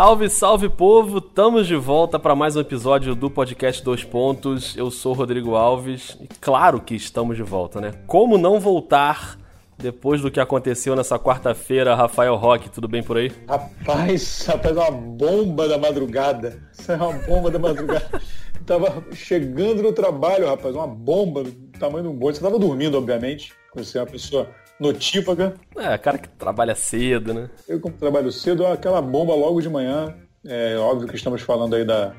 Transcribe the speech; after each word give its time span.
Salve, 0.00 0.30
salve 0.30 0.68
povo! 0.70 1.18
Estamos 1.18 1.66
de 1.66 1.76
volta 1.76 2.18
para 2.18 2.34
mais 2.34 2.56
um 2.56 2.60
episódio 2.60 3.14
do 3.14 3.30
podcast 3.30 3.84
Dois 3.84 4.02
Pontos. 4.02 4.74
Eu 4.74 4.90
sou 4.90 5.12
Rodrigo 5.12 5.56
Alves 5.56 6.16
e 6.18 6.26
claro 6.40 6.80
que 6.80 6.94
estamos 6.94 7.36
de 7.36 7.42
volta, 7.42 7.82
né? 7.82 7.92
Como 8.06 8.38
não 8.38 8.58
voltar 8.58 9.38
depois 9.76 10.22
do 10.22 10.30
que 10.30 10.40
aconteceu 10.40 10.96
nessa 10.96 11.18
quarta-feira, 11.18 11.94
Rafael 11.94 12.34
Roque, 12.36 12.70
tudo 12.70 12.88
bem 12.88 13.02
por 13.02 13.18
aí? 13.18 13.30
Rapaz, 13.46 14.46
rapaz, 14.46 14.74
uma 14.74 14.90
bomba 14.90 15.68
da 15.68 15.76
madrugada. 15.76 16.62
Isso 16.72 16.90
é 16.90 16.96
uma 16.96 17.12
bomba 17.12 17.50
da 17.50 17.58
madrugada. 17.58 18.22
tava 18.64 19.04
chegando 19.12 19.82
no 19.82 19.92
trabalho, 19.92 20.46
rapaz, 20.46 20.74
uma 20.74 20.88
bomba 20.88 21.44
do 21.44 21.52
tamanho 21.78 22.04
de 22.04 22.08
um 22.08 22.14
bonde. 22.14 22.38
Você 22.38 22.42
tava 22.42 22.58
dormindo, 22.58 22.96
obviamente, 22.96 23.52
você 23.74 23.98
é 23.98 24.00
uma 24.00 24.06
pessoa 24.06 24.48
notívaga. 24.80 25.54
É, 25.76 25.96
cara 25.98 26.18
que 26.18 26.28
trabalha 26.28 26.74
cedo, 26.74 27.34
né? 27.34 27.50
Eu, 27.68 27.78
como 27.78 27.94
trabalho 27.94 28.32
cedo, 28.32 28.66
aquela 28.66 29.02
bomba 29.02 29.34
logo 29.34 29.60
de 29.60 29.68
manhã. 29.68 30.14
É 30.44 30.76
óbvio 30.78 31.06
que 31.06 31.16
estamos 31.16 31.42
falando 31.42 31.76
aí 31.76 31.84
da 31.84 32.14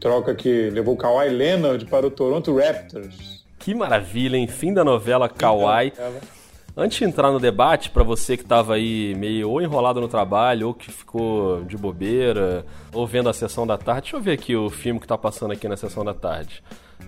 troca 0.00 0.34
que 0.34 0.68
levou 0.70 0.96
Kawhi 0.96 1.28
Leonard 1.28 1.86
para 1.86 2.06
o 2.06 2.10
Toronto 2.10 2.56
Raptors. 2.56 3.44
Que 3.58 3.74
maravilha, 3.74 4.36
hein? 4.36 4.46
Fim 4.46 4.74
da 4.74 4.82
novela 4.82 5.28
Kawhi. 5.28 5.92
Antes 6.76 6.98
de 6.98 7.04
entrar 7.04 7.30
no 7.30 7.38
debate, 7.38 7.90
para 7.90 8.02
você 8.02 8.36
que 8.36 8.42
estava 8.42 8.74
aí 8.74 9.14
meio 9.16 9.50
ou 9.50 9.60
enrolado 9.60 10.00
no 10.00 10.08
trabalho, 10.08 10.68
ou 10.68 10.74
que 10.74 10.90
ficou 10.90 11.62
de 11.64 11.76
bobeira, 11.76 12.64
ou 12.92 13.06
vendo 13.06 13.28
a 13.28 13.32
sessão 13.32 13.66
da 13.66 13.76
tarde, 13.76 14.02
deixa 14.02 14.16
eu 14.16 14.20
ver 14.20 14.32
aqui 14.32 14.56
o 14.56 14.70
filme 14.70 14.98
que 14.98 15.04
está 15.04 15.18
passando 15.18 15.52
aqui 15.52 15.68
na 15.68 15.76
sessão 15.76 16.04
da 16.04 16.14
tarde. 16.14 16.62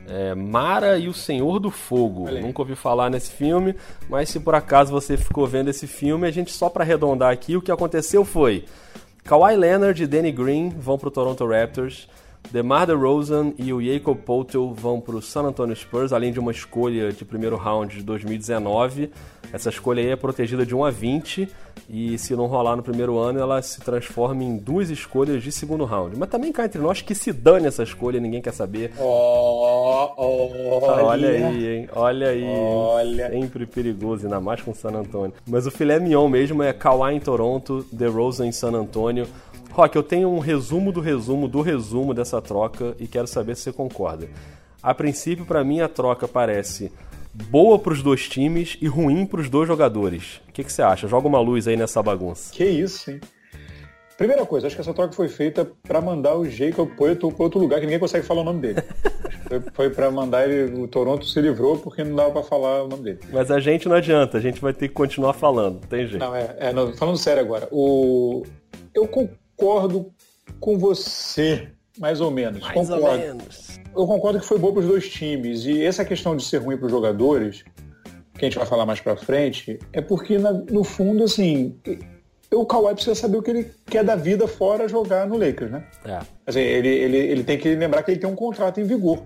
É 0.08 0.34
Mara 0.34 0.98
e 0.98 1.08
o 1.08 1.14
Senhor 1.14 1.58
do 1.58 1.70
Fogo. 1.70 2.30
Nunca 2.30 2.62
ouvi 2.62 2.74
falar 2.74 3.10
nesse 3.10 3.30
filme, 3.30 3.74
mas 4.08 4.28
se 4.28 4.40
por 4.40 4.54
acaso 4.54 4.90
você 4.90 5.16
ficou 5.16 5.46
vendo 5.46 5.68
esse 5.68 5.86
filme, 5.86 6.26
a 6.26 6.30
gente 6.30 6.50
só 6.52 6.68
para 6.68 6.84
arredondar 6.84 7.32
aqui, 7.32 7.56
o 7.56 7.62
que 7.62 7.70
aconteceu 7.70 8.24
foi 8.24 8.64
Kawhi 9.24 9.56
Leonard 9.56 10.02
e 10.02 10.06
Danny 10.06 10.32
Green 10.32 10.70
vão 10.70 10.98
para 10.98 11.08
o 11.08 11.12
Toronto 11.12 11.46
Raptors. 11.46 12.08
DeMar 12.50 12.86
DeRozan 12.86 13.52
e 13.58 13.72
o 13.72 13.82
Jacob 13.82 14.18
Poeltl 14.18 14.72
vão 14.72 15.00
para 15.00 15.16
o 15.16 15.22
San 15.22 15.42
Antonio 15.42 15.74
Spurs, 15.74 16.12
além 16.12 16.32
de 16.32 16.40
uma 16.40 16.50
escolha 16.50 17.12
de 17.12 17.24
primeiro 17.24 17.56
round 17.56 17.96
de 17.96 18.02
2019. 18.02 19.10
Essa 19.52 19.68
escolha 19.68 20.02
aí 20.02 20.10
é 20.10 20.16
protegida 20.16 20.64
de 20.64 20.74
1 20.74 20.84
a 20.84 20.90
20 20.90 21.48
e 21.88 22.16
se 22.16 22.34
não 22.34 22.46
rolar 22.46 22.76
no 22.76 22.82
primeiro 22.82 23.18
ano, 23.18 23.38
ela 23.38 23.60
se 23.60 23.80
transforma 23.80 24.42
em 24.42 24.56
duas 24.56 24.88
escolhas 24.88 25.42
de 25.42 25.52
segundo 25.52 25.84
round. 25.84 26.16
Mas 26.18 26.28
também 26.28 26.52
cá 26.52 26.64
entre 26.64 26.80
nós 26.80 27.02
que 27.02 27.14
se 27.14 27.32
dane 27.32 27.66
essa 27.66 27.82
escolha, 27.82 28.20
ninguém 28.20 28.40
quer 28.40 28.52
saber. 28.52 28.92
Oh, 28.98 30.10
oh, 30.16 30.80
olha. 30.82 31.04
olha 31.04 31.28
aí, 31.28 31.66
hein? 31.66 31.88
Olha 31.94 32.28
aí. 32.28 32.44
Olha. 32.44 33.30
Sempre 33.30 33.66
perigoso, 33.66 34.24
ainda 34.24 34.40
mais 34.40 34.62
com 34.62 34.74
San 34.74 34.90
Antonio. 34.90 35.34
Mas 35.46 35.66
o 35.66 35.70
filé 35.70 35.98
mignon 35.98 36.28
mesmo 36.28 36.62
é 36.62 36.72
Kawhi 36.72 37.14
em 37.14 37.20
Toronto, 37.20 37.84
DeRozan 37.92 38.46
em 38.46 38.52
San 38.52 38.72
Antonio. 38.72 39.26
Rock, 39.72 39.96
eu 39.96 40.02
tenho 40.02 40.28
um 40.28 40.38
resumo 40.38 40.92
do 40.92 41.00
resumo 41.00 41.48
do 41.48 41.62
resumo 41.62 42.12
dessa 42.12 42.42
troca 42.42 42.94
e 43.00 43.06
quero 43.06 43.26
saber 43.26 43.56
se 43.56 43.62
você 43.62 43.72
concorda. 43.72 44.28
A 44.82 44.92
princípio, 44.94 45.46
para 45.46 45.64
mim, 45.64 45.80
a 45.80 45.88
troca 45.88 46.28
parece 46.28 46.92
boa 47.32 47.78
para 47.78 47.94
os 47.94 48.02
dois 48.02 48.28
times 48.28 48.76
e 48.82 48.86
ruim 48.86 49.24
para 49.24 49.40
os 49.40 49.48
dois 49.48 49.66
jogadores. 49.66 50.42
O 50.46 50.52
que, 50.52 50.62
que, 50.62 50.70
você 50.70 50.82
acha? 50.82 51.08
Joga 51.08 51.26
uma 51.26 51.40
luz 51.40 51.66
aí 51.66 51.74
nessa 51.74 52.02
bagunça. 52.02 52.52
Que 52.52 52.66
isso, 52.66 53.10
hein? 53.10 53.20
Primeira 54.18 54.44
coisa, 54.44 54.66
acho 54.66 54.76
que 54.76 54.82
essa 54.82 54.92
troca 54.92 55.14
foi 55.14 55.28
feita 55.28 55.66
para 55.82 56.02
mandar 56.02 56.36
o 56.36 56.44
Jacob 56.44 56.90
Poeltl 56.94 57.30
para 57.30 57.44
outro 57.44 57.58
lugar 57.58 57.80
que 57.80 57.86
ninguém 57.86 57.98
consegue 57.98 58.26
falar 58.26 58.42
o 58.42 58.44
nome 58.44 58.60
dele. 58.60 58.82
foi, 59.48 59.62
foi 59.72 59.90
para 59.90 60.10
mandar 60.10 60.46
ele, 60.46 60.82
o 60.82 60.86
Toronto 60.86 61.24
se 61.24 61.40
livrou 61.40 61.78
porque 61.78 62.04
não 62.04 62.14
dava 62.14 62.30
para 62.30 62.42
falar 62.42 62.84
o 62.84 62.88
nome 62.88 63.04
dele. 63.04 63.20
Mas 63.32 63.50
a 63.50 63.58
gente 63.58 63.88
não 63.88 63.96
adianta, 63.96 64.36
a 64.36 64.40
gente 64.40 64.60
vai 64.60 64.74
ter 64.74 64.88
que 64.88 64.94
continuar 64.94 65.32
falando, 65.32 65.80
tem 65.86 66.06
jeito. 66.06 66.22
Não, 66.22 66.36
é, 66.36 66.56
é 66.58 66.72
não, 66.74 66.92
falando 66.94 67.16
sério 67.16 67.42
agora, 67.42 67.66
o, 67.72 68.44
eu 68.94 69.08
concordo 69.56 70.12
com 70.60 70.78
você, 70.78 71.68
mais 71.98 72.20
ou 72.20 72.30
menos. 72.30 72.62
Mais 72.62 72.74
concordo. 72.74 73.06
ou 73.06 73.18
menos 73.18 73.82
eu 73.94 74.06
concordo 74.06 74.40
que 74.40 74.46
foi 74.46 74.58
bom 74.58 74.72
para 74.72 74.80
os 74.80 74.86
dois 74.86 75.08
times. 75.08 75.64
E 75.64 75.84
essa 75.84 76.04
questão 76.04 76.36
de 76.36 76.44
ser 76.44 76.58
ruim 76.58 76.76
para 76.76 76.86
os 76.86 76.92
jogadores, 76.92 77.64
que 78.34 78.44
a 78.44 78.48
gente 78.48 78.58
vai 78.58 78.66
falar 78.66 78.86
mais 78.86 79.00
para 79.00 79.16
frente, 79.16 79.78
é 79.92 80.00
porque, 80.00 80.38
na, 80.38 80.52
no 80.52 80.82
fundo, 80.82 81.24
assim, 81.24 81.76
o 82.50 82.64
Kawhi 82.64 82.94
precisa 82.94 83.14
saber 83.14 83.36
o 83.36 83.42
que 83.42 83.50
ele 83.50 83.70
quer 83.86 84.04
da 84.04 84.16
vida 84.16 84.48
fora 84.48 84.88
jogar 84.88 85.26
no 85.26 85.36
Lakers, 85.36 85.70
né? 85.70 85.84
É. 86.04 86.20
Assim, 86.46 86.60
ele, 86.60 86.88
ele, 86.88 87.16
ele 87.16 87.44
tem 87.44 87.58
que 87.58 87.74
lembrar 87.74 88.02
que 88.02 88.10
ele 88.10 88.20
tem 88.20 88.28
um 88.28 88.36
contrato 88.36 88.80
em 88.80 88.84
vigor. 88.84 89.22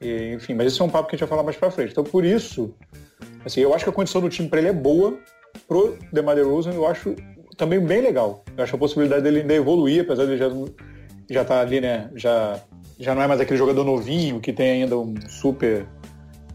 E, 0.00 0.34
enfim, 0.34 0.54
mas 0.54 0.66
esse 0.66 0.80
é 0.80 0.84
um 0.84 0.90
papo 0.90 1.08
que 1.08 1.14
a 1.14 1.16
gente 1.16 1.26
vai 1.26 1.28
falar 1.28 1.42
mais 1.42 1.56
para 1.56 1.70
frente. 1.70 1.92
Então, 1.92 2.04
por 2.04 2.24
isso, 2.24 2.74
assim, 3.44 3.60
eu 3.60 3.72
acho 3.74 3.84
que 3.84 3.90
a 3.90 3.92
condição 3.92 4.20
do 4.20 4.28
time 4.28 4.48
para 4.48 4.58
ele 4.58 4.68
é 4.68 4.72
boa. 4.72 5.16
Pro 5.68 5.96
DeMar 6.12 6.34
DeRozan, 6.34 6.72
eu 6.72 6.84
acho 6.84 7.14
também 7.56 7.80
bem 7.80 8.00
legal. 8.00 8.44
Eu 8.56 8.64
acho 8.64 8.74
a 8.74 8.78
possibilidade 8.78 9.22
dele 9.22 9.40
ainda 9.40 9.54
evoluir, 9.54 10.02
apesar 10.02 10.24
de 10.24 10.32
ele 10.32 10.38
já 10.38 10.50
já 11.30 11.44
tá 11.44 11.60
ali, 11.60 11.80
né, 11.80 12.10
já 12.14 12.60
já 12.98 13.14
não 13.14 13.22
é 13.22 13.26
mais 13.26 13.40
aquele 13.40 13.58
jogador 13.58 13.82
novinho 13.82 14.40
que 14.40 14.52
tem 14.52 14.82
ainda 14.82 14.96
um 14.98 15.14
super 15.28 15.86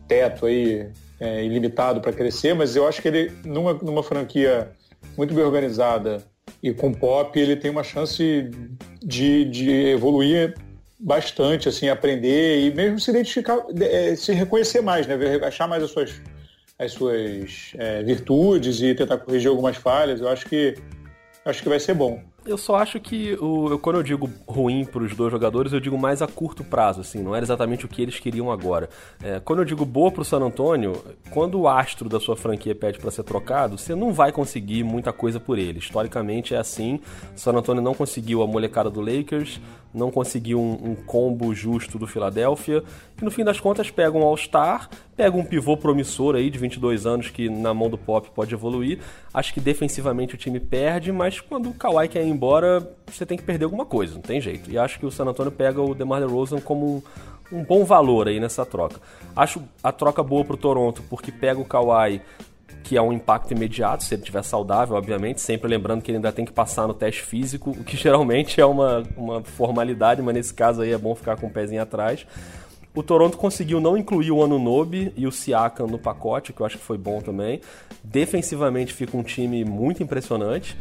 teto 0.08 0.46
aí 0.46 0.90
é, 1.20 1.44
ilimitado 1.44 2.00
para 2.02 2.14
crescer, 2.14 2.54
mas 2.54 2.76
eu 2.76 2.88
acho 2.88 3.02
que 3.02 3.08
ele, 3.08 3.32
numa, 3.44 3.74
numa 3.74 4.02
franquia 4.02 4.72
muito 5.18 5.34
bem 5.34 5.44
organizada 5.44 6.24
e 6.64 6.74
com 6.74 6.94
pop, 6.94 7.38
ele 7.38 7.56
tem 7.56 7.70
uma 7.70 7.84
chance 7.84 8.50
de, 9.04 9.46
de 9.46 9.70
evoluir 9.70 10.56
bastante, 11.00 11.70
assim, 11.70 11.88
aprender 11.88 12.66
e 12.66 12.74
mesmo 12.74 13.00
se 13.00 13.12
identificar, 13.12 13.60
é, 13.80 14.16
se 14.16 14.34
reconhecer 14.34 14.82
mais, 14.82 15.08
né? 15.08 15.16
Achar 15.44 15.68
mais 15.68 15.84
as 15.84 15.92
suas, 15.92 16.22
as 16.80 16.94
suas 16.94 17.74
é, 17.78 18.02
virtudes 18.02 18.82
e 18.82 18.96
tentar 18.96 19.18
corrigir 19.18 19.50
algumas 19.50 19.76
falhas. 19.76 20.22
Eu 20.22 20.30
acho 20.30 20.46
que 20.48 20.76
acho 21.46 21.62
que 21.62 21.70
vai 21.70 21.80
ser 21.80 21.94
bom. 21.94 22.24
Eu 22.46 22.58
só 22.58 22.76
acho 22.76 23.00
que 23.00 23.34
o, 23.40 23.70
eu, 23.70 23.80
quando 23.80 23.98
eu 23.98 24.04
digo 24.04 24.30
ruim 24.48 24.86
para 24.86 25.04
os 25.04 25.16
dois 25.16 25.32
jogadores, 25.32 25.74
eu 25.74 25.80
digo 25.80 25.98
mais 25.98 26.22
a 26.22 26.28
curto 26.28 26.64
prazo, 26.64 27.02
assim, 27.02 27.22
não 27.22 27.36
era 27.36 27.44
exatamente 27.44 27.86
o 27.86 27.88
que 27.88 28.02
eles 28.02 28.20
queriam 28.20 28.52
agora. 28.52 28.90
É, 29.22 29.40
quando 29.40 29.60
eu 29.60 29.66
digo 29.66 29.86
boa 29.86 30.12
para 30.12 30.22
o 30.22 30.26
San 30.26 30.40
Antonio, 30.40 31.04
quando 31.32 31.60
o 31.60 31.68
astro 31.68 32.08
da 32.08 32.20
sua 32.20 32.36
franquia 32.36 32.74
pede 32.74 32.98
para 32.98 33.12
ser 33.12 33.24
trocado, 33.24 33.78
você 33.78 33.94
não 33.94 34.14
vai 34.14 34.32
conseguir 34.32 34.84
muita 34.84 35.12
coisa 35.12 35.40
por 35.40 35.60
ele. 35.60 35.80
Historicamente 35.80 36.56
é 36.56 36.58
assim. 36.58 37.00
San 37.36 37.54
Antonio 37.54 37.82
não 37.82 37.94
conseguiu 37.94 38.42
a 38.42 38.48
molecada 38.48 38.90
do 38.90 39.02
Lakers, 39.02 39.60
não 39.94 40.12
conseguiu 40.12 40.60
um, 40.60 40.92
um 40.92 40.96
combo 40.96 41.54
justo 41.54 41.98
do 41.98 42.08
Philadelphia 42.08 42.84
e 43.20 43.26
no 43.26 43.32
fim 43.32 43.44
das 43.44 43.60
contas 43.60 43.90
pega 43.92 44.18
um 44.18 44.24
All-Star, 44.24 44.90
pega 45.16 45.36
um 45.36 45.44
pivô 45.44 45.76
promissor 45.76 46.36
aí 46.36 46.50
de 46.50 46.58
22 46.58 47.06
anos 47.06 47.30
que 47.30 47.50
na 47.50 47.74
mão 47.74 47.90
do 47.90 47.98
Pop 47.98 48.30
pode 48.34 48.54
evoluir. 48.54 49.00
Acho 49.34 49.54
que 49.54 49.60
defensivamente 49.60 50.36
o 50.36 50.38
time 50.38 50.60
perde, 50.60 51.12
mas 51.12 51.42
quando 51.42 51.70
o 51.70 51.74
Kawhi 51.74 52.08
quer 52.08 52.24
ir 52.30 52.34
embora, 52.34 52.96
você 53.08 53.26
tem 53.26 53.38
que 53.38 53.44
perder 53.44 53.66
alguma 53.66 53.86
coisa, 53.86 54.16
não 54.16 54.22
tem 54.22 54.40
jeito. 54.40 54.72
E 54.72 54.78
acho 54.78 55.00
que 55.00 55.06
o 55.06 55.12
San 55.12 55.26
Antonio 55.26 55.52
pega 55.52 55.82
o 55.82 55.94
DeMar 55.94 56.20
DeRozan 56.20 56.62
como 56.62 57.04
um, 57.52 57.64
bom 57.64 57.84
valor 57.84 58.28
aí 58.28 58.40
nessa 58.40 58.66
troca. 58.66 59.00
Acho 59.36 59.62
a 59.84 59.92
troca 59.92 60.24
boa 60.24 60.46
pro 60.46 60.58
Toronto 60.58 61.04
porque 61.10 61.32
pega 61.32 61.60
o 61.60 61.66
Kawhi 61.66 62.22
que 62.84 62.98
é 62.98 63.02
um 63.02 63.14
impacto 63.14 63.52
imediato, 63.52 64.04
se 64.04 64.16
ele 64.16 64.22
estiver 64.22 64.44
saudável, 64.44 64.96
obviamente, 64.96 65.42
sempre 65.42 65.70
lembrando 65.70 66.02
que 66.02 66.10
ele 66.10 66.18
ainda 66.18 66.32
tem 66.32 66.46
que 66.46 66.52
passar 66.52 66.88
no 66.88 66.94
teste 66.94 67.22
físico, 67.22 67.72
o 67.72 67.84
que 67.84 67.96
geralmente 67.98 68.60
é 68.60 68.66
uma, 68.66 69.04
uma 69.16 69.44
formalidade, 69.44 70.22
mas 70.22 70.34
nesse 70.34 70.54
caso 70.54 70.82
aí 70.82 70.92
é 70.92 70.98
bom 70.98 71.14
ficar 71.14 71.38
com 71.38 71.48
o 71.48 71.50
pezinho 71.52 71.82
atrás. 71.82 72.26
O 72.96 73.04
Toronto 73.04 73.38
conseguiu 73.38 73.80
não 73.80 73.96
incluir 73.96 74.32
o 74.32 74.44
Anunobi 74.44 75.14
e 75.16 75.28
o 75.28 75.32
Siakam 75.32 75.86
no 75.86 76.00
pacote, 76.00 76.52
que 76.52 76.62
eu 76.62 76.66
acho 76.66 76.78
que 76.78 76.84
foi 76.84 76.98
bom 76.98 77.22
também. 77.22 77.62
Defensivamente 78.04 78.94
fica 78.94 79.16
um 79.16 79.22
time 79.22 79.64
muito 79.64 80.02
impressionante. 80.02 80.76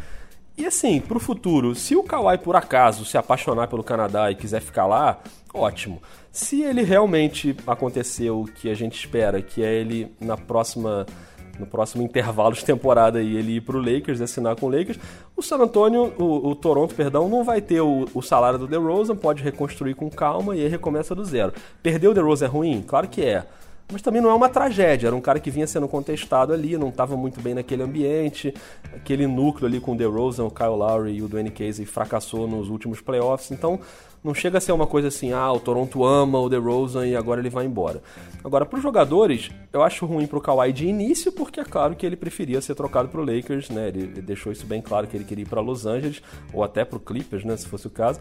E 0.59 0.67
assim, 0.67 1.01
pro 1.01 1.21
futuro, 1.21 1.73
se 1.77 1.95
o 1.95 2.03
Kawhi 2.03 2.37
por 2.37 2.57
acaso 2.57 3.05
se 3.05 3.17
apaixonar 3.17 3.69
pelo 3.69 3.85
Canadá 3.85 4.29
e 4.29 4.35
quiser 4.35 4.61
ficar 4.61 4.87
lá, 4.87 5.21
ótimo. 5.55 6.03
Se 6.33 6.63
ele 6.63 6.83
realmente 6.83 7.57
acontecer 7.65 8.31
o 8.31 8.45
que 8.45 8.69
a 8.69 8.75
gente 8.75 8.99
espera, 8.99 9.41
que 9.41 9.63
é 9.63 9.73
ele 9.73 10.13
na 10.21 10.37
próxima 10.37 11.07
no 11.59 11.67
próximo 11.67 12.05
intervalo 12.05 12.55
de 12.55 12.65
temporada 12.65 13.21
e 13.21 13.37
ele 13.37 13.57
ir 13.57 13.61
pro 13.61 13.79
Lakers, 13.79 14.21
assinar 14.21 14.55
com 14.55 14.67
o 14.67 14.69
Lakers, 14.71 14.99
o 15.37 15.43
San 15.43 15.57
Antonio, 15.57 16.15
o, 16.17 16.51
o 16.51 16.55
Toronto, 16.55 16.95
perdão, 16.95 17.29
não 17.29 17.43
vai 17.43 17.61
ter 17.61 17.81
o, 17.81 18.07
o, 18.15 18.23
salário 18.23 18.61
do 18.61 18.69
DeRozan, 18.69 19.17
pode 19.17 19.43
reconstruir 19.43 19.95
com 19.95 20.09
calma 20.09 20.55
e 20.55 20.63
aí 20.63 20.69
recomeça 20.69 21.17
do 21.17 21.25
zero. 21.25 21.53
Perder 21.83 22.09
o 22.09 22.15
DeRozan 22.15 22.47
é 22.47 22.49
ruim? 22.49 22.85
Claro 22.87 23.09
que 23.09 23.23
é. 23.23 23.45
Mas 23.91 24.03
também 24.03 24.21
não 24.21 24.29
é 24.29 24.35
uma 24.35 24.51
tragédia, 24.51 25.07
era 25.07 25.17
um 25.17 25.21
cara 25.21 25.41
que 25.41 25.51
vinha 25.51 25.67
sendo 25.67 25.89
contestado 25.89 26.53
ali, 26.53 26.77
não 26.77 26.91
estava 26.91 27.17
muito 27.17 27.41
bem 27.41 27.55
naquele 27.55 27.83
ambiente, 27.83 28.53
aquele 28.95 29.27
núcleo 29.27 29.67
ali 29.67 29.81
com 29.81 29.93
o 29.93 29.97
DeRozan, 29.97 30.45
o 30.45 30.51
Kyle 30.51 30.69
Lowry 30.69 31.15
e 31.15 31.23
o 31.23 31.29
Dwayne 31.29 31.51
Casey 31.51 31.87
fracassou 31.87 32.47
nos 32.47 32.69
últimos 32.69 33.01
playoffs, 33.01 33.51
então 33.51 33.81
não 34.23 34.35
chega 34.35 34.59
a 34.59 34.61
ser 34.61 34.73
uma 34.73 34.87
coisa 34.87 35.09
assim, 35.09 35.33
ah, 35.33 35.51
o 35.53 35.61
Toronto 35.61 36.05
ama 36.05 36.39
o 36.39 36.49
DeRozan 36.49 37.07
e 37.07 37.17
agora 37.17 37.41
ele 37.41 37.49
vai 37.49 37.65
embora. 37.65 38.03
Agora, 38.45 38.67
para 38.67 38.77
os 38.77 38.83
jogadores, 38.83 39.51
eu 39.73 39.83
acho 39.83 40.05
ruim 40.07 40.27
para 40.27 40.39
o 40.39 40.41
Kawhi 40.41 40.73
de 40.73 40.87
início, 40.87 41.33
porque 41.33 41.61
é 41.61 41.65
claro 41.65 41.95
que 41.95 42.05
ele 42.05 42.17
preferia 42.17 42.61
ser 42.61 42.75
trocado 42.75 43.09
para 43.09 43.21
o 43.21 43.25
Lakers, 43.25 43.71
né? 43.71 43.89
Ele, 43.89 44.07
deixou 44.21 44.53
isso 44.53 44.67
bem 44.67 44.83
claro 44.83 45.07
que 45.07 45.17
ele 45.17 45.25
queria 45.25 45.45
ir 45.45 45.49
para 45.49 45.61
Los 45.61 45.87
Angeles, 45.87 46.23
ou 46.53 46.63
até 46.63 46.85
para 46.85 46.97
o 46.97 47.01
Clippers, 47.01 47.45
né, 47.45 47.57
se 47.57 47.67
fosse 47.67 47.87
o 47.87 47.91
caso. 47.91 48.21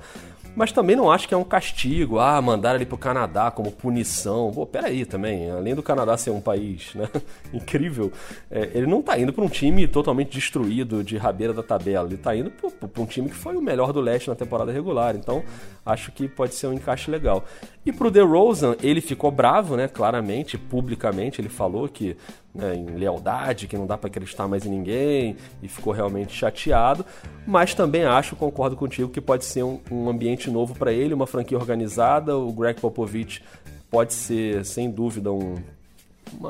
Mas 0.58 0.72
também 0.72 0.96
não 0.96 1.12
acho 1.12 1.28
que 1.28 1.36
é 1.36 1.38
um 1.38 1.44
castigo, 1.44 2.18
ah, 2.18 2.42
mandar 2.42 2.74
ele 2.74 2.86
pro 2.86 2.98
Canadá 2.98 3.52
como 3.52 3.72
punição. 3.72 4.52
Pô, 4.52 4.66
peraí 4.66 5.06
também, 5.06 5.52
além 5.52 5.76
do 5.76 5.84
Canadá 5.84 6.18
ser 6.18 6.32
um 6.32 6.42
país 6.42 6.96
né, 6.96 7.08
incrível, 7.54 8.12
é, 8.50 8.72
ele 8.74 8.88
não 8.88 9.00
tá 9.00 9.20
indo 9.20 9.32
para 9.32 9.44
um 9.44 9.48
time 9.48 9.88
totalmente 9.88 10.32
destruído 10.32 11.04
de 11.04 11.16
rabeira 11.16 11.54
da 11.54 11.62
tabela, 11.62 12.08
ele 12.08 12.18
tá 12.18 12.36
indo 12.36 12.50
para 12.50 13.04
um 13.04 13.06
time 13.06 13.30
que 13.30 13.36
foi 13.36 13.56
o 13.56 13.62
melhor 13.62 13.94
do 13.94 14.02
leste 14.02 14.30
na 14.30 14.36
temporada 14.36 14.72
regular, 14.72 15.16
então 15.16 15.44
acho 15.86 16.12
que 16.12 16.28
pode 16.28 16.56
ser 16.56 16.66
um 16.66 16.74
encaixe 16.74 17.12
legal. 17.12 17.46
E 17.86 17.94
pro 17.94 18.10
DeRozan, 18.10 18.76
ele 18.82 19.00
ficou 19.00 19.30
bravo, 19.30 19.78
né, 19.78 19.88
claramente, 19.88 20.58
publicamente, 20.58 21.40
ele 21.40 21.50
falou 21.50 21.88
que 21.88 22.18
né, 22.58 22.76
em 22.76 22.86
lealdade, 22.98 23.68
que 23.68 23.78
não 23.78 23.86
dá 23.86 23.98
para 23.98 24.08
acreditar 24.08 24.48
mais 24.48 24.66
em 24.66 24.70
ninguém, 24.70 25.38
e 25.62 25.68
ficou 25.68 25.94
realmente 25.94 26.34
chateado. 26.34 27.06
Mas 27.46 27.74
também 27.74 28.04
acho, 28.04 28.36
concordo 28.36 28.76
contigo, 28.76 29.10
que 29.10 29.22
pode 29.22 29.46
ser 29.46 29.64
um, 29.64 29.80
um 29.92 30.10
ambiente 30.10 30.50
novo 30.50 30.76
para 30.76 30.92
ele, 30.92 31.14
uma 31.14 31.28
franquia 31.28 31.58
organizada. 31.58 32.36
O 32.36 32.52
Greg 32.52 32.82
Popovich 32.82 33.44
pode 33.90 34.14
ser, 34.14 34.66
sem 34.66 34.90
dúvida, 34.90 35.32
um, 35.32 35.56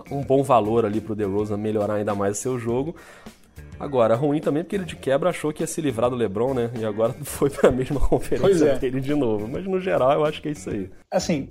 um 0.10 0.22
bom 0.24 0.42
valor 0.42 0.86
ali 0.86 1.02
para 1.02 1.14
o 1.14 1.16
DeRozan 1.16 1.58
melhorar 1.58 1.96
ainda 1.96 2.16
mais 2.16 2.38
o 2.38 2.42
seu 2.42 2.58
jogo. 2.58 2.96
Agora, 3.80 4.16
ruim 4.16 4.40
também 4.40 4.64
porque 4.64 4.76
ele 4.76 4.86
de 4.86 4.96
quebra 4.96 5.30
achou 5.30 5.54
que 5.54 5.62
ia 5.62 5.68
se 5.68 5.80
livrar 5.82 6.10
do 6.10 6.16
LeBron, 6.16 6.54
né? 6.54 6.72
E 6.80 6.86
agora 6.86 7.14
foi 7.22 7.50
para 7.50 7.70
a 7.70 7.72
mesma 7.72 8.00
conferência 8.08 8.66
é. 8.66 8.78
dele 8.78 9.00
de 9.00 9.14
novo. 9.14 9.48
Mas 9.48 9.66
no 9.66 9.80
geral, 9.80 10.12
eu 10.14 10.26
acho 10.26 10.42
que 10.42 10.50
é 10.50 10.52
isso 10.52 10.70
aí. 10.70 10.90
Assim, 11.12 11.50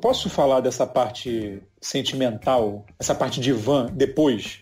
posso 0.00 0.28
falar 0.28 0.60
dessa 0.60 0.86
parte 0.86 1.62
sentimental, 1.80 2.84
essa 2.98 3.14
parte 3.14 3.40
de 3.40 3.52
van 3.52 3.86
depois? 3.92 4.60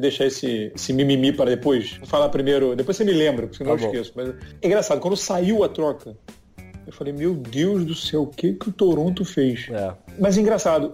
Deixar 0.00 0.26
esse, 0.26 0.72
esse 0.74 0.92
mimimi 0.92 1.32
para 1.32 1.50
depois? 1.50 1.96
Vou 1.98 2.06
falar 2.06 2.28
primeiro, 2.28 2.76
depois 2.76 2.96
você 2.96 3.04
me 3.04 3.12
lembra, 3.12 3.46
porque 3.46 3.58
senão 3.58 3.76
tá 3.76 3.82
eu 3.82 3.86
esqueço. 3.90 4.12
Mas 4.14 4.28
é 4.28 4.66
engraçado, 4.66 5.00
quando 5.00 5.16
saiu 5.16 5.64
a 5.64 5.68
troca, 5.68 6.16
eu 6.86 6.92
falei, 6.92 7.12
meu 7.12 7.34
Deus 7.34 7.84
do 7.84 7.94
céu, 7.94 8.22
o 8.22 8.26
que, 8.26 8.52
que 8.52 8.68
o 8.68 8.72
Toronto 8.72 9.24
fez? 9.24 9.68
É. 9.70 9.92
Mas 10.18 10.36
engraçado, 10.36 10.92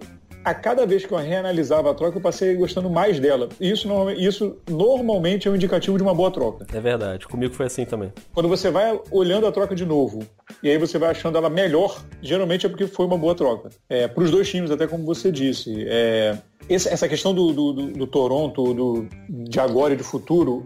a 0.49 0.53
cada 0.53 0.83
vez 0.85 1.05
que 1.05 1.13
eu 1.13 1.17
reanalisava 1.17 1.91
a 1.91 1.93
troca, 1.93 2.17
eu 2.17 2.21
passei 2.21 2.55
gostando 2.55 2.89
mais 2.89 3.19
dela. 3.19 3.49
E 3.59 3.69
isso, 3.69 3.87
isso 4.17 4.57
normalmente 4.67 5.47
é 5.47 5.51
um 5.51 5.55
indicativo 5.55 5.95
de 5.95 6.01
uma 6.01 6.13
boa 6.13 6.31
troca. 6.31 6.65
É 6.73 6.79
verdade, 6.79 7.27
comigo 7.27 7.53
foi 7.53 7.67
assim 7.67 7.85
também. 7.85 8.11
Quando 8.33 8.49
você 8.49 8.71
vai 8.71 8.99
olhando 9.11 9.45
a 9.45 9.51
troca 9.51 9.75
de 9.75 9.85
novo, 9.85 10.23
e 10.63 10.69
aí 10.69 10.77
você 10.79 10.97
vai 10.97 11.11
achando 11.11 11.37
ela 11.37 11.51
melhor, 11.51 12.03
geralmente 12.19 12.65
é 12.65 12.69
porque 12.69 12.87
foi 12.87 13.05
uma 13.05 13.17
boa 13.17 13.35
troca. 13.35 13.69
É, 13.87 14.07
Para 14.07 14.23
os 14.23 14.31
dois 14.31 14.49
times, 14.49 14.71
até 14.71 14.87
como 14.87 15.05
você 15.05 15.31
disse. 15.31 15.85
É, 15.87 16.35
essa 16.67 17.07
questão 17.07 17.33
do, 17.33 17.51
do, 17.53 17.73
do, 17.73 17.87
do 17.93 18.07
Toronto, 18.07 18.73
do, 18.73 19.07
de 19.29 19.59
agora 19.59 19.93
e 19.93 19.97
de 19.97 20.03
futuro, 20.03 20.65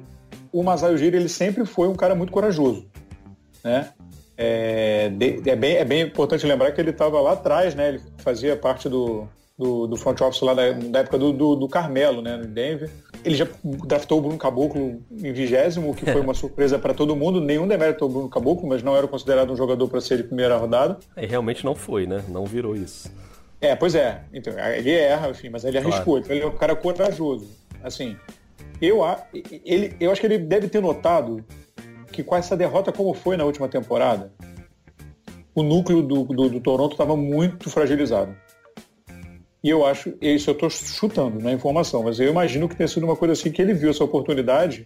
o 0.52 0.64
Masai 0.64 0.94
Ujiri, 0.94 1.18
ele 1.18 1.30
sempre 1.30 1.66
foi 1.66 1.90
um 1.90 1.96
cara 1.96 2.16
muito 2.16 2.32
corajoso. 2.32 2.86
Né? 3.62 3.90
É, 4.38 5.10
de, 5.10 5.50
é, 5.50 5.56
bem, 5.56 5.76
é 5.76 5.86
bem 5.86 6.02
importante 6.04 6.46
lembrar 6.46 6.72
que 6.72 6.80
ele 6.80 6.90
estava 6.90 7.20
lá 7.20 7.34
atrás, 7.34 7.76
né? 7.76 7.90
Ele 7.90 8.02
fazia 8.18 8.56
parte 8.56 8.90
do, 8.90 9.28
do, 9.58 9.88
do 9.88 9.96
front 9.96 10.20
office 10.22 10.42
lá 10.42 10.54
da, 10.54 10.72
da 10.72 11.00
época 11.00 11.18
do, 11.18 11.32
do, 11.32 11.56
do, 11.56 11.68
Carmelo, 11.68 12.22
né, 12.22 12.38
no 12.38 12.46
Denver. 12.46 12.90
Ele 13.24 13.36
já 13.36 13.48
draftou 13.86 14.20
o 14.20 14.22
Bruno 14.22 14.38
Caboclo 14.38 15.02
em 15.12 15.32
vigésimo, 15.32 15.92
o 15.92 15.96
que 15.96 16.06
foi 16.06 16.22
uma 16.22 16.34
surpresa 16.36 16.80
para 16.80 16.94
todo 16.94 17.16
mundo. 17.16 17.40
Nenhum 17.40 17.68
demérito 17.68 18.04
ao 18.04 18.10
Bruno 18.10 18.30
Caboclo, 18.30 18.68
mas 18.68 18.82
não 18.82 18.96
era 18.96 19.08
considerado 19.08 19.52
um 19.54 19.56
jogador 19.56 19.88
para 19.88 20.02
ser 20.02 20.18
de 20.18 20.24
primeira 20.24 20.58
rodada. 20.58 20.98
E 21.16 21.26
realmente 21.26 21.64
não 21.64 21.76
foi, 21.76 22.06
né? 22.06 22.24
Não 22.28 22.46
virou 22.46 22.76
isso. 22.76 23.12
É, 23.62 23.76
pois 23.76 23.96
é. 23.96 24.24
Então, 24.34 24.54
ele 24.76 24.92
erra, 24.92 25.30
enfim, 25.30 25.50
mas 25.50 25.64
ele 25.64 25.80
claro. 25.80 25.94
arriscou. 25.94 26.18
Então 26.18 26.36
ele 26.36 26.44
é 26.44 26.48
um 26.48 26.58
cara 26.58 26.76
corajoso. 26.76 27.48
Assim, 27.82 28.18
eu, 28.82 29.02
ele, 29.64 29.96
eu 30.00 30.12
acho 30.12 30.20
que 30.20 30.28
ele 30.28 30.38
deve 30.38 30.68
ter 30.68 30.82
notado 30.82 31.44
que 32.12 32.24
com 32.24 32.36
essa 32.36 32.56
derrota 32.58 32.92
como 32.92 33.14
foi 33.14 33.38
na 33.38 33.46
última 33.46 33.68
temporada, 33.68 34.32
o 35.56 35.64
núcleo 35.64 36.02
do, 36.02 36.24
do, 36.26 36.50
do 36.50 36.60
Toronto 36.60 36.92
estava 36.92 37.16
muito 37.16 37.70
fragilizado. 37.70 38.36
E 39.64 39.70
eu 39.70 39.86
acho, 39.86 40.14
isso 40.22 40.50
eu 40.50 40.54
estou 40.54 40.70
chutando 40.70 41.38
na 41.40 41.46
né, 41.46 41.54
informação, 41.54 42.04
mas 42.04 42.20
eu 42.20 42.30
imagino 42.30 42.68
que 42.68 42.76
tenha 42.76 42.88
sido 42.88 43.06
uma 43.06 43.16
coisa 43.16 43.32
assim 43.32 43.50
que 43.50 43.62
ele 43.62 43.74
viu 43.74 43.90
essa 43.90 44.04
oportunidade 44.04 44.86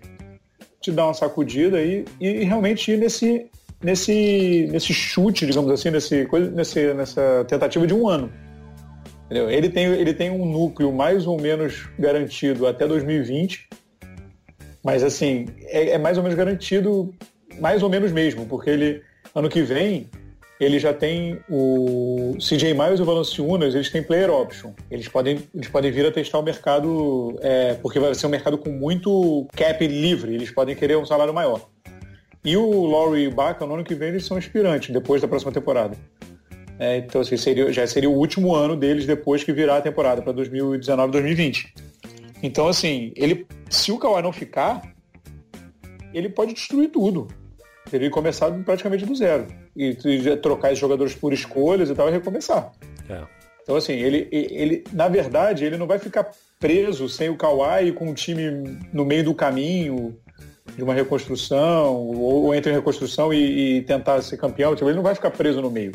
de 0.79 0.91
dar 0.91 1.05
uma 1.05 1.15
sacudida 1.15 1.81
e, 1.81 2.05
e 2.21 2.43
realmente 2.43 2.91
ir 2.91 2.97
nesse, 2.97 3.49
nesse, 3.81 4.67
nesse 4.71 4.93
chute, 4.93 5.47
digamos 5.47 5.71
assim, 5.71 5.89
nesse, 5.89 6.27
nesse, 6.53 6.93
nessa 6.93 7.43
tentativa 7.47 7.87
de 7.87 7.93
um 7.95 8.07
ano. 8.07 8.31
Entendeu? 9.25 9.49
Ele, 9.49 9.67
tem, 9.67 9.85
ele 9.85 10.13
tem 10.13 10.29
um 10.29 10.45
núcleo 10.45 10.93
mais 10.93 11.25
ou 11.25 11.41
menos 11.41 11.89
garantido 11.97 12.67
até 12.67 12.87
2020, 12.87 13.67
mas 14.83 15.03
assim, 15.03 15.47
é, 15.65 15.89
é 15.89 15.97
mais 15.97 16.17
ou 16.17 16.23
menos 16.23 16.37
garantido, 16.37 17.13
mais 17.59 17.81
ou 17.81 17.89
menos 17.89 18.11
mesmo, 18.11 18.45
porque 18.45 18.69
ele, 18.69 19.01
ano 19.33 19.49
que 19.49 19.63
vem, 19.63 20.07
ele 20.59 20.79
já 20.79 20.93
tem 20.93 21.39
o 21.49 22.35
CJ 22.39 22.73
Miles 22.73 22.99
e 22.99 23.03
o 23.03 23.05
Valanciunas, 23.05 23.75
eles 23.75 23.91
têm 23.91 24.01
player 24.01 24.29
option. 24.29 24.73
Eles 24.89 25.07
podem, 25.07 25.39
eles 25.53 25.67
podem 25.67 25.91
vir 25.91 26.05
a 26.05 26.11
testar 26.11 26.39
o 26.39 26.43
mercado, 26.43 27.37
é, 27.41 27.75
porque 27.75 27.99
vai 27.99 28.13
ser 28.15 28.25
um 28.25 28.29
mercado 28.29 28.57
com 28.57 28.71
muito 28.71 29.47
cap 29.55 29.85
livre, 29.85 30.33
eles 30.33 30.49
podem 30.49 30.75
querer 30.75 30.97
um 30.97 31.05
salário 31.05 31.33
maior. 31.33 31.69
E 32.43 32.55
o 32.55 32.85
Laurie 32.85 33.25
e 33.25 33.27
o 33.27 33.31
Baca, 33.31 33.65
no 33.65 33.75
ano 33.75 33.83
que 33.83 33.93
vem, 33.93 34.09
eles 34.09 34.25
são 34.25 34.37
aspirantes, 34.37 34.89
depois 34.89 35.21
da 35.21 35.27
próxima 35.27 35.51
temporada. 35.51 35.97
É, 36.79 36.97
então, 36.97 37.21
assim, 37.21 37.37
seria, 37.37 37.71
já 37.71 37.85
seria 37.85 38.09
o 38.09 38.13
último 38.13 38.55
ano 38.55 38.75
deles 38.75 39.05
depois 39.05 39.43
que 39.43 39.51
virar 39.51 39.77
a 39.77 39.81
temporada 39.81 40.21
para 40.21 40.31
2019, 40.31 41.11
2020. 41.11 41.73
Então, 42.41 42.67
assim, 42.67 43.11
ele, 43.15 43.47
se 43.69 43.91
o 43.91 43.97
Kawhi 43.97 44.21
não 44.21 44.31
ficar, 44.31 44.81
ele 46.13 46.29
pode 46.29 46.53
destruir 46.53 46.89
tudo. 46.89 47.27
Teria 47.89 48.09
começado 48.09 48.61
praticamente 48.63 49.05
do 49.05 49.15
zero 49.15 49.47
e 49.75 49.95
trocar 50.41 50.69
esses 50.69 50.79
jogadores 50.79 51.15
por 51.15 51.33
escolhas 51.33 51.89
e 51.89 51.95
tal 51.95 52.09
e 52.09 52.11
recomeçar. 52.11 52.71
É. 53.09 53.21
Então, 53.63 53.75
assim, 53.75 53.93
ele, 53.93 54.27
ele, 54.31 54.83
na 54.93 55.09
verdade, 55.09 55.65
ele 55.65 55.77
não 55.77 55.87
vai 55.87 55.99
ficar 55.99 56.31
preso 56.57 57.09
sem 57.09 57.29
o 57.29 57.35
Kawhi 57.35 57.91
com 57.91 58.09
o 58.09 58.13
time 58.13 58.79
no 58.93 59.03
meio 59.03 59.25
do 59.25 59.35
caminho 59.35 60.17
de 60.75 60.83
uma 60.83 60.93
reconstrução, 60.93 61.95
ou, 61.95 62.45
ou 62.45 62.55
entre 62.55 62.71
reconstrução 62.71 63.33
e, 63.33 63.77
e, 63.77 63.81
tentar 63.81 64.21
ser 64.21 64.37
campeão. 64.37 64.73
Tipo, 64.73 64.89
ele 64.89 64.95
não 64.95 65.03
vai 65.03 65.15
ficar 65.15 65.31
preso 65.31 65.61
no 65.61 65.69
meio. 65.69 65.91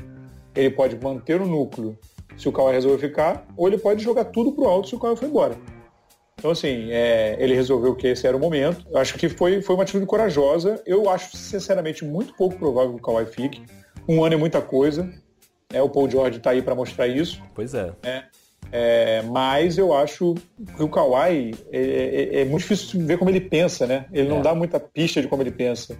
Ele 0.54 0.70
pode 0.70 0.96
manter 1.02 1.40
o 1.40 1.46
núcleo 1.46 1.96
se 2.36 2.48
o 2.48 2.52
Kawhi 2.52 2.72
resolver 2.72 2.98
ficar, 2.98 3.46
ou 3.56 3.68
ele 3.68 3.78
pode 3.78 4.02
jogar 4.02 4.26
tudo 4.26 4.52
pro 4.52 4.68
alto 4.68 4.88
se 4.88 4.94
o 4.94 4.98
Kawhi 4.98 5.16
for 5.16 5.26
embora. 5.26 5.56
Então, 6.42 6.50
assim, 6.50 6.90
é, 6.90 7.36
ele 7.38 7.54
resolveu 7.54 7.94
que 7.94 8.08
esse 8.08 8.26
era 8.26 8.36
o 8.36 8.40
momento. 8.40 8.84
Eu 8.90 8.98
acho 8.98 9.14
que 9.14 9.28
foi, 9.28 9.62
foi 9.62 9.76
uma 9.76 9.84
atitude 9.84 10.04
corajosa. 10.06 10.82
Eu 10.84 11.08
acho, 11.08 11.36
sinceramente, 11.36 12.04
muito 12.04 12.34
pouco 12.34 12.58
provável 12.58 12.94
que 12.94 12.98
o 12.98 13.00
Kawhi 13.00 13.26
fique. 13.26 13.62
Um 14.08 14.24
ano 14.24 14.34
é 14.34 14.36
muita 14.36 14.60
coisa. 14.60 15.08
É, 15.72 15.80
o 15.80 15.88
Paul 15.88 16.10
George 16.10 16.38
está 16.38 16.50
aí 16.50 16.60
para 16.60 16.74
mostrar 16.74 17.06
isso. 17.06 17.40
Pois 17.54 17.74
é. 17.74 17.92
é. 18.02 18.24
É, 18.72 19.22
mas 19.22 19.78
eu 19.78 19.94
acho 19.94 20.34
que 20.76 20.82
o 20.82 20.88
Kawhi 20.88 21.54
é, 21.70 21.80
é, 21.80 22.40
é, 22.40 22.44
muito 22.44 22.62
difícil 22.62 23.06
ver 23.06 23.18
como 23.18 23.30
ele 23.30 23.40
pensa, 23.40 23.86
né? 23.86 24.06
Ele 24.12 24.28
não 24.28 24.40
é. 24.40 24.42
dá 24.42 24.52
muita 24.52 24.80
pista 24.80 25.22
de 25.22 25.28
como 25.28 25.44
ele 25.44 25.52
pensa. 25.52 25.96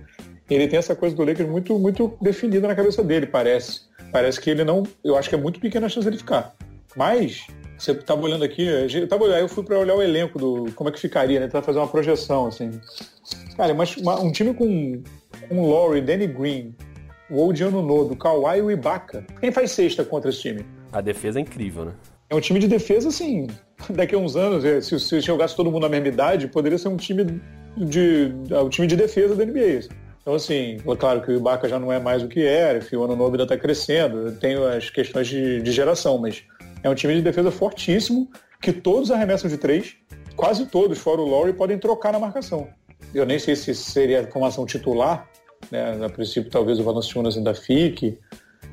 Ele 0.50 0.66
tem 0.66 0.76
essa 0.76 0.96
coisa 0.96 1.14
do 1.14 1.22
Lakers 1.22 1.48
muito, 1.48 1.78
muito 1.78 2.18
definida 2.20 2.66
na 2.66 2.74
cabeça 2.74 3.04
dele, 3.04 3.28
parece. 3.28 3.82
Parece 4.10 4.40
que 4.40 4.50
ele 4.50 4.64
não. 4.64 4.82
Eu 5.04 5.16
acho 5.16 5.28
que 5.28 5.36
é 5.36 5.38
muito 5.38 5.60
pequena 5.60 5.86
a 5.86 5.88
chance 5.88 6.04
dele 6.04 6.18
ficar. 6.18 6.52
Mas 6.96 7.46
você 7.82 7.90
estava 7.90 8.22
olhando 8.22 8.44
aqui, 8.44 8.64
eu, 8.64 9.08
tava, 9.08 9.26
aí 9.34 9.40
eu 9.40 9.48
fui 9.48 9.64
para 9.64 9.76
olhar 9.76 9.96
o 9.96 10.02
elenco 10.02 10.38
do 10.38 10.72
como 10.76 10.88
é 10.88 10.92
que 10.92 11.00
ficaria, 11.00 11.40
né? 11.40 11.46
Tentar 11.46 11.62
fazer 11.62 11.80
uma 11.80 11.88
projeção, 11.88 12.46
assim. 12.46 12.70
Cara, 13.56 13.74
mas 13.74 13.96
uma, 13.96 14.20
um 14.20 14.30
time 14.30 14.54
com, 14.54 15.02
com 15.48 15.68
Laurie, 15.68 16.00
Danny 16.00 16.28
Green, 16.28 16.76
o 17.28 17.44
Odiano 17.44 17.82
Nodo, 17.82 18.14
Kawhi 18.14 18.58
e 18.58 18.62
o 18.62 18.70
Ibaka. 18.70 19.26
Quem 19.40 19.50
faz 19.50 19.72
sexta 19.72 20.04
contra 20.04 20.30
esse 20.30 20.40
time? 20.40 20.64
A 20.92 21.00
defesa 21.00 21.40
é 21.40 21.42
incrível, 21.42 21.86
né? 21.86 21.92
É 22.30 22.36
um 22.36 22.40
time 22.40 22.60
de 22.60 22.68
defesa, 22.68 23.08
assim, 23.08 23.48
daqui 23.90 24.14
a 24.14 24.18
uns 24.18 24.36
anos, 24.36 24.64
é, 24.64 24.80
se, 24.80 25.00
se 25.00 25.20
jogasse 25.20 25.56
todo 25.56 25.68
mundo 25.68 25.82
na 25.82 25.88
mesma 25.88 26.06
idade, 26.06 26.46
poderia 26.46 26.78
ser 26.78 26.86
um 26.86 26.96
time 26.96 27.40
de, 27.76 28.32
um 28.64 28.68
time 28.68 28.86
de 28.86 28.94
defesa 28.94 29.34
da 29.34 29.44
NBA. 29.44 29.88
Então, 30.20 30.36
assim, 30.36 30.76
é 30.86 30.96
claro 30.96 31.20
que 31.20 31.32
o 31.32 31.36
Ibaka 31.36 31.68
já 31.68 31.80
não 31.80 31.92
é 31.92 31.98
mais 31.98 32.22
o 32.22 32.28
que 32.28 32.46
era, 32.46 32.78
o 32.92 33.02
ano 33.02 33.16
novo 33.16 33.32
ainda 33.32 33.42
está 33.42 33.56
crescendo, 33.56 34.30
tem 34.30 34.54
as 34.54 34.88
questões 34.88 35.26
de, 35.26 35.60
de 35.60 35.72
geração, 35.72 36.16
mas 36.16 36.44
é 36.82 36.90
um 36.90 36.94
time 36.94 37.14
de 37.14 37.22
defesa 37.22 37.50
fortíssimo, 37.50 38.28
que 38.60 38.72
todos 38.72 39.10
arremessam 39.10 39.48
de 39.48 39.56
três, 39.56 39.96
quase 40.36 40.66
todos, 40.66 40.98
fora 40.98 41.20
o 41.20 41.28
Laurie, 41.28 41.52
podem 41.52 41.78
trocar 41.78 42.12
na 42.12 42.18
marcação. 42.18 42.68
Eu 43.14 43.26
nem 43.26 43.38
sei 43.38 43.56
se 43.56 43.74
seria 43.74 44.20
a 44.20 44.26
formação 44.26 44.64
titular, 44.64 45.28
né? 45.70 46.04
a 46.04 46.08
princípio 46.08 46.50
talvez 46.50 46.78
o 46.78 46.84
Valanciunas 46.84 47.36
ainda 47.36 47.54
fique, 47.54 48.18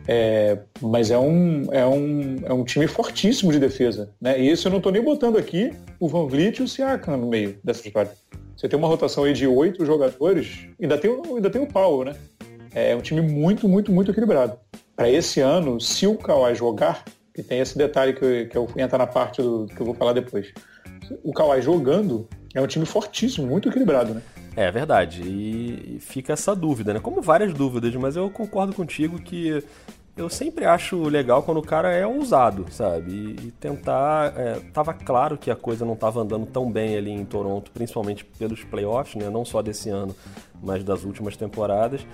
é, 0.07 0.57
mas 0.81 1.11
é 1.11 1.17
um, 1.17 1.71
é, 1.71 1.85
um, 1.85 2.37
é 2.45 2.53
um 2.53 2.63
time 2.63 2.87
fortíssimo 2.87 3.51
de 3.51 3.59
defesa. 3.59 4.11
Né? 4.19 4.39
E 4.39 4.51
isso 4.51 4.67
eu 4.67 4.71
não 4.71 4.77
estou 4.77 4.91
nem 4.91 5.01
botando 5.01 5.37
aqui 5.37 5.71
o 5.99 6.07
Van 6.07 6.27
Vliet 6.27 6.59
e 6.59 6.63
o 6.63 6.67
Siakam 6.67 7.17
no 7.17 7.27
meio 7.27 7.59
dessa 7.63 7.85
história. 7.85 8.11
Você 8.55 8.67
tem 8.67 8.77
uma 8.77 8.87
rotação 8.87 9.23
aí 9.23 9.33
de 9.33 9.47
oito 9.47 9.85
jogadores, 9.85 10.67
ainda 10.81 10.97
tem, 10.97 11.11
ainda 11.11 11.49
tem 11.49 11.61
o 11.61 11.67
Paulo, 11.67 12.03
né? 12.03 12.15
É 12.73 12.95
um 12.95 13.01
time 13.01 13.21
muito, 13.21 13.69
muito, 13.69 13.91
muito 13.91 14.11
equilibrado. 14.11 14.57
Para 14.95 15.09
esse 15.09 15.39
ano, 15.39 15.79
se 15.79 16.05
o 16.05 16.15
Kawhi 16.15 16.55
jogar, 16.55 17.05
e 17.39 17.43
tem 17.43 17.59
esse 17.59 17.77
detalhe 17.77 18.13
que, 18.13 18.45
que 18.45 18.57
eu 18.57 18.67
na 18.75 19.07
parte 19.07 19.41
do 19.41 19.65
que 19.65 19.79
eu 19.79 19.85
vou 19.85 19.95
falar 19.95 20.13
depois. 20.13 20.51
O 21.23 21.33
Kawhi 21.33 21.61
jogando 21.61 22.27
é 22.53 22.61
um 22.61 22.67
time 22.67 22.85
fortíssimo, 22.85 23.47
muito 23.47 23.69
equilibrado, 23.69 24.13
né? 24.13 24.21
É 24.55 24.69
verdade. 24.69 25.21
E 25.23 25.99
fica 26.01 26.33
essa 26.33 26.55
dúvida, 26.55 26.93
né? 26.93 26.99
Como 26.99 27.21
várias 27.21 27.53
dúvidas, 27.53 27.95
mas 27.95 28.15
eu 28.15 28.29
concordo 28.29 28.73
contigo 28.73 29.19
que 29.19 29.63
eu 30.17 30.29
sempre 30.29 30.65
acho 30.65 31.01
legal 31.03 31.43
quando 31.43 31.59
o 31.59 31.65
cara 31.65 31.93
é 31.93 32.05
ousado, 32.05 32.65
sabe? 32.69 33.11
E, 33.11 33.47
e 33.47 33.51
tentar. 33.51 34.33
É, 34.37 34.59
tava 34.73 34.93
claro 34.93 35.37
que 35.37 35.49
a 35.49 35.55
coisa 35.55 35.85
não 35.85 35.93
estava 35.93 36.21
andando 36.21 36.45
tão 36.45 36.69
bem 36.69 36.97
ali 36.97 37.11
em 37.11 37.23
Toronto, 37.23 37.71
principalmente 37.71 38.25
pelos 38.25 38.63
playoffs, 38.65 39.15
né? 39.15 39.29
Não 39.29 39.45
só 39.45 39.61
desse 39.61 39.89
ano, 39.89 40.13
mas 40.61 40.83
das 40.83 41.05
últimas 41.05 41.37
temporadas. 41.37 42.05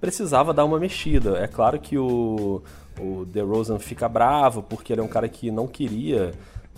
Precisava 0.00 0.52
dar 0.52 0.64
uma 0.64 0.78
mexida. 0.80 1.38
É 1.38 1.46
claro 1.46 1.78
que 1.78 1.96
o, 1.96 2.62
o 3.00 3.24
DeRozan 3.24 3.78
fica 3.78 4.08
bravo 4.08 4.62
porque 4.62 4.92
ele 4.92 5.00
é 5.00 5.04
um 5.04 5.08
cara 5.08 5.28
que 5.28 5.50
não 5.50 5.66
queria. 5.66 6.32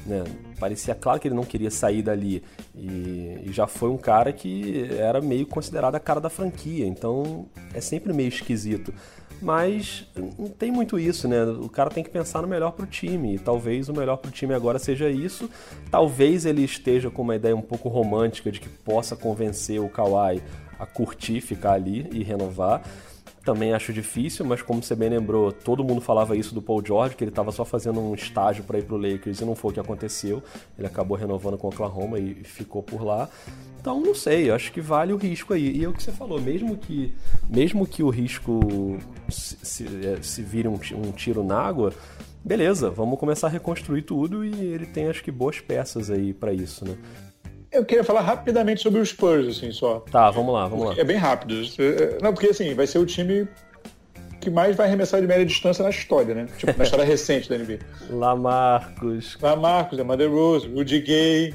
Né? 0.05 0.23
Parecia 0.61 0.95
claro 0.95 1.19
que 1.19 1.29
ele 1.29 1.35
não 1.35 1.45
queria 1.45 1.71
sair 1.71 2.03
dali. 2.03 2.43
E, 2.75 3.43
e, 3.45 3.49
já 3.51 3.67
foi 3.67 3.91
um 3.91 3.97
cara 3.97 4.33
que 4.33 4.89
era 4.99 5.21
meio 5.21 5.47
considerado 5.47 5.95
a 5.95 6.01
cara 6.01 6.21
da 6.21 6.31
franquia. 6.31 6.87
Então 6.87 7.47
é 7.75 7.81
sempre 7.81 8.13
meio 8.13 8.29
esquisito 8.29 8.93
mas 9.41 10.07
não 10.39 10.49
tem 10.49 10.71
muito 10.71 10.99
isso, 10.99 11.29
né? 11.29 11.45
O 11.45 11.69
cara 11.69 11.91
tem 11.91 12.03
que 12.03 12.11
pensar 12.11 12.43
no 12.43 12.49
melhor 12.49 12.73
pro 12.73 12.87
time. 12.87 13.35
E 13.35 13.39
talvez 13.39 13.89
o 13.89 13.93
melhor 13.93 14.17
pro 14.17 14.31
time 14.31 14.55
agora 14.55 14.79
seja 14.79 15.11
isso. 15.11 15.51
Talvez 15.91 16.47
ele 16.47 16.65
esteja 16.65 17.11
com 17.11 17.23
uma 17.23 17.37
ideia 17.37 17.55
um 17.55 17.63
pouco 17.63 17.89
romântica 17.89 18.51
de 18.51 18.61
que 18.61 18.69
possa 18.69 19.15
convencer 19.15 19.81
o 19.81 19.89
Kawhi 19.89 20.43
a 20.79 20.87
curtir, 20.87 21.41
ficar 21.41 21.73
ali 21.73 22.09
e 22.13 22.23
renovar 22.23 22.83
também 23.47 23.73
acho 23.73 23.93
difícil, 23.93 24.45
mas 24.45 24.61
como 24.61 24.83
você 24.83 24.97
bem 24.97 25.09
lembrou, 25.09 25.53
todo 25.53 25.85
mundo 25.85 26.01
falava 26.01 26.37
isso 26.37 26.53
do 26.53 26.61
Paul 26.61 26.85
George, 26.85 27.15
que 27.15 27.23
ele 27.23 27.31
estava 27.31 27.53
só 27.53 27.65
fazendo 27.65 28.01
um 28.01 28.13
estágio 28.13 28.65
para 28.65 28.77
ir 28.81 28.83
pro 28.83 28.97
Lakers 28.97 29.41
e 29.41 29.45
não 29.45 29.55
foi 29.55 29.71
o 29.71 29.75
que 29.75 29.79
aconteceu. 29.79 30.43
Ele 30.77 30.89
acabou 30.89 31.17
renovando 31.17 31.57
com 31.57 31.69
o 31.69 31.71
Oklahoma 31.71 32.19
e 32.19 32.35
ficou 32.43 32.83
por 32.83 33.05
lá. 33.05 33.29
Então 33.81 34.01
não 34.01 34.17
sei, 34.17 34.51
acho 34.51 34.73
que 34.73 34.81
vale 34.81 35.13
o 35.13 35.17
risco 35.17 35.55
aí. 35.55 35.77
E 35.77 35.85
é 35.85 35.89
o 35.89 35.93
que 35.93 36.03
você 36.03 36.11
falou, 36.11 36.41
mesmo 36.41 36.77
que 36.77 37.15
mesmo 37.49 37.87
que 37.87 38.03
o 38.03 38.11
risco 38.11 38.99
se, 39.29 39.57
se, 39.63 39.87
é, 40.05 40.21
se 40.21 40.43
vire 40.43 40.67
um, 40.67 40.75
um 40.75 41.13
tiro 41.13 41.45
na 41.45 41.57
água, 41.57 41.93
beleza, 42.45 42.91
vamos 42.91 43.17
começar 43.17 43.47
a 43.47 43.51
reconstruir 43.51 44.03
tudo 44.03 44.45
e 44.45 44.53
ele 44.53 44.87
tem 44.87 45.07
acho 45.07 45.23
que 45.23 45.31
boas 45.31 45.61
peças 45.61 46.11
aí 46.11 46.35
para 46.35 46.53
isso, 46.53 46.85
né? 46.85 46.97
Eu 47.77 47.85
queria 47.85 48.03
falar 48.03 48.23
rapidamente 48.23 48.81
sobre 48.81 49.01
os 49.01 49.11
Spurs, 49.11 49.49
assim, 49.49 49.71
só. 49.71 50.01
Tá, 50.01 50.31
vamos 50.31 50.53
lá, 50.55 50.67
vamos 50.67 50.87
lá. 50.87 50.95
É 50.97 51.05
bem 51.05 51.17
rápido. 51.17 51.55
Não, 52.23 52.33
porque 52.33 52.49
assim, 52.49 52.75
vai 52.75 52.87
ser 52.87 52.99
o 52.99 53.07
time 53.07 53.47
que 54.41 54.51
mais 54.51 54.77
vai 54.77 54.87
arremessar 54.87 55.21
de 55.21 55.27
média 55.27 55.45
distância 55.45 55.83
na 55.83 55.91
história, 55.91 56.35
né? 56.35 56.47
Tipo, 56.57 56.77
na 56.79 56.85
história 56.85 57.05
recente 57.07 57.51
da 57.51 57.59
NBA. 57.59 57.81
Lamarcos. 58.09 59.37
Lamarcos, 59.43 59.99
Amanda 59.99 60.27
Rose, 60.27 60.67
Rudy 60.69 61.01
Gay. 61.01 61.55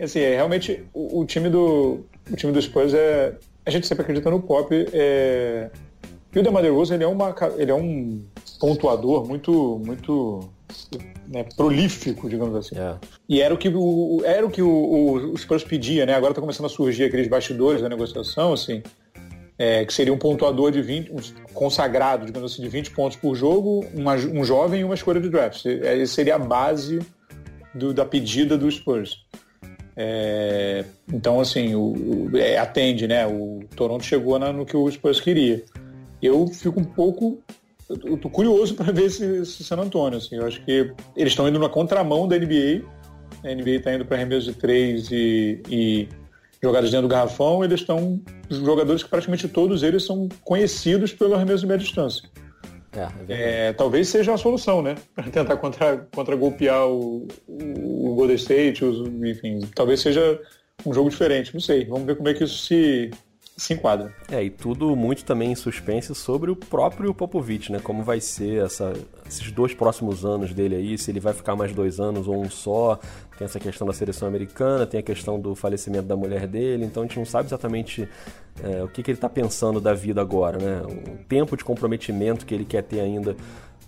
Assim, 0.00 0.20
é, 0.20 0.36
realmente 0.36 0.84
o, 0.94 1.20
o, 1.20 1.26
time 1.26 1.50
do 1.50 2.06
o 2.30 2.36
time 2.36 2.52
dos 2.52 2.64
Spurs 2.64 2.94
é 2.94 3.34
a 3.66 3.70
gente 3.70 3.86
sempre 3.86 4.02
acredita 4.02 4.30
no 4.30 4.40
pop. 4.40 4.74
É... 4.92 5.70
E 6.34 6.38
o 6.38 6.42
DeMar 6.42 6.62
DeRozan, 6.62 6.94
ele 6.94 7.04
é 7.04 7.08
uma 7.08 7.34
ele 7.58 7.70
é 7.70 7.74
um 7.74 8.24
pontuador 8.58 9.26
muito 9.26 9.80
muito 9.84 10.48
né, 11.30 11.44
prolífico, 11.56 12.28
digamos 12.28 12.54
assim. 12.56 12.76
É. 12.76 12.96
E 13.28 13.40
era 13.40 13.54
o 13.54 13.56
que 13.56 13.68
o, 13.68 14.20
era 14.24 14.44
o, 14.44 14.50
que 14.50 14.60
o, 14.60 14.68
o, 14.68 15.32
o 15.32 15.38
Spurs 15.38 15.62
pedia, 15.62 16.04
né? 16.04 16.14
Agora 16.14 16.32
está 16.32 16.40
começando 16.40 16.66
a 16.66 16.68
surgir 16.68 17.04
aqueles 17.04 17.28
bastidores 17.28 17.80
da 17.80 17.88
negociação, 17.88 18.52
assim, 18.52 18.82
é, 19.56 19.84
que 19.84 19.94
seria 19.94 20.12
um 20.12 20.18
pontuador 20.18 20.72
de 20.72 20.82
20, 20.82 21.12
um 21.12 21.18
consagrado, 21.54 22.26
digamos 22.26 22.52
assim, 22.52 22.62
de 22.62 22.68
20 22.68 22.90
pontos 22.90 23.16
por 23.16 23.36
jogo, 23.36 23.86
uma, 23.94 24.14
um 24.16 24.42
jovem 24.42 24.80
e 24.80 24.84
uma 24.84 24.94
escolha 24.94 25.20
de 25.20 25.28
draft. 25.28 25.64
Essa 25.66 26.14
seria 26.14 26.34
a 26.34 26.38
base 26.38 26.98
do, 27.72 27.94
da 27.94 28.04
pedida 28.04 28.58
do 28.58 28.68
Spurs. 28.68 29.24
É, 29.96 30.84
então, 31.12 31.40
assim, 31.40 31.74
o, 31.76 32.30
é, 32.34 32.58
atende, 32.58 33.06
né? 33.06 33.24
O 33.26 33.60
Toronto 33.76 34.04
chegou 34.04 34.36
na, 34.36 34.52
no 34.52 34.66
que 34.66 34.76
o 34.76 34.90
Spurs 34.90 35.20
queria. 35.20 35.62
Eu 36.20 36.48
fico 36.48 36.80
um 36.80 36.84
pouco 36.84 37.38
eu 38.04 38.16
tô 38.16 38.30
curioso 38.30 38.74
para 38.74 38.92
ver 38.92 39.06
esse, 39.06 39.24
esse, 39.24 39.64
San 39.64 39.76
Antônio. 39.76 40.18
Assim. 40.18 40.36
Eu 40.36 40.46
acho 40.46 40.64
que 40.64 40.92
eles 41.16 41.32
estão 41.32 41.48
indo 41.48 41.58
na 41.58 41.68
contramão 41.68 42.28
da 42.28 42.38
NBA. 42.38 42.82
A 43.44 43.54
NBA 43.54 43.70
está 43.70 43.94
indo 43.94 44.04
para 44.04 44.16
arremesso 44.16 44.52
de 44.52 44.54
três 44.54 45.10
e, 45.10 45.62
e 45.68 46.08
jogadas 46.62 46.90
dentro 46.90 47.08
do 47.08 47.12
garrafão. 47.12 47.64
Eles 47.64 47.80
estão 47.80 48.20
jogadores 48.48 49.02
que 49.02 49.08
praticamente 49.08 49.48
todos 49.48 49.82
eles 49.82 50.04
são 50.04 50.28
conhecidos 50.44 51.12
pelo 51.12 51.34
arremesso 51.34 51.62
de 51.62 51.66
média 51.66 51.84
distância. 51.84 52.28
É, 52.92 53.68
é 53.68 53.72
talvez 53.72 54.08
seja 54.08 54.34
a 54.34 54.38
solução, 54.38 54.82
né? 54.82 54.96
Para 55.14 55.30
tentar 55.30 55.56
contra, 55.56 56.08
contra 56.14 56.36
golpear 56.36 56.86
o, 56.86 57.26
o, 57.46 58.14
Golden 58.14 58.36
State, 58.36 58.84
os, 58.84 59.08
enfim, 59.22 59.60
talvez 59.74 60.00
seja 60.00 60.40
um 60.84 60.92
jogo 60.92 61.10
diferente. 61.10 61.54
Não 61.54 61.60
sei. 61.60 61.84
Vamos 61.86 62.06
ver 62.06 62.16
como 62.16 62.28
é 62.28 62.34
que 62.34 62.44
isso 62.44 62.58
se, 62.58 63.10
se 63.56 63.74
enquadra. 63.74 64.14
É, 64.30 64.42
e 64.42 64.50
tudo 64.50 64.96
muito 64.96 65.24
também 65.24 65.52
em 65.52 65.54
suspense 65.54 66.14
sobre 66.14 66.50
o 66.50 66.56
próprio 66.56 67.12
Popovich, 67.12 67.70
né? 67.70 67.78
Como 67.78 68.02
vai 68.02 68.20
ser 68.20 68.64
essa, 68.64 68.92
esses 69.28 69.50
dois 69.52 69.74
próximos 69.74 70.24
anos 70.24 70.54
dele 70.54 70.76
aí, 70.76 70.98
se 70.98 71.10
ele 71.10 71.20
vai 71.20 71.34
ficar 71.34 71.54
mais 71.54 71.72
dois 71.72 72.00
anos 72.00 72.26
ou 72.26 72.40
um 72.40 72.48
só. 72.48 72.98
Tem 73.36 73.44
essa 73.44 73.60
questão 73.60 73.86
da 73.86 73.92
seleção 73.92 74.28
americana, 74.28 74.86
tem 74.86 75.00
a 75.00 75.02
questão 75.02 75.40
do 75.40 75.54
falecimento 75.54 76.04
da 76.04 76.16
mulher 76.16 76.46
dele, 76.46 76.84
então 76.84 77.02
a 77.02 77.06
gente 77.06 77.18
não 77.18 77.24
sabe 77.24 77.48
exatamente 77.48 78.08
é, 78.62 78.82
o 78.82 78.88
que, 78.88 79.02
que 79.02 79.10
ele 79.10 79.16
está 79.16 79.28
pensando 79.28 79.80
da 79.80 79.94
vida 79.94 80.20
agora, 80.20 80.58
né? 80.58 80.82
O 80.82 81.24
tempo 81.24 81.56
de 81.56 81.64
comprometimento 81.64 82.46
que 82.46 82.54
ele 82.54 82.64
quer 82.64 82.82
ter 82.82 83.00
ainda 83.00 83.36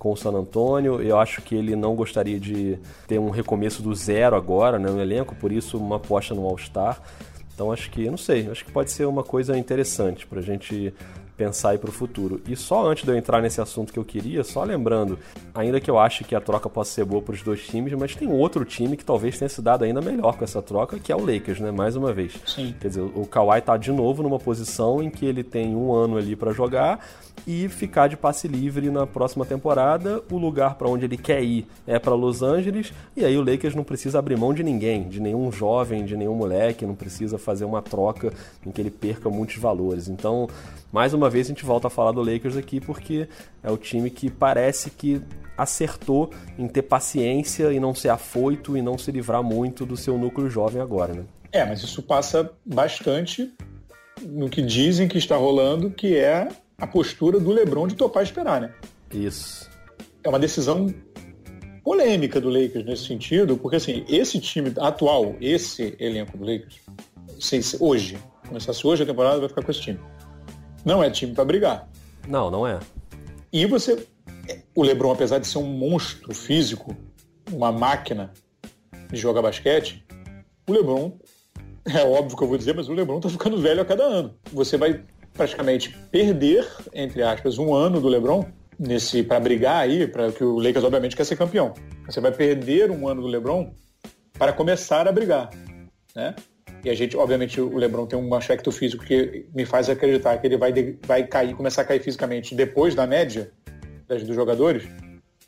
com 0.02 0.11
o 0.11 0.16
San 0.16 0.33
Antonio. 0.33 1.00
Eu 1.00 1.16
acho 1.16 1.40
que 1.42 1.54
ele 1.54 1.76
não 1.76 1.95
gostaria 1.95 2.40
de 2.40 2.76
ter 3.07 3.21
um 3.21 3.31
recomeço 3.31 3.81
do 3.83 3.95
zero 3.95 4.35
agora 4.35 4.76
né, 4.76 4.90
no 4.90 5.00
elenco, 5.00 5.33
por 5.37 5.52
isso 5.52 5.78
uma 5.78 5.97
aposta 5.97 6.35
no 6.35 6.45
All-Star. 6.45 7.00
Então 7.62 7.71
acho 7.71 7.90
que, 7.92 8.11
não 8.11 8.16
sei, 8.16 8.50
acho 8.50 8.64
que 8.64 8.73
pode 8.73 8.90
ser 8.90 9.04
uma 9.04 9.23
coisa 9.23 9.57
interessante 9.57 10.26
para 10.26 10.40
a 10.40 10.42
gente 10.42 10.92
pensar 11.42 11.70
aí 11.70 11.78
para 11.78 11.90
o 11.90 11.92
futuro. 11.92 12.40
E 12.46 12.54
só 12.54 12.87
antes 12.87 13.04
de 13.04 13.11
eu 13.11 13.16
entrar 13.16 13.42
nesse 13.42 13.61
assunto 13.61 13.92
que 13.92 13.99
eu 13.99 14.04
queria, 14.04 14.44
só 14.44 14.62
lembrando, 14.62 15.18
ainda 15.52 15.80
que 15.80 15.90
eu 15.90 15.99
ache 15.99 16.22
que 16.22 16.37
a 16.37 16.40
troca 16.40 16.68
possa 16.68 16.92
ser 16.92 17.04
boa 17.04 17.20
para 17.20 17.34
os 17.34 17.42
dois 17.42 17.66
times, 17.66 17.92
mas 17.94 18.14
tem 18.14 18.30
outro 18.30 18.64
time 18.64 18.96
que 18.96 19.04
talvez 19.04 19.37
tenha 19.37 19.49
se 19.49 19.61
dado 19.61 19.84
ainda 19.84 20.00
melhor 20.00 20.37
com 20.37 20.44
essa 20.44 20.62
troca, 20.62 21.00
que 21.00 21.11
é 21.11 21.16
o 21.16 21.25
Lakers, 21.25 21.58
né? 21.58 21.72
Mais 21.72 21.96
uma 21.96 22.12
vez. 22.12 22.34
Sim. 22.46 22.75
Quer 22.80 22.88
dizer, 22.88 23.00
o 23.00 23.26
Kawhi 23.26 23.58
está 23.58 23.76
de 23.76 23.90
novo 23.90 24.22
numa 24.22 24.38
posição 24.38 25.02
em 25.02 25.11
que 25.11 25.26
ele 25.26 25.42
tem 25.42 25.75
um 25.75 25.92
ano 25.92 26.16
ali 26.16 26.37
para 26.37 26.52
jogar 26.52 27.04
e 27.46 27.68
ficar 27.68 28.08
de 28.08 28.16
passe 28.16 28.46
livre 28.46 28.88
na 28.90 29.06
próxima 29.06 29.44
temporada. 29.44 30.22
O 30.30 30.38
lugar 30.38 30.76
para 30.76 30.88
onde 30.88 31.04
ele 31.04 31.16
quer 31.16 31.42
ir 31.42 31.66
é 31.87 31.99
para 31.99 32.14
Los 32.14 32.42
Angeles 32.42 32.92
e 33.16 33.25
aí 33.25 33.37
o 33.37 33.44
Lakers 33.44 33.75
não 33.75 33.82
precisa 33.82 34.18
abrir 34.18 34.38
mão 34.38 34.54
de 34.54 34.62
ninguém, 34.62 35.08
de 35.08 35.20
nenhum 35.20 35.50
jovem, 35.50 36.04
de 36.04 36.16
nenhum 36.16 36.34
moleque, 36.34 36.87
não 36.87 36.94
precisa 36.94 37.37
fazer 37.38 37.64
uma 37.64 37.82
troca 37.82 38.32
em 38.64 38.70
que 38.70 38.80
ele 38.80 38.90
perca 38.90 39.28
muitos 39.28 39.56
valores. 39.56 40.08
Então, 40.08 40.49
mais 40.92 41.14
uma 41.14 41.30
vez 41.30 41.46
a 41.46 41.49
gente 41.49 41.64
volta 41.64 41.87
a 41.87 41.90
falar 41.90 42.12
do 42.12 42.22
Lakers 42.22 42.56
aqui 42.56 42.78
porque 42.78 43.26
é 43.62 43.70
o 43.70 43.78
time 43.78 44.11
que 44.11 44.30
parece 44.30 44.90
que 44.90 45.22
acertou 45.56 46.30
em 46.58 46.68
ter 46.68 46.82
paciência 46.82 47.72
e 47.72 47.80
não 47.80 47.94
ser 47.94 48.11
afoito 48.11 48.76
e 48.76 48.82
não 48.82 48.99
se 48.99 49.11
livrar 49.11 49.42
muito 49.42 49.87
do 49.87 49.96
seu 49.96 50.18
núcleo 50.18 50.50
jovem 50.50 50.82
agora, 50.82 51.14
né? 51.14 51.25
É, 51.50 51.64
mas 51.64 51.82
isso 51.82 52.02
passa 52.02 52.50
bastante 52.64 53.52
no 54.22 54.49
que 54.49 54.62
dizem 54.62 55.08
que 55.08 55.18
está 55.18 55.37
rolando, 55.37 55.90
que 55.90 56.16
é 56.16 56.49
a 56.78 56.87
postura 56.87 57.40
do 57.40 57.50
LeBron 57.50 57.87
de 57.87 57.94
topar 57.94 58.22
esperar, 58.22 58.61
né? 58.61 58.75
Isso. 59.12 59.70
É 60.22 60.28
uma 60.28 60.38
decisão 60.38 60.92
polêmica 61.84 62.40
do 62.40 62.49
Lakers 62.49 62.84
nesse 62.84 63.06
sentido, 63.06 63.56
porque 63.56 63.76
assim, 63.76 64.04
esse 64.08 64.38
time 64.40 64.72
atual, 64.78 65.37
esse 65.40 65.96
elenco 65.99 66.37
do 66.37 66.44
Lakers, 66.44 66.80
se, 67.38 67.76
hoje, 67.80 68.18
começasse 68.46 68.87
hoje 68.87 69.02
a 69.02 69.06
temporada, 69.06 69.40
vai 69.40 69.49
ficar 69.49 69.62
com 69.62 69.70
esse 69.70 69.80
time. 69.80 69.99
Não 70.85 71.03
é 71.03 71.11
time 71.11 71.35
para 71.35 71.45
brigar. 71.45 71.89
Não, 72.27 72.51
não 72.51 72.67
é. 72.67 72.79
E 73.53 73.67
você, 73.67 74.07
o 74.75 74.83
LeBron, 74.83 75.12
apesar 75.12 75.39
de 75.39 75.47
ser 75.47 75.59
um 75.59 75.67
monstro 75.67 76.35
físico, 76.35 76.97
uma 77.51 77.71
máquina 77.71 78.33
de 79.11 79.17
jogar 79.17 79.43
basquete, 79.43 80.05
o 80.69 80.73
LeBron, 80.73 81.12
é 81.85 82.03
óbvio 82.05 82.37
que 82.37 82.43
eu 82.43 82.49
vou 82.49 82.59
dizer, 82.59 82.75
mas 82.75 82.89
o 82.89 82.93
LeBron 82.93 83.21
tá 83.21 83.29
ficando 83.29 83.61
velho 83.61 83.83
a 83.83 83.85
cada 83.85 84.05
ano. 84.05 84.35
Você 84.53 84.77
vai 84.77 85.05
praticamente 85.35 85.91
perder, 86.11 86.67
entre 86.93 87.23
aspas, 87.23 87.59
um 87.59 87.75
ano 87.75 88.01
do 88.01 88.09
LeBron 88.09 88.45
nesse 88.79 89.23
para 89.23 89.41
brigar 89.41 89.83
aí, 89.83 90.07
para 90.07 90.33
que 90.33 90.43
o 90.43 90.59
Lakers 90.59 90.85
obviamente 90.85 91.17
quer 91.17 91.25
ser 91.25 91.37
campeão. 91.37 91.75
Você 92.07 92.21
vai 92.21 92.33
perder 92.33 92.91
um 92.91 93.09
ano 93.09 93.23
do 93.23 93.29
LeBron 93.29 93.73
para 94.39 94.53
começar 94.53 95.07
a 95.07 95.12
brigar, 95.12 95.51
né? 96.15 96.35
E 96.85 96.91
a 96.91 96.95
gente, 96.95 97.17
obviamente, 97.17 97.61
o 97.61 97.77
LeBron 97.77 98.07
tem 98.07 98.19
um 98.19 98.35
aspecto 98.35 98.73
físico 98.73 99.05
que 99.05 99.47
me 99.55 99.65
faz 99.65 99.89
acreditar 99.89 100.37
que 100.39 100.47
ele 100.47 100.57
vai, 100.57 100.73
vai 101.07 101.27
cair, 101.27 101.55
começar 101.55 101.83
a 101.83 101.85
cair 101.85 102.01
fisicamente 102.01 102.55
depois 102.55 102.95
da 102.95 103.07
média 103.07 103.53
das, 104.09 104.23
dos 104.25 104.35
jogadores, 104.35 104.85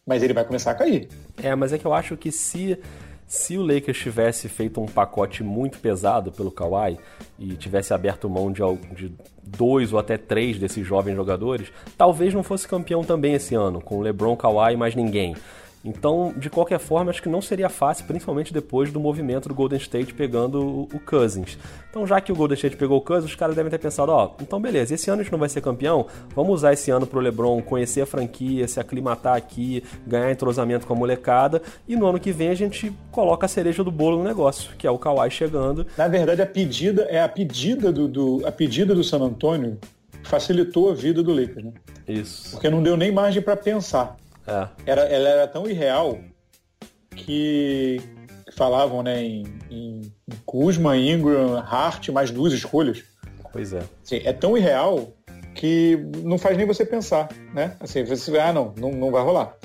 mas 0.06 0.22
ele 0.22 0.32
vai 0.32 0.44
começar 0.44 0.70
a 0.70 0.74
cair. 0.74 1.08
É, 1.42 1.54
mas 1.54 1.72
é 1.72 1.78
que 1.78 1.86
eu 1.86 1.92
acho 1.92 2.16
que 2.16 2.30
se 2.30 2.78
se 3.26 3.56
o 3.56 3.62
Lakers 3.62 3.98
tivesse 3.98 4.48
feito 4.48 4.80
um 4.80 4.86
pacote 4.86 5.42
muito 5.42 5.78
pesado 5.78 6.30
pelo 6.30 6.50
Kawhi 6.50 6.98
e 7.38 7.56
tivesse 7.56 7.94
aberto 7.94 8.28
mão 8.28 8.52
de, 8.52 8.60
de, 8.94 9.12
dois 9.42 9.92
ou 9.92 9.98
até 9.98 10.16
três 10.16 10.58
desses 10.58 10.86
jovens 10.86 11.16
jogadores, 11.16 11.72
talvez 11.96 12.34
não 12.34 12.42
fosse 12.42 12.68
campeão 12.68 13.02
também 13.02 13.34
esse 13.34 13.54
ano, 13.54 13.80
com 13.80 14.00
LeBron, 14.00 14.36
Kawhi 14.36 14.74
e 14.74 14.76
mais 14.76 14.94
ninguém. 14.94 15.34
Então, 15.84 16.32
de 16.36 16.48
qualquer 16.48 16.78
forma, 16.78 17.10
acho 17.10 17.22
que 17.22 17.28
não 17.28 17.42
seria 17.42 17.68
fácil, 17.68 18.06
principalmente 18.06 18.52
depois 18.52 18.90
do 18.90 18.98
movimento 18.98 19.48
do 19.48 19.54
Golden 19.54 19.78
State 19.78 20.14
pegando 20.14 20.88
o 20.92 21.00
Cousins. 21.04 21.58
Então, 21.90 22.06
já 22.06 22.20
que 22.20 22.32
o 22.32 22.34
Golden 22.34 22.54
State 22.54 22.76
pegou 22.76 22.96
o 22.98 23.00
Cousins, 23.02 23.30
os 23.30 23.36
caras 23.36 23.54
devem 23.54 23.70
ter 23.70 23.78
pensado, 23.78 24.10
ó, 24.10 24.26
oh, 24.26 24.42
então 24.42 24.60
beleza, 24.60 24.94
esse 24.94 25.10
ano 25.10 25.20
a 25.20 25.22
gente 25.22 25.32
não 25.32 25.38
vai 25.38 25.48
ser 25.48 25.60
campeão, 25.60 26.06
vamos 26.34 26.54
usar 26.54 26.72
esse 26.72 26.90
ano 26.90 27.06
pro 27.06 27.20
LeBron 27.20 27.60
conhecer 27.60 28.00
a 28.00 28.06
franquia, 28.06 28.66
se 28.66 28.80
aclimatar 28.80 29.36
aqui, 29.36 29.84
ganhar 30.06 30.30
entrosamento 30.30 30.86
com 30.86 30.94
a 30.94 30.96
molecada, 30.96 31.60
e 31.86 31.94
no 31.94 32.06
ano 32.06 32.18
que 32.18 32.32
vem 32.32 32.48
a 32.48 32.54
gente 32.54 32.92
coloca 33.12 33.44
a 33.44 33.48
cereja 33.48 33.84
do 33.84 33.90
bolo 33.90 34.16
no 34.16 34.24
negócio, 34.24 34.74
que 34.78 34.86
é 34.86 34.90
o 34.90 34.98
Kawhi 34.98 35.30
chegando. 35.30 35.86
Na 35.98 36.08
verdade, 36.08 36.40
a 36.40 36.46
pedida 36.46 37.02
é 37.02 37.20
a 37.20 37.28
pedida 37.28 37.92
do, 37.92 38.08
do 38.08 38.42
a 38.46 38.52
pedida 38.52 38.94
do 38.94 39.04
San 39.04 39.20
Antonio 39.20 39.78
facilitou 40.24 40.90
a 40.90 40.94
vida 40.94 41.22
do 41.22 41.32
Lakers, 41.32 41.64
né? 41.64 41.72
Isso. 42.08 42.52
Porque 42.52 42.68
não 42.68 42.82
deu 42.82 42.96
nem 42.96 43.12
margem 43.12 43.42
para 43.42 43.56
pensar. 43.56 44.16
É. 44.46 44.68
Era, 44.86 45.02
ela 45.02 45.28
era 45.28 45.48
tão 45.48 45.68
irreal 45.68 46.18
que 47.14 48.00
falavam 48.56 49.02
né, 49.02 49.22
em, 49.22 49.44
em 49.70 50.00
Kuzma, 50.44 50.96
Ingram, 50.96 51.58
Hart, 51.58 52.08
mais 52.10 52.30
duas 52.30 52.52
escolhas. 52.52 53.02
Pois 53.52 53.72
é. 53.72 53.82
Assim, 54.02 54.20
é 54.24 54.32
tão 54.32 54.56
irreal 54.56 55.12
que 55.54 55.96
não 56.22 56.36
faz 56.36 56.56
nem 56.56 56.66
você 56.66 56.84
pensar, 56.84 57.28
né? 57.54 57.76
Assim, 57.80 58.04
você, 58.04 58.36
ah, 58.38 58.52
não, 58.52 58.74
não, 58.76 58.90
não 58.90 59.10
vai 59.10 59.22
rolar. 59.22 59.56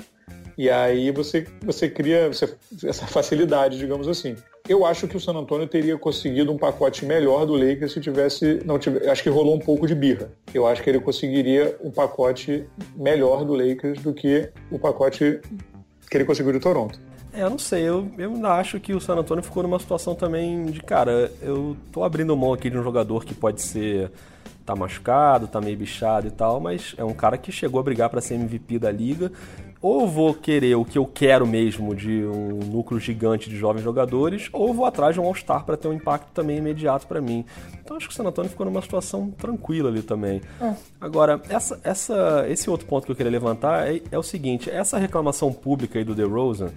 E 0.56 0.70
aí 0.70 1.10
você, 1.10 1.46
você 1.62 1.88
cria 1.88 2.28
você, 2.28 2.54
essa 2.84 3.06
facilidade, 3.08 3.78
digamos 3.78 4.06
assim. 4.06 4.36
Eu 4.70 4.86
acho 4.86 5.08
que 5.08 5.16
o 5.16 5.20
San 5.20 5.32
Antonio 5.32 5.66
teria 5.66 5.98
conseguido 5.98 6.52
um 6.52 6.56
pacote 6.56 7.04
melhor 7.04 7.44
do 7.44 7.54
Lakers 7.54 7.90
se 7.90 8.00
tivesse. 8.00 8.62
Não 8.64 8.78
tivesse, 8.78 9.08
acho 9.08 9.20
que 9.20 9.28
rolou 9.28 9.56
um 9.56 9.58
pouco 9.58 9.84
de 9.84 9.96
birra. 9.96 10.30
Eu 10.54 10.64
acho 10.64 10.80
que 10.80 10.88
ele 10.88 11.00
conseguiria 11.00 11.76
um 11.82 11.90
pacote 11.90 12.64
melhor 12.94 13.44
do 13.44 13.52
Lakers 13.52 14.00
do 14.00 14.14
que 14.14 14.48
o 14.70 14.78
pacote 14.78 15.40
que 16.08 16.16
ele 16.16 16.24
conseguiu 16.24 16.52
de 16.52 16.60
Toronto. 16.60 17.00
É, 17.32 17.42
eu 17.42 17.50
não 17.50 17.58
sei, 17.58 17.82
eu, 17.82 18.08
eu 18.16 18.32
ainda 18.32 18.52
acho 18.54 18.78
que 18.78 18.94
o 18.94 19.00
San 19.00 19.16
Antonio 19.16 19.42
ficou 19.42 19.64
numa 19.64 19.78
situação 19.80 20.14
também 20.14 20.66
de, 20.66 20.80
cara, 20.80 21.32
eu 21.42 21.76
tô 21.90 22.04
abrindo 22.04 22.36
mão 22.36 22.52
aqui 22.52 22.70
de 22.70 22.78
um 22.78 22.82
jogador 22.84 23.24
que 23.24 23.34
pode 23.34 23.60
ser 23.62 24.12
tá 24.64 24.76
machucado, 24.76 25.48
tá 25.48 25.60
meio 25.60 25.76
bichado 25.76 26.28
e 26.28 26.30
tal, 26.30 26.60
mas 26.60 26.94
é 26.96 27.04
um 27.04 27.12
cara 27.12 27.36
que 27.36 27.50
chegou 27.50 27.80
a 27.80 27.82
brigar 27.82 28.08
para 28.08 28.20
ser 28.20 28.34
MVP 28.34 28.78
da 28.78 28.92
liga. 28.92 29.32
Ou 29.82 30.06
vou 30.06 30.34
querer 30.34 30.74
o 30.74 30.84
que 30.84 30.98
eu 30.98 31.06
quero 31.06 31.46
mesmo 31.46 31.94
de 31.94 32.24
um 32.24 32.58
núcleo 32.70 33.00
gigante 33.00 33.48
de 33.48 33.56
jovens 33.56 33.82
jogadores, 33.82 34.48
ou 34.52 34.74
vou 34.74 34.84
atrás 34.84 35.14
de 35.14 35.20
um 35.20 35.24
All-Star 35.24 35.64
para 35.64 35.76
ter 35.76 35.88
um 35.88 35.92
impacto 35.92 36.30
também 36.34 36.58
imediato 36.58 37.06
para 37.06 37.20
mim. 37.20 37.44
Então 37.82 37.96
acho 37.96 38.06
que 38.06 38.12
o 38.12 38.16
San 38.16 38.24
Antonio 38.24 38.50
ficou 38.50 38.66
numa 38.66 38.82
situação 38.82 39.30
tranquila 39.30 39.88
ali 39.88 40.02
também. 40.02 40.42
É. 40.60 40.74
Agora, 41.00 41.40
essa, 41.48 41.80
essa, 41.82 42.46
esse 42.48 42.68
outro 42.68 42.86
ponto 42.86 43.06
que 43.06 43.12
eu 43.12 43.16
queria 43.16 43.32
levantar 43.32 43.88
é, 43.88 44.02
é 44.10 44.18
o 44.18 44.22
seguinte: 44.22 44.68
essa 44.70 44.98
reclamação 44.98 45.52
pública 45.52 45.98
aí 45.98 46.04
do 46.04 46.14
DeRozan 46.14 46.70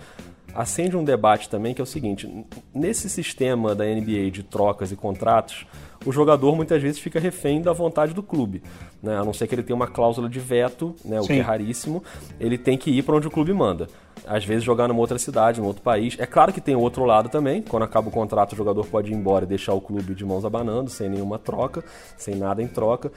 acende 0.54 0.96
um 0.96 1.04
debate 1.04 1.50
também 1.50 1.74
que 1.74 1.82
é 1.82 1.84
o 1.84 1.88
seguinte: 1.88 2.30
nesse 2.74 3.10
sistema 3.10 3.74
da 3.74 3.86
NBA 3.86 4.32
de 4.32 4.44
trocas 4.44 4.92
e 4.92 4.96
contratos, 4.96 5.66
o 6.06 6.12
jogador 6.12 6.56
muitas 6.56 6.82
vezes 6.82 7.00
fica 7.00 7.20
refém 7.20 7.62
da 7.62 7.74
vontade 7.74 8.14
do 8.14 8.22
clube. 8.22 8.62
Né? 9.02 9.18
A 9.18 9.24
não 9.24 9.34
ser 9.34 9.48
que 9.48 9.56
ele 9.56 9.64
tenha 9.64 9.76
uma 9.76 9.88
cláusula 9.88 10.30
de 10.30 10.40
veto, 10.40 10.96
né? 11.04 11.20
o 11.20 11.24
Sim. 11.24 11.36
que 11.36 11.40
é 11.40 11.42
raríssimo, 11.42 12.04
ele 12.40 12.58
tem 12.58 12.78
que 12.78 12.92
ir 12.92 13.04
para 13.04 13.16
onde 13.16 13.28
o 13.28 13.32
clube 13.32 13.54
manda 13.54 13.88
às 14.28 14.46
vezes 14.46 14.64
jogar 14.64 14.88
numa 14.88 15.00
outra 15.00 15.18
cidade, 15.18 15.60
num 15.60 15.68
outro 15.68 15.82
país. 15.82 16.16
É 16.20 16.26
claro 16.26 16.54
que 16.54 16.62
tem 16.62 16.76
o 16.76 16.80
outro 16.80 17.06
lado 17.06 17.30
também, 17.30 17.62
quando 17.62 17.84
acaba 17.84 18.08
o 18.08 18.12
contrato 18.12 18.54
o 18.54 18.56
jogador 18.56 18.86
pode 18.86 19.12
ir 19.12 19.16
embora 19.16 19.46
e 19.46 19.48
deixar 19.48 19.74
o 19.74 19.82
clube 19.82 20.14
de 20.14 20.26
mãos 20.26 20.46
abanando, 20.46 20.90
sem 20.90 21.10
nenhuma 21.10 21.38
troca, 21.38 21.84
sem 22.18 22.36
nada 22.36 22.62
em 22.62 22.68
troca. 22.68 23.12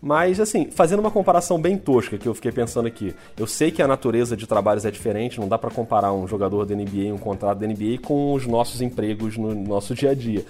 Mas 0.00 0.40
assim, 0.40 0.70
fazendo 0.70 1.00
uma 1.00 1.10
comparação 1.10 1.60
bem 1.60 1.76
tosca 1.76 2.18
que 2.18 2.28
eu 2.28 2.34
fiquei 2.34 2.52
pensando 2.52 2.86
aqui, 2.86 3.14
eu 3.36 3.46
sei 3.46 3.70
que 3.70 3.82
a 3.82 3.88
natureza 3.88 4.36
de 4.36 4.46
trabalhos 4.46 4.84
é 4.84 4.90
diferente, 4.90 5.40
não 5.40 5.48
dá 5.48 5.58
para 5.58 5.70
comparar 5.70 6.12
um 6.12 6.26
jogador 6.26 6.64
da 6.66 6.74
NBA, 6.74 7.12
um 7.12 7.18
contrato 7.18 7.58
da 7.58 7.66
NBA 7.66 7.98
com 8.02 8.32
os 8.32 8.46
nossos 8.46 8.80
empregos 8.80 9.36
no 9.36 9.54
nosso 9.54 9.94
dia 9.94 10.10
a 10.10 10.14
dia. 10.14 10.44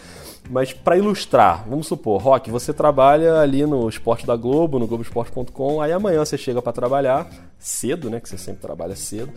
Mas 0.50 0.72
para 0.72 0.96
ilustrar, 0.96 1.64
vamos 1.68 1.86
supor, 1.86 2.20
Rock, 2.20 2.50
você 2.50 2.72
trabalha 2.72 3.40
ali 3.40 3.64
no 3.64 3.88
Esporte 3.88 4.26
da 4.26 4.36
Globo, 4.36 4.78
no 4.78 4.86
Globoesporte.com, 4.86 5.80
aí 5.80 5.92
amanhã 5.92 6.24
você 6.24 6.36
chega 6.36 6.60
para 6.60 6.72
trabalhar 6.72 7.30
cedo, 7.58 8.10
né, 8.10 8.20
que 8.20 8.28
você 8.28 8.36
sempre 8.36 8.60
trabalha 8.60 8.96
cedo. 8.96 9.32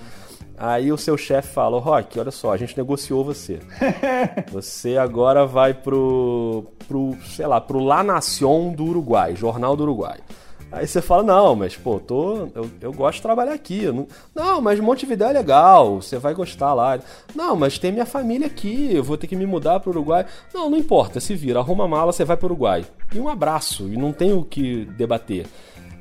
Aí 0.58 0.92
o 0.92 0.98
seu 0.98 1.18
chefe 1.18 1.54
fala, 1.54 1.80
Rock, 1.80 2.18
olha 2.20 2.32
só, 2.32 2.54
a 2.54 2.58
gente 2.58 2.77
negociou 2.77 3.24
você. 3.24 3.60
Você 4.51 4.98
agora 4.98 5.46
vai 5.46 5.74
pro, 5.74 6.65
pro 6.88 7.15
sei 7.25 7.46
lá, 7.46 7.60
pro 7.60 7.80
La 7.80 8.04
Nación 8.04 8.72
do 8.72 8.86
Uruguai, 8.86 9.36
Jornal 9.36 9.75
do 9.75 9.84
Uruguai. 9.84 10.20
Aí 10.72 10.86
você 10.88 11.01
fala, 11.01 11.24
não, 11.24 11.55
mas 11.55 11.75
pô, 11.75 12.00
tô, 12.00 12.50
eu, 12.53 12.70
eu 12.81 12.92
gosto 12.92 13.18
de 13.18 13.22
trabalhar 13.22 13.53
aqui. 13.53 13.86
Não, 13.86 14.07
não, 14.33 14.62
mas 14.62 14.79
Montevideo 14.79 15.27
é 15.27 15.31
legal, 15.31 16.01
você 16.01 16.18
vai 16.18 16.33
gostar 16.33 16.74
lá. 16.74 17.00
Não, 17.33 17.55
mas 17.55 17.77
tem 17.77 17.92
minha 17.92 18.05
família 18.05 18.48
aqui, 18.48 18.94
eu 18.94 19.03
vou 19.03 19.18
ter 19.18 19.27
que 19.27 19.36
me 19.36 19.46
mudar 19.46 19.79
para 19.79 19.90
o 19.90 19.94
Uruguai. 19.94 20.25
Não, 20.53 20.70
não 20.70 20.77
importa, 20.77 21.20
se 21.20 21.36
vira, 21.36 21.59
arruma 21.59 21.88
mala, 21.88 22.12
você 22.12 22.25
vai 22.25 22.36
para 22.36 22.46
o 22.46 22.50
Uruguai. 22.50 22.86
E 23.14 23.20
um 23.20 23.29
abraço, 23.29 23.88
e 23.88 23.96
não 23.96 24.12
tem 24.12 24.33
o 24.33 24.44
que 24.44 24.86
debater 24.98 25.46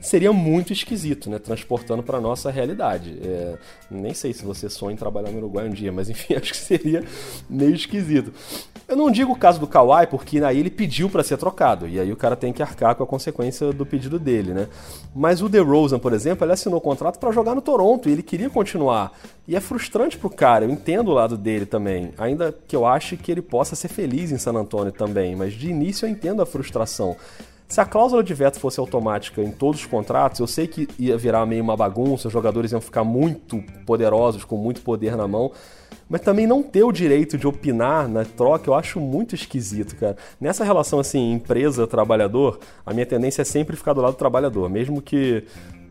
seria 0.04 0.32
muito 0.32 0.72
esquisito, 0.72 1.30
né? 1.30 1.38
Transportando 1.38 2.02
para 2.02 2.20
nossa 2.20 2.50
realidade. 2.50 3.18
É, 3.22 3.56
nem 3.90 4.12
sei 4.12 4.32
se 4.32 4.44
você 4.44 4.68
sonha 4.68 4.94
em 4.94 4.96
trabalhar 4.96 5.30
no 5.30 5.38
Uruguai 5.38 5.66
um 5.66 5.70
dia, 5.70 5.90
mas 5.90 6.10
enfim, 6.10 6.34
acho 6.36 6.52
que 6.52 6.56
seria 6.56 7.02
meio 7.48 7.74
esquisito. 7.74 8.32
Eu 8.86 8.96
não 8.96 9.10
digo 9.10 9.32
o 9.32 9.36
caso 9.36 9.58
do 9.58 9.66
Kawhi, 9.66 10.06
porque 10.06 10.38
aí 10.40 10.60
ele 10.60 10.68
pediu 10.68 11.08
para 11.08 11.22
ser 11.22 11.38
trocado, 11.38 11.88
e 11.88 11.98
aí 11.98 12.12
o 12.12 12.16
cara 12.16 12.36
tem 12.36 12.52
que 12.52 12.62
arcar 12.62 12.94
com 12.94 13.02
a 13.02 13.06
consequência 13.06 13.72
do 13.72 13.86
pedido 13.86 14.18
dele, 14.18 14.52
né? 14.52 14.68
Mas 15.14 15.40
o 15.40 15.48
DeRozan, 15.48 15.98
por 15.98 16.12
exemplo, 16.12 16.44
ele 16.44 16.52
assinou 16.52 16.78
o 16.78 16.82
contrato 16.82 17.18
para 17.18 17.32
jogar 17.32 17.54
no 17.54 17.62
Toronto, 17.62 18.08
e 18.08 18.12
ele 18.12 18.22
queria 18.22 18.50
continuar. 18.50 19.12
E 19.48 19.56
é 19.56 19.60
frustrante 19.60 20.18
pro 20.18 20.28
cara, 20.28 20.66
eu 20.66 20.70
entendo 20.70 21.10
o 21.10 21.14
lado 21.14 21.38
dele 21.38 21.64
também, 21.64 22.12
ainda 22.18 22.54
que 22.68 22.76
eu 22.76 22.84
ache 22.84 23.16
que 23.16 23.32
ele 23.32 23.40
possa 23.40 23.74
ser 23.74 23.88
feliz 23.88 24.30
em 24.30 24.38
San 24.38 24.52
Antonio 24.52 24.92
também, 24.92 25.34
mas 25.34 25.54
de 25.54 25.70
início 25.70 26.04
eu 26.04 26.10
entendo 26.10 26.42
a 26.42 26.46
frustração. 26.46 27.16
Se 27.74 27.80
a 27.80 27.84
cláusula 27.84 28.22
de 28.22 28.32
veto 28.32 28.60
fosse 28.60 28.78
automática 28.78 29.42
em 29.42 29.50
todos 29.50 29.80
os 29.80 29.86
contratos, 29.86 30.38
eu 30.38 30.46
sei 30.46 30.68
que 30.68 30.88
ia 30.96 31.18
virar 31.18 31.44
meio 31.44 31.60
uma 31.60 31.76
bagunça, 31.76 32.28
os 32.28 32.32
jogadores 32.32 32.70
iam 32.70 32.80
ficar 32.80 33.02
muito 33.02 33.60
poderosos, 33.84 34.44
com 34.44 34.56
muito 34.56 34.80
poder 34.80 35.16
na 35.16 35.26
mão. 35.26 35.50
Mas 36.08 36.20
também 36.20 36.46
não 36.46 36.62
ter 36.62 36.84
o 36.84 36.92
direito 36.92 37.36
de 37.36 37.48
opinar 37.48 38.06
na 38.06 38.24
troca, 38.24 38.70
eu 38.70 38.74
acho 38.74 39.00
muito 39.00 39.34
esquisito, 39.34 39.96
cara. 39.96 40.16
Nessa 40.40 40.62
relação 40.62 41.00
assim, 41.00 41.32
empresa-trabalhador, 41.32 42.60
a 42.86 42.94
minha 42.94 43.06
tendência 43.06 43.42
é 43.42 43.44
sempre 43.44 43.76
ficar 43.76 43.92
do 43.92 44.00
lado 44.00 44.12
do 44.12 44.18
trabalhador, 44.18 44.70
mesmo 44.70 45.02
que 45.02 45.42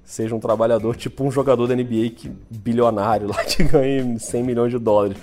seja 0.05 0.33
um 0.33 0.39
trabalhador 0.39 0.95
tipo 0.95 1.21
um 1.25 1.31
jogador 1.31 1.67
da 1.67 1.75
NBA 1.75 2.11
que 2.15 2.31
bilionário 2.49 3.27
lá 3.29 3.43
que 3.43 3.61
ganhe 3.61 4.17
100 4.17 4.41
milhões 4.41 4.71
de 4.71 4.79
dólares. 4.79 5.17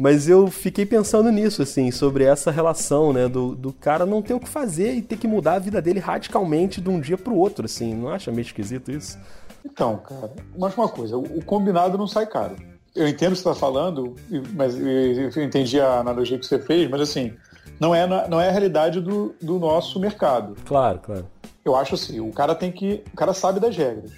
Mas 0.00 0.28
eu 0.28 0.46
fiquei 0.46 0.86
pensando 0.86 1.28
nisso, 1.32 1.60
assim, 1.60 1.90
sobre 1.90 2.22
essa 2.22 2.52
relação, 2.52 3.12
né? 3.12 3.26
Do, 3.26 3.56
do 3.56 3.72
cara 3.72 4.06
não 4.06 4.22
ter 4.22 4.32
o 4.32 4.38
que 4.38 4.48
fazer 4.48 4.94
e 4.94 5.02
ter 5.02 5.16
que 5.16 5.26
mudar 5.26 5.54
a 5.54 5.58
vida 5.58 5.82
dele 5.82 5.98
radicalmente 5.98 6.80
de 6.80 6.88
um 6.88 7.00
dia 7.00 7.18
pro 7.18 7.34
outro, 7.34 7.64
assim. 7.64 7.94
Não 7.94 8.08
acha 8.08 8.30
meio 8.30 8.42
esquisito 8.42 8.92
isso? 8.92 9.18
Então, 9.64 9.96
cara, 9.96 10.30
mas 10.56 10.76
uma 10.76 10.88
coisa, 10.88 11.18
o 11.18 11.44
combinado 11.44 11.98
não 11.98 12.06
sai 12.06 12.26
caro. 12.26 12.54
Eu 12.94 13.08
entendo 13.08 13.32
o 13.32 13.34
que 13.34 13.42
você 13.42 13.48
está 13.48 13.54
falando, 13.56 14.14
mas 14.54 14.76
eu 14.78 15.42
entendi 15.42 15.80
a 15.80 15.98
analogia 15.98 16.38
que 16.38 16.46
você 16.46 16.60
fez, 16.60 16.88
mas 16.88 17.00
assim, 17.00 17.34
não 17.80 17.92
é, 17.92 18.06
não 18.28 18.40
é 18.40 18.50
a 18.50 18.52
realidade 18.52 19.00
do, 19.00 19.34
do 19.42 19.58
nosso 19.58 19.98
mercado. 19.98 20.54
Claro, 20.64 21.00
claro. 21.00 21.26
Eu 21.64 21.74
acho 21.74 21.96
assim, 21.96 22.20
o 22.20 22.30
cara 22.30 22.54
tem 22.54 22.70
que. 22.70 23.02
O 23.12 23.16
cara 23.16 23.34
sabe 23.34 23.58
das 23.58 23.76
regras. 23.76 24.12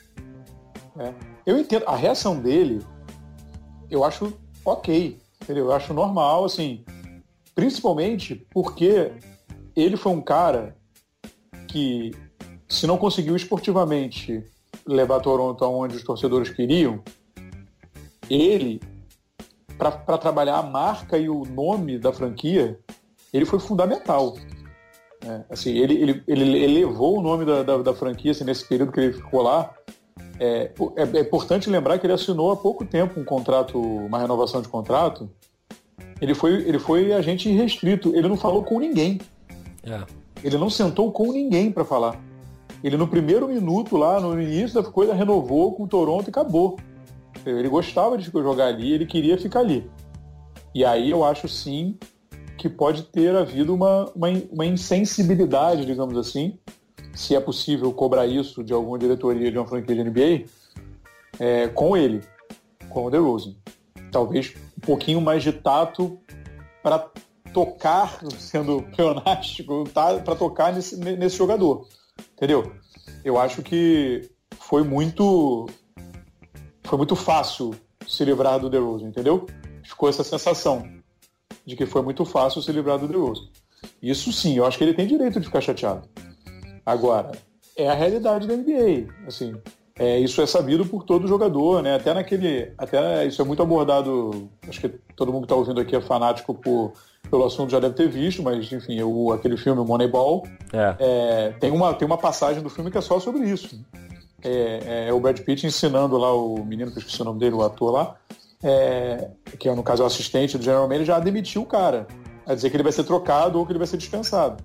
Né? 0.95 1.15
Eu 1.47 1.59
entendo. 1.59 1.85
A 1.87 1.97
reação 1.97 2.39
dele, 2.39 2.85
eu 3.91 4.05
acho 4.05 4.35
ok. 4.63 5.19
Entendeu? 5.43 5.67
Eu 5.67 5.73
acho 5.73 5.95
normal, 5.95 6.45
assim, 6.45 6.85
principalmente 7.55 8.47
porque 8.51 9.13
ele 9.75 9.97
foi 9.97 10.13
um 10.13 10.21
cara 10.21 10.77
que, 11.67 12.13
se 12.69 12.87
não 12.87 12.99
conseguiu 12.99 13.37
esportivamente 13.37 14.43
levar 14.87 15.21
Toronto 15.21 15.65
aonde 15.65 15.97
os 15.97 16.03
torcedores 16.03 16.51
queriam, 16.51 17.03
ele, 18.29 18.81
para 19.77 20.19
trabalhar 20.19 20.59
a 20.59 20.63
marca 20.63 21.19
e 21.19 21.29
o 21.29 21.45
nome 21.45 21.99
da 21.99 22.13
franquia, 22.13 22.79
ele 23.33 23.45
foi 23.45 23.59
fundamental. 23.59 24.37
É, 25.23 25.45
assim, 25.51 25.77
ele, 25.77 26.01
ele, 26.01 26.25
ele 26.27 26.65
elevou 26.65 27.19
o 27.19 27.23
nome 27.23 27.45
da, 27.45 27.63
da, 27.63 27.79
da 27.79 27.95
franquia 27.95 28.31
assim, 28.31 28.45
nesse 28.45 28.67
período 28.67 28.93
que 28.93 29.01
ele 29.01 29.13
ficou 29.13 29.43
lá 29.43 29.75
é, 30.41 30.73
é, 30.97 31.19
é, 31.19 31.21
importante 31.21 31.69
lembrar 31.69 31.99
que 31.99 32.07
ele 32.07 32.15
assinou 32.15 32.51
há 32.51 32.57
pouco 32.57 32.87
tempo 32.87 33.21
um 33.21 33.25
contrato, 33.25 33.79
uma 33.79 34.19
renovação 34.19 34.63
de 34.63 34.69
contrato. 34.69 35.29
Ele 36.19 36.35
foi, 36.35 36.55
ele 36.67 36.79
foi 36.79 37.13
agente 37.13 37.51
restrito. 37.51 38.17
Ele 38.17 38.27
não 38.27 38.39
falou 38.39 38.65
com 38.65 38.81
ninguém. 38.81 39.21
É. 39.85 40.03
Ele 40.43 40.57
não 40.57 40.71
sentou 40.71 41.13
com 41.13 41.31
ninguém 41.31 41.71
para 41.71 41.85
falar. 41.85 42.19
Ele 42.83 42.97
no 42.97 43.07
primeiro 43.07 43.49
minuto 43.49 43.99
lá, 43.99 44.19
no 44.19 44.41
início 44.41 44.83
da 44.83 44.91
coisa, 44.91 45.13
renovou 45.13 45.75
com 45.75 45.83
o 45.83 45.89
Toronto 45.89 46.29
e 46.29 46.31
acabou. 46.31 46.79
Ele 47.45 47.69
gostava 47.69 48.17
de 48.17 48.25
jogar 48.31 48.69
ali, 48.69 48.93
ele 48.93 49.05
queria 49.05 49.37
ficar 49.37 49.61
ali. 49.61 49.91
E 50.75 50.87
aí 50.87 51.11
eu 51.11 51.23
acho 51.23 51.49
sim 51.49 51.99
que 52.57 52.69
pode 52.69 53.03
ter 53.03 53.37
havido 53.37 53.75
uma, 53.75 54.11
uma, 54.15 54.29
uma 54.51 54.67
insensibilidade, 54.67 55.85
digamos 55.85 56.17
assim, 56.17 56.59
se 57.15 57.35
é 57.35 57.41
possível 57.41 57.93
cobrar 57.93 58.27
isso 58.27 58.63
de 58.63 58.73
alguma 58.73 58.99
diretoria 58.99 59.51
de 59.51 59.59
uma 59.59 59.67
franquia 59.67 59.95
de 59.95 60.05
NBA, 60.05 60.47
é, 61.39 61.69
com 61.69 61.97
ele, 61.97 62.23
com 62.89 63.07
o 63.07 63.11
DeRozan. 63.11 63.55
talvez 64.11 64.55
um 64.77 64.81
pouquinho 64.81 65.21
mais 65.21 65.43
de 65.43 65.53
tato 65.53 66.19
para 66.83 67.11
tocar, 67.53 68.21
sendo 68.39 68.83
pleonástico, 68.95 69.85
tá, 69.93 70.19
para 70.19 70.35
tocar 70.35 70.73
nesse, 70.73 70.97
nesse 70.97 71.37
jogador. 71.37 71.87
Entendeu? 72.33 72.73
Eu 73.25 73.39
acho 73.39 73.63
que 73.63 74.31
foi 74.59 74.83
muito 74.83 75.67
foi 76.85 76.97
muito 76.97 77.15
fácil 77.15 77.75
se 78.07 78.25
livrar 78.25 78.59
do 78.59 78.69
DeRozan, 78.69 79.09
entendeu? 79.09 79.47
Ficou 79.85 80.09
essa 80.09 80.25
sensação 80.25 80.89
de 81.65 81.77
que 81.77 81.87
foi 81.87 82.03
muito 82.03 82.25
fácil 82.25 82.61
se 82.61 82.73
livrar 82.73 82.99
do 82.99 83.07
DeRozan. 83.07 83.49
Isso 84.03 84.33
sim, 84.33 84.57
eu 84.57 84.67
acho 84.67 84.77
que 84.77 84.85
ele 84.85 84.95
tem 84.95 85.07
direito 85.07 85.39
de 85.39 85.47
ficar 85.47 85.61
chateado. 85.61 86.09
Agora, 86.91 87.31
é 87.77 87.89
a 87.89 87.95
realidade 87.95 88.49
da 88.49 88.57
NBA. 88.57 89.07
Assim, 89.27 89.55
é, 89.97 90.19
isso 90.19 90.43
é 90.43 90.47
sabido 90.47 90.85
por 90.85 91.05
todo 91.05 91.29
jogador, 91.29 91.83
né? 91.83 91.95
Até 91.95 92.13
naquele. 92.13 92.73
Até 92.77 93.27
isso 93.27 93.41
é 93.41 93.45
muito 93.45 93.63
abordado. 93.63 94.51
Acho 94.69 94.81
que 94.81 94.89
todo 95.15 95.33
mundo 95.33 95.43
que 95.43 95.47
está 95.47 95.55
ouvindo 95.55 95.81
aqui 95.81 95.95
é 95.95 96.01
fanático 96.01 96.53
por, 96.53 96.95
pelo 97.31 97.45
assunto, 97.45 97.71
já 97.71 97.79
deve 97.79 97.95
ter 97.95 98.09
visto, 98.09 98.43
mas 98.43 98.73
enfim, 98.73 99.01
o, 99.03 99.33
aquele 99.33 99.57
filme 99.57 99.85
Moneyball 99.85 100.43
é. 100.73 100.97
É, 100.99 101.51
tem, 101.61 101.71
uma, 101.71 101.95
tem 101.95 102.07
uma 102.07 102.19
passagem 102.19 102.61
do 102.61 102.69
filme 102.69 102.91
que 102.91 102.99
é 102.99 103.01
só 103.01 103.21
sobre 103.21 103.49
isso. 103.49 103.81
É, 104.43 104.81
é, 104.85 105.09
é 105.09 105.13
o 105.13 105.21
Brad 105.21 105.39
Pitt 105.39 105.65
ensinando 105.67 106.17
lá 106.17 106.35
o 106.35 106.65
menino, 106.65 106.91
que 106.91 106.99
eu 106.99 107.01
esqueci 107.03 107.23
o 107.23 107.25
nome 107.25 107.39
dele, 107.39 107.55
o 107.55 107.63
ator 107.63 107.93
lá, 107.93 108.17
é, 108.65 109.31
que 109.59 109.69
é 109.69 109.75
no 109.75 109.83
caso 109.83 110.03
o 110.03 110.07
assistente 110.07 110.59
do 110.59 110.65
General 110.65 110.89
Manager, 110.89 111.07
já 111.07 111.21
demitiu 111.21 111.63
o 111.63 111.67
cara. 111.67 112.09
A 112.47 112.55
dizer 112.55 112.69
que 112.69 112.77
ele 112.77 112.83
vai 112.83 112.91
ser 112.91 113.05
trocado 113.05 113.61
ou 113.61 113.65
que 113.65 113.71
ele 113.71 113.79
vai 113.79 113.87
ser 113.87 113.97
dispensado. 113.97 114.65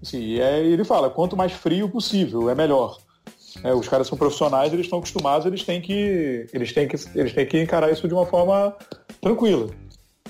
Assim, 0.00 0.34
ele 0.34 0.84
fala, 0.84 1.10
quanto 1.10 1.36
mais 1.36 1.52
frio 1.52 1.88
possível, 1.88 2.48
é 2.48 2.54
melhor. 2.54 2.98
É, 3.64 3.72
os 3.74 3.88
caras 3.88 4.06
são 4.06 4.16
profissionais, 4.16 4.72
eles 4.72 4.86
estão 4.86 4.98
acostumados, 4.98 5.46
eles 5.46 5.64
têm 5.64 5.80
que 5.80 6.46
eles 6.52 6.72
têm 6.72 6.86
que 6.86 6.96
eles 7.14 7.32
têm 7.32 7.46
que 7.46 7.60
encarar 7.60 7.90
isso 7.90 8.06
de 8.06 8.14
uma 8.14 8.26
forma 8.26 8.76
tranquila. 9.20 9.70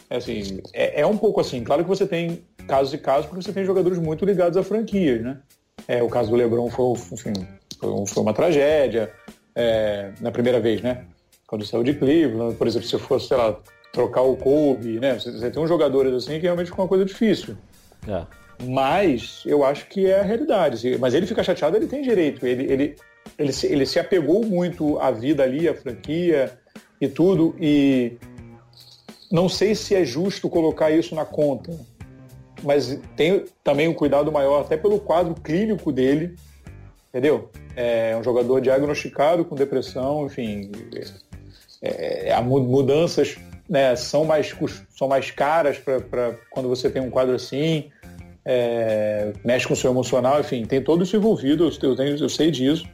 É, 0.09 0.17
assim, 0.17 0.61
é, 0.73 1.03
é 1.03 1.07
um 1.07 1.17
pouco 1.17 1.41
assim. 1.41 1.63
Claro 1.63 1.83
que 1.83 1.89
você 1.89 2.07
tem 2.07 2.43
casos 2.67 2.95
e 2.95 2.99
casos, 2.99 3.27
porque 3.27 3.43
você 3.43 3.53
tem 3.53 3.65
jogadores 3.65 3.99
muito 3.99 4.25
ligados 4.25 4.57
a 4.57 4.63
franquias, 4.63 5.23
né? 5.23 5.39
É, 5.87 6.03
o 6.03 6.09
caso 6.09 6.31
do 6.31 6.37
LeBron 6.37 6.71
foi, 6.71 6.93
enfim, 7.13 7.33
foi, 7.79 8.07
foi 8.07 8.23
uma 8.23 8.35
tragédia 8.35 9.13
é, 9.55 10.13
na 10.21 10.31
primeira 10.31 10.61
vez, 10.61 10.81
né? 10.81 11.05
Quando 11.47 11.65
saiu 11.65 11.83
de 11.83 11.95
Cleveland, 11.95 12.57
por 12.57 12.67
exemplo, 12.67 12.87
se 12.87 12.99
fosse, 12.99 13.29
sei 13.29 13.37
lá, 13.37 13.59
trocar 13.93 14.23
o 14.23 14.37
Kobe, 14.37 15.01
né? 15.01 15.19
Você, 15.19 15.33
você 15.33 15.51
tem 15.51 15.63
uns 15.63 15.69
jogadores 15.69 16.13
assim 16.13 16.35
que 16.35 16.43
realmente 16.43 16.69
ficou 16.69 16.85
uma 16.85 16.89
coisa 16.89 17.05
difícil. 17.05 17.57
É. 18.07 18.25
Mas 18.65 19.43
eu 19.47 19.65
acho 19.65 19.87
que 19.87 20.07
é 20.07 20.21
a 20.21 20.23
realidade. 20.23 20.97
Mas 20.99 21.15
ele 21.15 21.27
fica 21.27 21.43
chateado, 21.45 21.77
ele 21.77 21.87
tem 21.87 22.03
direito. 22.03 22.47
Ele, 22.47 22.73
ele, 22.73 22.97
ele, 23.39 23.53
se, 23.53 23.67
ele 23.67 23.87
se 23.87 23.99
apegou 23.99 24.45
muito 24.45 24.99
à 24.99 25.11
vida 25.11 25.43
ali, 25.43 25.69
à 25.69 25.75
franquia 25.75 26.59
e 27.01 27.09
tudo. 27.09 27.55
E 27.61 28.17
não 29.31 29.49
sei 29.49 29.75
se 29.75 29.95
é 29.95 30.05
justo 30.05 30.49
colocar 30.49 30.91
isso 30.91 31.15
na 31.15 31.25
conta. 31.25 31.73
Mas 32.63 33.01
tem 33.17 33.45
também 33.63 33.87
um 33.87 33.95
cuidado 33.95 34.33
maior, 34.33 34.63
até 34.63 34.77
pelo 34.77 34.99
quadro 34.99 35.35
clínico 35.35 35.93
dele. 35.93 36.35
Entendeu? 37.11 37.51
É 37.77 38.17
um 38.17 38.25
jogador 38.25 38.61
diagnosticado 38.61 39.45
com 39.45 39.55
depressão, 39.55 40.27
enfim. 40.27 40.73
É, 41.81 42.31
é, 42.31 42.43
mudanças 42.43 43.37
né, 43.69 43.95
são, 43.95 44.25
mais, 44.25 44.53
são 44.91 45.07
mais 45.07 45.31
caras 45.31 45.79
para 45.79 46.35
quando 46.51 46.69
você 46.69 46.91
tem 46.91 47.01
um 47.01 47.09
quadro 47.11 47.37
assim 47.37 47.91
é, 48.51 49.31
mexe 49.45 49.69
com 49.69 49.75
o 49.75 49.77
seu 49.77 49.91
emocional, 49.91 50.41
enfim, 50.41 50.65
tem 50.65 50.83
todo 50.83 51.05
isso 51.05 51.15
envolvido, 51.15 51.71
eu, 51.83 51.95
tenho, 51.95 52.17
eu 52.17 52.29
sei 52.31 52.51
disso. 52.51 52.89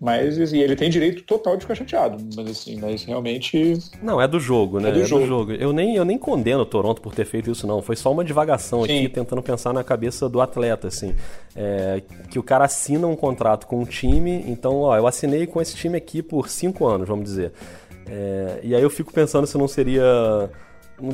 Mas 0.00 0.38
e 0.52 0.58
ele 0.58 0.74
tem 0.76 0.88
direito 0.88 1.24
total 1.24 1.56
de 1.56 1.62
ficar 1.62 1.74
chateado. 1.74 2.16
Mas 2.34 2.48
assim, 2.48 2.80
mas 2.80 3.04
realmente. 3.04 3.76
Não, 4.02 4.18
é 4.18 4.26
do 4.26 4.40
jogo, 4.40 4.80
né? 4.80 4.88
É 4.88 4.92
do, 4.92 5.02
é 5.02 5.04
jogo. 5.04 5.22
do 5.24 5.28
jogo. 5.28 5.52
Eu 5.52 5.74
nem, 5.74 5.94
eu 5.94 6.06
nem 6.06 6.16
condeno 6.16 6.62
o 6.62 6.66
Toronto 6.66 7.02
por 7.02 7.14
ter 7.14 7.26
feito 7.26 7.50
isso, 7.50 7.66
não. 7.66 7.82
Foi 7.82 7.96
só 7.96 8.10
uma 8.10 8.24
divagação 8.24 8.86
Sim. 8.86 8.96
aqui, 8.96 9.08
tentando 9.10 9.42
pensar 9.42 9.74
na 9.74 9.84
cabeça 9.84 10.26
do 10.26 10.40
atleta, 10.40 10.88
assim. 10.88 11.14
É, 11.54 12.00
que 12.30 12.38
o 12.38 12.42
cara 12.42 12.64
assina 12.64 13.06
um 13.06 13.16
contrato 13.16 13.66
com 13.66 13.80
um 13.80 13.84
time, 13.84 14.42
então, 14.46 14.76
ó, 14.76 14.96
eu 14.96 15.06
assinei 15.06 15.46
com 15.46 15.60
esse 15.60 15.76
time 15.76 15.98
aqui 15.98 16.22
por 16.22 16.48
cinco 16.48 16.86
anos, 16.86 17.06
vamos 17.06 17.24
dizer. 17.24 17.52
É, 18.08 18.60
e 18.62 18.74
aí 18.74 18.82
eu 18.82 18.88
fico 18.90 19.12
pensando 19.12 19.46
se 19.46 19.58
não 19.58 19.68
seria 19.68 20.48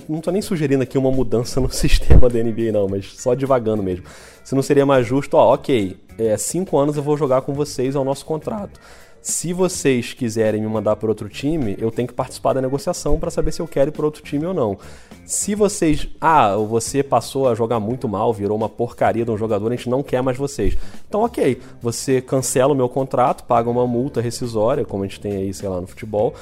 não, 0.09 0.20
tô 0.20 0.31
nem 0.31 0.42
sugerindo 0.42 0.83
aqui 0.83 0.99
uma 0.99 1.11
mudança 1.11 1.61
no 1.61 1.70
sistema 1.72 2.29
da 2.29 2.42
NBA, 2.42 2.72
não, 2.72 2.88
mas 2.88 3.12
só 3.14 3.35
devagando 3.35 3.83
mesmo. 3.83 4.05
Se 4.44 4.55
não 4.55 4.62
seria 4.62 4.87
mais 4.87 5.07
justo, 5.07 5.37
ó, 5.37 5.55
ok, 5.55 5.96
é, 6.18 6.37
cinco 6.37 6.79
anos 6.79 6.96
eu 6.96 7.03
vou 7.03 7.16
jogar 7.16 7.42
com 7.42 7.53
vocês, 7.53 7.94
é 7.94 7.99
o 7.99 8.05
nosso 8.05 8.25
contrato. 8.25 8.81
Se 9.27 9.53
vocês 9.53 10.12
quiserem 10.12 10.61
me 10.61 10.68
mandar 10.68 10.94
para 10.94 11.09
outro 11.09 11.29
time, 11.29 11.77
eu 11.81 11.90
tenho 11.90 12.07
que 12.07 12.14
participar 12.14 12.53
da 12.53 12.62
negociação 12.62 13.18
para 13.18 13.29
saber 13.29 13.51
se 13.51 13.61
eu 13.61 13.66
quero 13.66 13.90
ir 13.90 13.92
para 13.92 14.05
outro 14.05 14.22
time 14.22 14.46
ou 14.46 14.55
não. 14.55 14.79
Se 15.25 15.57
vocês. 15.57 16.07
Ah, 16.20 16.55
você 16.55 17.03
passou 17.03 17.49
a 17.49 17.55
jogar 17.57 17.81
muito 17.81 18.09
mal, 18.09 18.33
virou 18.33 18.57
uma 18.57 18.68
porcaria 18.68 19.25
de 19.25 19.31
um 19.33 19.37
jogador, 19.37 19.72
a 19.72 19.75
gente 19.75 19.90
não 19.90 20.01
quer 20.01 20.22
mais 20.22 20.38
vocês. 20.38 20.77
Então, 21.09 21.22
ok, 21.22 21.61
você 21.83 22.20
cancela 22.20 22.72
o 22.72 22.77
meu 22.77 22.88
contrato, 22.88 23.42
paga 23.42 23.68
uma 23.68 23.85
multa 23.85 24.20
rescisória, 24.20 24.85
como 24.85 25.03
a 25.03 25.09
gente 25.09 25.18
tem 25.18 25.33
aí, 25.33 25.53
sei 25.53 25.68
lá, 25.68 25.81
no 25.81 25.88
futebol. 25.88 26.33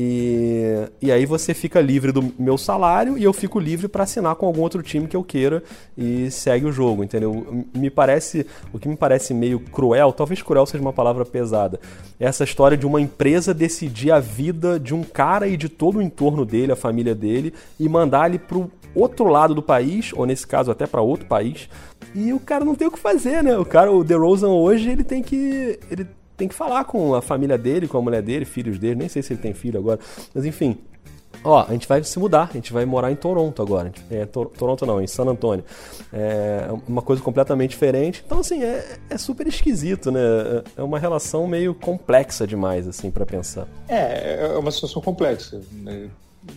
E, 0.00 0.88
e 1.02 1.10
aí 1.10 1.26
você 1.26 1.52
fica 1.52 1.80
livre 1.80 2.12
do 2.12 2.32
meu 2.38 2.56
salário 2.56 3.18
e 3.18 3.24
eu 3.24 3.32
fico 3.32 3.58
livre 3.58 3.88
para 3.88 4.04
assinar 4.04 4.36
com 4.36 4.46
algum 4.46 4.60
outro 4.60 4.80
time 4.80 5.08
que 5.08 5.16
eu 5.16 5.24
queira 5.24 5.60
e 5.96 6.30
segue 6.30 6.66
o 6.66 6.70
jogo, 6.70 7.02
entendeu? 7.02 7.64
Me 7.74 7.90
parece, 7.90 8.46
o 8.72 8.78
que 8.78 8.88
me 8.88 8.96
parece 8.96 9.34
meio 9.34 9.58
cruel, 9.58 10.12
talvez 10.12 10.40
cruel 10.40 10.66
seja 10.66 10.80
uma 10.80 10.92
palavra 10.92 11.24
pesada, 11.24 11.80
é 12.20 12.26
essa 12.26 12.44
história 12.44 12.76
de 12.76 12.86
uma 12.86 13.00
empresa 13.00 13.52
decidir 13.52 14.12
a 14.12 14.20
vida 14.20 14.78
de 14.78 14.94
um 14.94 15.02
cara 15.02 15.48
e 15.48 15.56
de 15.56 15.68
todo 15.68 15.98
o 15.98 16.02
entorno 16.02 16.44
dele, 16.44 16.70
a 16.70 16.76
família 16.76 17.12
dele, 17.12 17.52
e 17.80 17.88
mandar 17.88 18.28
ele 18.28 18.38
pro 18.38 18.70
outro 18.94 19.26
lado 19.26 19.52
do 19.52 19.62
país, 19.62 20.12
ou 20.14 20.26
nesse 20.26 20.46
caso 20.46 20.70
até 20.70 20.86
para 20.86 21.00
outro 21.00 21.26
país, 21.26 21.68
e 22.14 22.32
o 22.32 22.38
cara 22.38 22.64
não 22.64 22.76
tem 22.76 22.86
o 22.86 22.92
que 22.92 23.00
fazer, 23.00 23.42
né? 23.42 23.58
O 23.58 23.64
cara, 23.64 23.90
o 23.90 24.04
DeRozan 24.04 24.50
hoje, 24.50 24.90
ele 24.90 25.02
tem 25.02 25.24
que 25.24 25.78
ele 25.90 26.06
tem 26.38 26.48
que 26.48 26.54
falar 26.54 26.84
com 26.84 27.14
a 27.14 27.20
família 27.20 27.58
dele, 27.58 27.88
com 27.88 27.98
a 27.98 28.00
mulher 28.00 28.22
dele, 28.22 28.44
filhos 28.44 28.78
dele, 28.78 28.94
nem 28.94 29.08
sei 29.08 29.20
se 29.20 29.32
ele 29.32 29.42
tem 29.42 29.52
filho 29.52 29.78
agora, 29.78 29.98
mas 30.32 30.46
enfim. 30.46 30.78
Ó, 31.44 31.64
a 31.68 31.72
gente 31.72 31.86
vai 31.86 32.02
se 32.02 32.18
mudar, 32.18 32.48
a 32.50 32.52
gente 32.52 32.72
vai 32.72 32.84
morar 32.84 33.12
em 33.12 33.16
Toronto 33.16 33.60
agora. 33.62 33.92
É, 34.10 34.24
Toronto 34.26 34.86
não, 34.86 35.00
em 35.00 35.06
San 35.06 35.24
Antônio. 35.24 35.64
É 36.12 36.68
uma 36.86 37.02
coisa 37.02 37.22
completamente 37.22 37.70
diferente. 37.70 38.24
Então, 38.26 38.40
assim, 38.40 38.62
é, 38.62 38.96
é 39.10 39.18
super 39.18 39.46
esquisito, 39.46 40.10
né? 40.10 40.20
É 40.76 40.82
uma 40.82 40.98
relação 40.98 41.46
meio 41.46 41.74
complexa 41.74 42.46
demais, 42.46 42.88
assim, 42.88 43.10
para 43.10 43.24
pensar. 43.24 43.68
É, 43.88 44.46
é 44.46 44.58
uma 44.58 44.70
situação 44.70 45.00
complexa. 45.00 45.60
Né? 45.72 46.08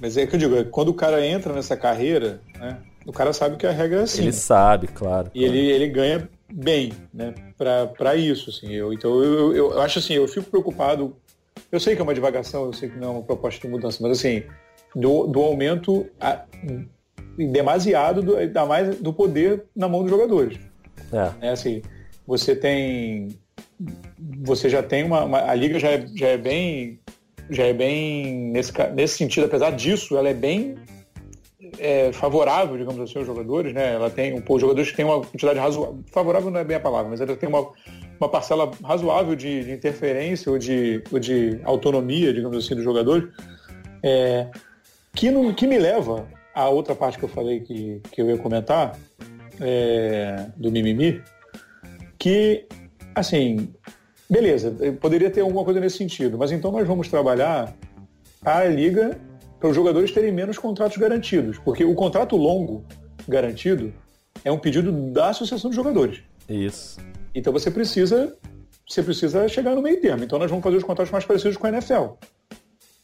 Mas 0.02 0.18
é 0.18 0.26
que 0.26 0.36
eu 0.36 0.40
digo, 0.40 0.56
é 0.56 0.64
quando 0.64 0.90
o 0.90 0.94
cara 0.94 1.26
entra 1.26 1.54
nessa 1.54 1.76
carreira, 1.76 2.42
né? 2.58 2.78
O 3.06 3.12
cara 3.12 3.34
sabe 3.34 3.58
que 3.58 3.66
a 3.66 3.72
regra 3.72 4.00
é 4.00 4.04
assim. 4.04 4.24
Ele 4.24 4.34
sabe, 4.34 4.88
claro. 4.88 5.32
E 5.34 5.40
claro. 5.42 5.56
Ele, 5.56 5.72
ele 5.72 5.88
ganha 5.88 6.30
bem, 6.54 6.94
né, 7.14 7.34
para 7.58 8.16
isso, 8.16 8.50
assim. 8.50 8.72
Eu, 8.72 8.94
então 8.94 9.24
eu, 9.24 9.56
eu, 9.56 9.72
eu, 9.74 9.82
acho 9.82 10.00
assim, 10.00 10.14
eu 10.14 10.28
fico 10.28 10.50
preocupado. 10.50 11.16
Eu 11.72 11.80
sei 11.80 11.96
que 11.96 12.02
é 12.02 12.04
uma 12.04 12.14
divagação, 12.14 12.66
eu 12.66 12.74
sei 12.74 12.90
que 12.90 12.98
não 12.98 13.08
é 13.08 13.12
uma 13.12 13.24
proposta 13.24 13.62
de 13.62 13.68
mudança, 13.68 14.00
mas 14.02 14.18
assim, 14.18 14.44
do, 14.96 15.28
do 15.28 15.42
aumento 15.42 16.08
a, 16.20 16.44
demasiado, 17.38 18.22
do, 18.22 18.38
ainda 18.38 18.66
mais 18.66 18.98
do 18.98 19.14
poder 19.14 19.64
na 19.76 19.88
mão 19.88 20.02
dos 20.02 20.10
jogadores. 20.10 20.60
É. 21.12 21.48
é 21.48 21.50
assim, 21.52 21.82
você 22.26 22.56
tem, 22.56 23.30
você 24.44 24.70
já 24.70 24.84
tem 24.84 25.04
uma, 25.04 25.24
uma, 25.24 25.50
a 25.50 25.56
liga 25.56 25.80
já 25.80 25.92
é, 25.92 26.06
já 26.16 26.28
é 26.28 26.38
bem, 26.38 27.00
já 27.50 27.64
é 27.64 27.74
bem 27.74 28.52
nesse, 28.52 28.72
nesse 28.94 29.18
sentido, 29.18 29.46
apesar 29.46 29.72
disso, 29.72 30.18
ela 30.18 30.30
é 30.30 30.34
bem 30.34 30.76
é, 31.82 32.14
favorável, 32.14 32.78
digamos 32.78 33.02
assim, 33.02 33.18
aos 33.18 33.26
jogadores, 33.26 33.74
né? 33.74 33.96
Ela 33.96 34.10
tem 34.10 34.34
um, 34.34 34.44
os 34.48 34.62
jogadores 34.62 34.92
que 34.92 34.96
têm 34.96 35.04
uma 35.04 35.22
quantidade 35.22 35.58
razoável, 35.58 36.00
favorável 36.12 36.52
não 36.52 36.60
é 36.60 36.64
bem 36.64 36.78
a 36.78 36.80
palavra, 36.80 37.10
mas 37.10 37.20
ela 37.20 37.36
tem 37.36 37.50
uma, 37.50 37.68
uma 38.20 38.30
parcela 38.30 38.70
razoável 38.84 39.36
de, 39.36 39.64
de 39.64 39.72
interferência 39.72 40.52
ou 40.52 40.60
de, 40.60 41.04
ou 41.12 41.20
de 41.20 41.60
autonomia, 41.64 42.32
digamos 42.32 42.64
assim, 42.64 42.76
dos 42.76 42.84
jogadores, 42.84 43.28
é, 44.04 44.48
que, 45.14 45.32
não, 45.32 45.52
que 45.54 45.66
me 45.66 45.80
leva 45.80 46.28
à 46.54 46.70
outra 46.70 46.94
parte 46.94 47.18
que 47.18 47.26
eu 47.26 47.30
falei 47.30 47.62
que, 47.62 48.00
que 48.12 48.22
eu 48.22 48.30
ia 48.30 48.38
comentar, 48.38 48.96
é, 49.60 50.46
do 50.56 50.72
mimimi, 50.72 51.20
que, 52.20 52.68
assim, 53.16 53.74
beleza, 54.30 54.72
poderia 55.00 55.32
ter 55.32 55.42
alguma 55.42 55.66
coisa 55.66 55.80
nesse 55.80 55.98
sentido, 55.98 56.38
mas 56.38 56.52
então 56.52 56.72
nós 56.72 56.88
vamos 56.88 57.08
trabalhar 57.08 57.74
a 58.46 58.64
liga 58.66 59.20
para 59.62 59.70
os 59.70 59.76
jogadores 59.76 60.12
terem 60.12 60.32
menos 60.32 60.58
contratos 60.58 60.98
garantidos, 60.98 61.60
porque 61.60 61.86
o 61.86 61.94
contrato 61.94 62.36
longo 62.36 62.84
garantido 63.28 63.94
é 64.44 64.52
um 64.52 64.58
pedido 64.58 64.92
da 64.92 65.30
associação 65.30 65.70
de 65.70 65.76
jogadores. 65.76 66.24
Isso. 66.50 67.00
Então 67.34 67.54
você 67.54 67.70
precisa 67.70 68.36
você 68.90 69.04
precisa 69.04 69.48
chegar 69.48 69.76
no 69.76 69.82
meio 69.82 70.02
termo. 70.02 70.24
Então 70.24 70.40
nós 70.40 70.50
vamos 70.50 70.64
fazer 70.64 70.78
os 70.78 70.84
contratos 70.84 71.12
mais 71.12 71.24
parecidos 71.24 71.58
com 71.58 71.68
a 71.68 71.70
NFL, 71.70 72.16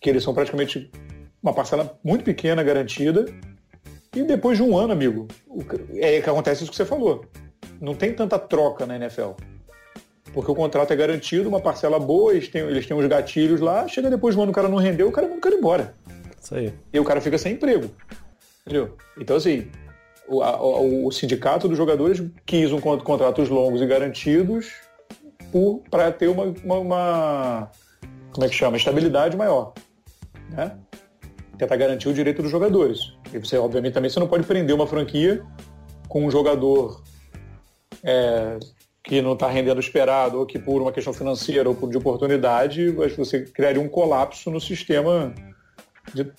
que 0.01 0.09
eles 0.09 0.23
são 0.23 0.33
praticamente 0.33 0.91
uma 1.41 1.53
parcela 1.53 1.97
muito 2.03 2.25
pequena 2.25 2.63
garantida. 2.63 3.25
E 4.15 4.23
depois 4.23 4.57
de 4.57 4.63
um 4.63 4.75
ano, 4.75 4.91
amigo, 4.91 5.27
é 5.93 6.19
que 6.19 6.29
acontece 6.29 6.63
isso 6.63 6.71
que 6.71 6.75
você 6.75 6.85
falou. 6.85 7.23
Não 7.79 7.93
tem 7.93 8.13
tanta 8.13 8.39
troca 8.39 8.85
na 8.87 8.95
NFL. 8.95 9.33
Porque 10.33 10.51
o 10.51 10.55
contrato 10.55 10.91
é 10.91 10.95
garantido, 10.95 11.47
uma 11.47 11.61
parcela 11.61 11.99
boa, 11.99 12.31
eles 12.31 12.47
têm, 12.47 12.63
eles 12.63 12.85
têm 12.85 12.97
uns 12.97 13.05
gatilhos 13.05 13.61
lá, 13.61 13.87
chega 13.87 14.09
depois 14.09 14.35
do 14.35 14.41
ano 14.41 14.51
o 14.51 14.55
cara 14.55 14.67
não 14.67 14.77
rendeu, 14.77 15.07
o 15.07 15.11
cara 15.11 15.27
não 15.27 15.39
quer 15.39 15.53
ir 15.53 15.57
embora. 15.57 15.95
Isso 16.47 16.55
aí. 16.55 16.73
E 16.93 16.99
o 16.99 17.03
cara 17.03 17.19
fica 17.19 17.37
sem 17.37 17.53
emprego. 17.53 17.91
Entendeu? 18.61 18.95
Então, 19.19 19.35
assim, 19.35 19.69
o, 20.29 20.41
a, 20.41 20.61
o, 20.61 21.11
sindicato 21.11 21.67
dos 21.67 21.77
jogadores 21.77 22.23
quis 22.45 22.71
um 22.71 22.79
contratos 22.79 23.49
longos 23.49 23.81
e 23.81 23.85
garantidos 23.85 24.71
para 25.91 26.09
ter 26.09 26.29
uma, 26.29 26.45
uma, 26.63 26.79
uma, 26.79 27.71
como 28.31 28.45
é 28.45 28.49
que 28.49 28.55
chama? 28.55 28.77
Estabilidade 28.77 29.35
maior. 29.35 29.73
Né? 30.49 30.77
Tentar 31.57 31.75
garantir 31.75 32.07
o 32.07 32.13
direito 32.13 32.41
dos 32.41 32.51
jogadores. 32.51 33.13
E 33.33 33.39
você, 33.39 33.57
obviamente, 33.57 33.93
também 33.93 34.09
você 34.09 34.19
não 34.19 34.27
pode 34.27 34.47
prender 34.47 34.73
uma 34.73 34.87
franquia 34.87 35.43
com 36.07 36.25
um 36.25 36.31
jogador 36.31 37.03
é, 38.01 38.57
que 39.03 39.21
não 39.21 39.33
está 39.33 39.49
rendendo 39.49 39.81
esperado, 39.81 40.39
ou 40.39 40.45
que 40.45 40.57
por 40.57 40.81
uma 40.81 40.93
questão 40.93 41.11
financeira 41.11 41.69
ou 41.69 41.75
de 41.89 41.97
oportunidade, 41.97 42.89
você 42.89 43.41
criaria 43.41 43.81
um 43.81 43.89
colapso 43.89 44.49
no 44.49 44.61
sistema 44.61 45.35
de, 46.13 46.31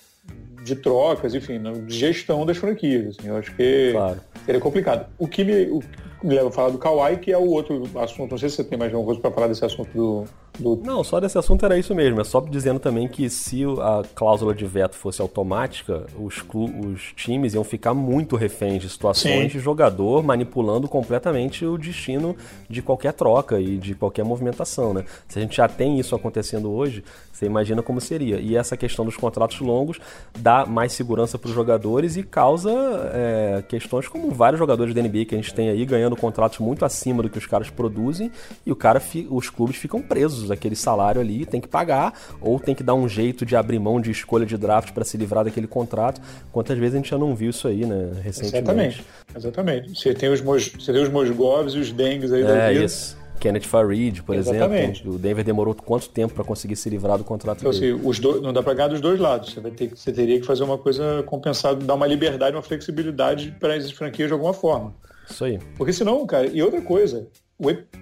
de 0.63 0.75
trocas, 0.75 1.33
enfim, 1.35 1.61
de 1.85 1.97
gestão 1.97 2.45
das 2.45 2.57
franquias. 2.57 3.17
Assim, 3.17 3.27
eu 3.27 3.37
acho 3.37 3.55
que 3.55 3.91
claro. 3.91 4.21
seria 4.45 4.61
complicado. 4.61 5.07
O 5.17 5.27
que 5.27 5.43
me, 5.43 5.65
o, 5.65 5.83
me 6.23 6.35
leva 6.35 6.49
a 6.49 6.51
falar 6.51 6.69
do 6.69 6.77
Kawhi, 6.77 7.17
que 7.17 7.31
é 7.31 7.37
o 7.37 7.47
outro 7.47 7.83
assunto. 7.99 8.31
Não 8.31 8.37
sei 8.37 8.49
se 8.49 8.57
você 8.57 8.63
tem 8.63 8.77
mais 8.77 8.93
alguma 8.93 9.07
coisa 9.07 9.21
para 9.21 9.31
falar 9.31 9.47
desse 9.47 9.65
assunto 9.65 9.89
do, 9.93 10.25
do, 10.59 10.75
Não, 10.75 11.03
só 11.03 11.19
desse 11.19 11.37
assunto 11.37 11.65
era 11.65 11.77
isso 11.77 11.93
mesmo. 11.95 12.21
É 12.21 12.23
só 12.23 12.39
dizendo 12.41 12.79
também 12.79 13.07
que 13.07 13.29
se 13.29 13.63
a 13.63 14.03
cláusula 14.13 14.53
de 14.53 14.65
veto 14.65 14.95
fosse 14.95 15.21
automática, 15.21 16.05
os, 16.17 16.43
os 16.53 17.13
times 17.15 17.53
iam 17.53 17.63
ficar 17.63 17.93
muito 17.93 18.35
reféns 18.35 18.81
de 18.81 18.89
situações 18.89 19.51
Sim. 19.51 19.57
de 19.57 19.59
jogador 19.59 20.23
manipulando 20.23 20.87
completamente 20.87 21.65
o 21.65 21.77
destino 21.77 22.35
de 22.69 22.81
qualquer 22.81 23.13
troca 23.13 23.59
e 23.59 23.77
de 23.77 23.95
qualquer 23.95 24.23
movimentação, 24.23 24.93
né? 24.93 25.05
Se 25.27 25.39
a 25.39 25.41
gente 25.41 25.57
já 25.57 25.67
tem 25.67 25.99
isso 25.99 26.15
acontecendo 26.15 26.71
hoje, 26.71 27.03
você 27.31 27.45
imagina 27.45 27.81
como 27.81 28.01
seria. 28.01 28.39
E 28.39 28.55
essa 28.55 28.75
questão 28.75 29.05
dos 29.05 29.15
contratos 29.15 29.59
longos 29.61 29.99
dá 30.37 30.65
mais 30.65 30.91
segurança 30.91 31.37
para 31.37 31.47
os 31.47 31.55
jogadores 31.55 32.17
e 32.17 32.23
causa 32.23 32.69
é, 33.13 33.63
questões 33.67 34.07
como 34.07 34.29
vários 34.31 34.59
jogadores 34.59 34.93
da 34.93 35.01
NBA 35.01 35.25
que 35.25 35.35
a 35.35 35.37
gente 35.37 35.53
tem 35.53 35.69
aí 35.69 35.85
ganhando 35.85 36.15
contratos 36.17 36.59
muito 36.59 36.83
acima 36.83 37.23
do 37.23 37.29
que 37.29 37.37
os 37.37 37.45
caras 37.45 37.69
produzem 37.69 38.29
e 38.65 38.71
o 38.71 38.75
cara, 38.75 39.01
os 39.29 39.49
clubes 39.49 39.77
ficam 39.77 40.01
presos 40.01 40.48
aquele 40.51 40.75
salário 40.75 41.21
ali, 41.21 41.45
tem 41.45 41.61
que 41.61 41.67
pagar, 41.67 42.13
ou 42.41 42.59
tem 42.59 42.75
que 42.75 42.83
dar 42.83 42.93
um 42.93 43.07
jeito 43.07 43.45
de 43.45 43.55
abrir 43.55 43.79
mão 43.79 43.99
de 43.99 44.11
escolha 44.11 44.45
de 44.45 44.57
draft 44.57 44.91
para 44.91 45.03
se 45.03 45.17
livrar 45.17 45.43
daquele 45.43 45.67
contrato. 45.67 46.21
Quantas 46.51 46.77
vezes 46.77 46.95
a 46.95 46.97
gente 46.97 47.09
já 47.09 47.17
não 47.17 47.35
viu 47.35 47.49
isso 47.49 47.67
aí, 47.67 47.85
né, 47.85 48.11
recentemente? 48.23 48.57
Exatamente, 48.57 49.05
exatamente. 49.35 49.89
Você 49.95 50.13
tem 50.13 50.29
os, 50.29 50.41
Mos, 50.41 50.71
você 50.77 50.91
tem 50.91 51.01
os 51.01 51.09
Mosgovs 51.09 51.73
e 51.73 51.79
os 51.79 51.91
Dengues 51.91 52.31
aí 52.31 52.41
é, 52.41 52.45
da 52.45 52.69
vida. 52.69 52.85
Isso. 52.85 53.19
Kenneth 53.39 53.63
Farid, 53.63 54.21
por 54.21 54.35
Exatamente. 54.35 55.01
exemplo. 55.01 55.15
O 55.15 55.17
Denver 55.17 55.43
demorou 55.43 55.73
quanto 55.73 56.09
tempo 56.09 56.33
para 56.33 56.43
conseguir 56.43 56.75
se 56.75 56.89
livrar 56.89 57.17
do 57.17 57.23
contrato 57.23 57.59
então, 57.59 57.71
dele? 57.71 57.93
Assim, 57.93 58.07
os 58.07 58.19
dois, 58.19 58.41
não 58.41 58.51
dá 58.51 58.61
para 58.61 58.73
ganhar 58.73 58.89
dos 58.89 59.01
dois 59.01 59.19
lados. 59.19 59.53
Você, 59.53 59.59
vai 59.59 59.71
ter, 59.71 59.89
você 59.95 60.11
teria 60.11 60.39
que 60.39 60.45
fazer 60.45 60.63
uma 60.63 60.77
coisa 60.77 61.23
compensada, 61.25 61.83
dar 61.83 61.95
uma 61.95 62.05
liberdade, 62.05 62.55
uma 62.55 62.61
flexibilidade 62.61 63.55
para 63.59 63.75
as 63.75 63.89
franquias 63.91 64.27
de 64.27 64.33
alguma 64.33 64.53
forma. 64.53 64.93
Isso 65.29 65.45
aí. 65.45 65.59
Porque 65.77 65.93
senão, 65.93 66.25
cara, 66.25 66.47
e 66.47 66.61
outra 66.61 66.81
coisa, 66.81 67.27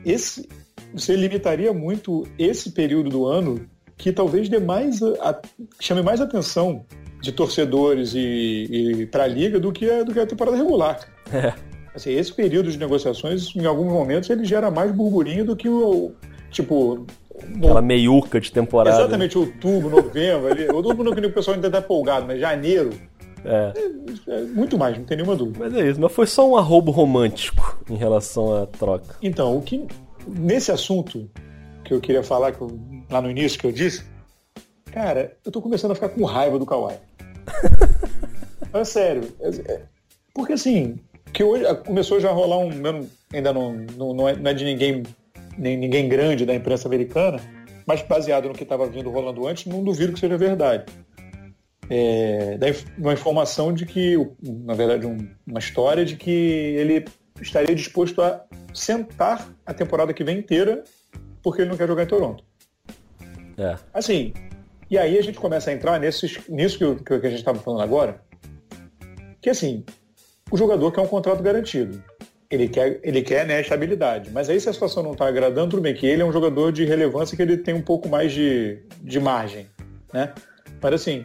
esse, 0.04 0.50
você 0.94 1.16
limitaria 1.16 1.74
muito 1.74 2.26
esse 2.38 2.72
período 2.72 3.10
do 3.10 3.26
ano 3.26 3.68
que 3.98 4.12
talvez 4.12 4.48
dê 4.48 4.60
mais 4.60 5.02
a, 5.02 5.40
chame 5.80 6.02
mais 6.02 6.22
atenção 6.22 6.86
de 7.22 7.32
torcedores 7.32 8.14
e, 8.14 8.68
e 8.70 9.06
para 9.08 9.24
a 9.24 9.28
liga 9.28 9.60
do 9.60 9.72
que 9.72 9.90
a, 9.90 10.04
do 10.04 10.14
que 10.14 10.20
a 10.20 10.28
temporada 10.28 10.56
regular. 10.56 11.00
É. 11.34 11.54
Assim, 11.96 12.12
esse 12.12 12.32
período 12.32 12.72
de 12.72 12.78
negociações, 12.78 13.56
em 13.56 13.66
alguns 13.66 13.92
momentos, 13.92 14.30
ele 14.30 14.46
gera 14.46 14.70
mais 14.70 14.92
burburinho 14.92 15.44
do 15.44 15.56
que 15.56 15.68
o 15.68 16.12
tipo 16.52 17.06
Aquela 17.56 17.82
meiuca 17.82 18.40
de 18.42 18.52
temporada. 18.52 18.98
Exatamente, 18.98 19.38
outubro, 19.38 19.90
novembro, 19.90 20.48
ali. 20.48 20.68
Outubro 20.70 21.14
que 21.16 21.28
o 21.28 21.32
pessoal 21.32 21.56
ainda 21.56 21.68
está 21.68 21.80
empolgado, 21.80 22.26
mas 22.26 22.40
janeiro. 22.40 22.90
É. 23.46 23.74
É, 23.76 24.40
é. 24.40 24.42
Muito 24.44 24.78
mais, 24.78 24.98
não 24.98 25.06
tem 25.06 25.18
nenhuma 25.18 25.36
dúvida. 25.36 25.60
Mas 25.60 25.76
é 25.76 25.90
isso, 25.90 26.02
mas 26.02 26.12
foi 26.12 26.26
só 26.26 26.50
um 26.50 26.58
arrobo 26.58 26.92
romântico 26.92 27.80
em 27.90 27.96
relação 27.96 28.56
à 28.56 28.66
troca. 28.66 29.16
Então, 29.22 29.56
o 29.56 29.62
que 29.62 29.86
nesse 30.28 30.72
assunto 30.72 31.30
que 31.84 31.94
eu 31.94 32.02
queria 32.02 32.24
falar, 32.24 32.52
que 32.52 32.62
eu, 32.62 32.80
lá 33.10 33.22
no 33.22 33.30
início 33.30 33.60
que 33.60 33.68
eu 33.68 33.72
disse, 33.72 34.04
cara, 34.92 35.38
eu 35.46 35.52
tô 35.52 35.62
começando 35.62 35.92
a 35.92 35.96
ficar 35.96 36.10
com 36.10 36.24
raiva 36.26 36.60
do 36.60 36.66
Kawhi. 36.66 36.96
é 38.74 38.84
sério. 38.84 39.32
É, 39.40 39.82
porque 40.34 40.54
assim, 40.54 41.00
que 41.34 41.44
hoje 41.44 41.64
começou 41.86 42.20
já 42.20 42.30
a 42.30 42.34
rolar 42.34 42.58
um. 42.58 42.72
Ainda 43.34 43.54
não, 43.54 43.74
não, 43.96 44.14
não, 44.14 44.30
é, 44.30 44.36
não 44.36 44.52
é 44.52 44.54
de 44.54 44.66
ninguém, 44.66 45.04
nem, 45.58 45.78
ninguém 45.78 46.08
grande 46.08 46.46
da 46.46 46.56
imprensa 46.56 46.88
americana, 46.88 47.40
mas 47.86 48.02
baseado 48.02 48.48
no 48.48 48.54
que 48.54 48.64
estava 48.64 48.88
vindo 48.88 49.10
rolando 49.10 49.48
antes, 49.48 49.66
não 49.66 49.84
duvido 49.84 50.14
que 50.14 50.20
seja 50.20 50.38
verdade. 50.38 50.86
É, 51.90 52.58
uma 52.98 53.14
informação 53.14 53.72
de 53.72 53.86
que, 53.86 54.16
na 54.42 54.74
verdade, 54.74 55.06
um, 55.06 55.18
uma 55.46 55.60
história 55.60 56.04
de 56.04 56.18
que 56.18 56.32
ele 56.32 57.06
estaria 57.42 57.76
disposto 57.76 58.22
a 58.22 58.44
sentar 58.74 59.48
a 59.66 59.74
temporada 59.74 60.14
que 60.14 60.24
vem 60.24 60.40
inteira 60.40 60.84
porque 61.42 61.62
ele 61.62 61.70
não 61.70 61.78
quer 61.78 61.88
jogar 61.88 62.04
em 62.04 62.08
Toronto. 62.08 62.44
É. 63.58 63.76
Assim, 63.94 64.34
e 64.90 64.98
aí 64.98 65.18
a 65.18 65.22
gente 65.22 65.38
começa 65.38 65.70
a 65.70 65.74
entrar 65.74 66.00
nesses, 66.00 66.40
nisso 66.48 66.78
que, 66.78 67.04
que 67.04 67.14
a 67.14 67.30
gente 67.30 67.40
estava 67.40 67.60
falando 67.60 67.82
agora, 67.82 68.22
que 69.42 69.50
assim, 69.50 69.84
o 70.52 70.58
jogador 70.58 70.92
quer 70.92 71.02
um 71.02 71.08
contrato 71.08 71.42
garantido. 71.42 72.04
Ele 72.50 72.70
quer, 72.70 73.00
ele 73.04 73.22
quer 73.22 73.46
né, 73.46 73.60
estabilidade. 73.60 74.30
Mas 74.32 74.50
aí 74.50 74.60
se 74.60 74.70
a 74.70 74.74
situação 74.74 75.04
não 75.04 75.12
está 75.12 75.28
agradando, 75.28 75.72
tudo 75.72 75.82
bem 75.82 75.94
que 75.94 76.06
ele 76.06 76.22
é 76.22 76.26
um 76.26 76.32
jogador 76.32 76.72
de 76.72 76.86
relevância 76.86 77.36
que 77.36 77.42
ele 77.42 77.58
tem 77.58 77.74
um 77.74 77.82
pouco 77.82 78.08
mais 78.08 78.32
de, 78.32 78.80
de 79.02 79.20
margem. 79.20 79.68
Né? 80.14 80.34
Mas 80.82 80.94
assim, 80.94 81.24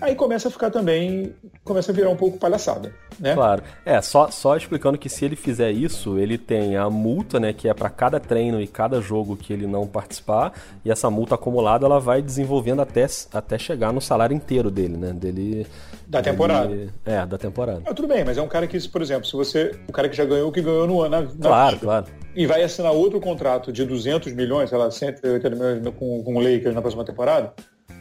aí 0.00 0.14
começa 0.14 0.48
a 0.48 0.50
ficar 0.50 0.70
também, 0.70 1.34
começa 1.64 1.92
a 1.92 1.94
virar 1.94 2.10
um 2.10 2.16
pouco 2.16 2.38
palhaçada, 2.38 2.92
né? 3.18 3.34
Claro. 3.34 3.62
É, 3.84 4.00
só, 4.00 4.30
só 4.30 4.56
explicando 4.56 4.98
que 4.98 5.08
se 5.08 5.24
ele 5.24 5.36
fizer 5.36 5.70
isso, 5.70 6.18
ele 6.18 6.38
tem 6.38 6.76
a 6.76 6.88
multa, 6.90 7.40
né, 7.40 7.52
que 7.52 7.68
é 7.68 7.74
para 7.74 7.90
cada 7.90 8.20
treino 8.20 8.60
e 8.60 8.66
cada 8.66 9.00
jogo 9.00 9.36
que 9.36 9.52
ele 9.52 9.66
não 9.66 9.86
participar, 9.86 10.52
e 10.84 10.90
essa 10.90 11.10
multa 11.10 11.34
acumulada 11.34 11.86
ela 11.86 11.98
vai 11.98 12.22
desenvolvendo 12.22 12.82
até, 12.82 13.06
até 13.32 13.58
chegar 13.58 13.92
no 13.92 14.00
salário 14.00 14.34
inteiro 14.34 14.70
dele, 14.70 14.96
né? 14.96 15.12
Dele 15.12 15.66
da 16.06 16.22
temporada. 16.22 16.68
Dele, 16.68 16.90
é, 17.04 17.26
da 17.26 17.38
temporada. 17.38 17.82
Ah, 17.84 17.94
tudo 17.94 18.08
bem, 18.08 18.24
mas 18.24 18.38
é 18.38 18.42
um 18.42 18.48
cara 18.48 18.66
que, 18.66 18.88
por 18.88 19.02
exemplo, 19.02 19.26
se 19.26 19.32
você, 19.32 19.74
o 19.88 19.92
cara 19.92 20.08
que 20.08 20.16
já 20.16 20.24
ganhou 20.24 20.48
o 20.48 20.52
que 20.52 20.62
ganhou 20.62 20.86
no 20.86 21.02
ano, 21.02 21.22
na, 21.22 21.48
claro, 21.48 21.78
claro. 21.78 22.06
E 22.34 22.46
vai 22.46 22.62
assinar 22.62 22.92
outro 22.92 23.20
contrato 23.20 23.72
de 23.72 23.84
200 23.84 24.32
milhões, 24.32 24.68
sei 24.68 24.78
lá, 24.78 24.90
180 24.90 25.50
milhões 25.50 25.94
com, 25.98 26.22
com 26.22 26.36
o 26.36 26.40
Lakers 26.40 26.74
na 26.74 26.80
próxima 26.80 27.04
temporada, 27.04 27.52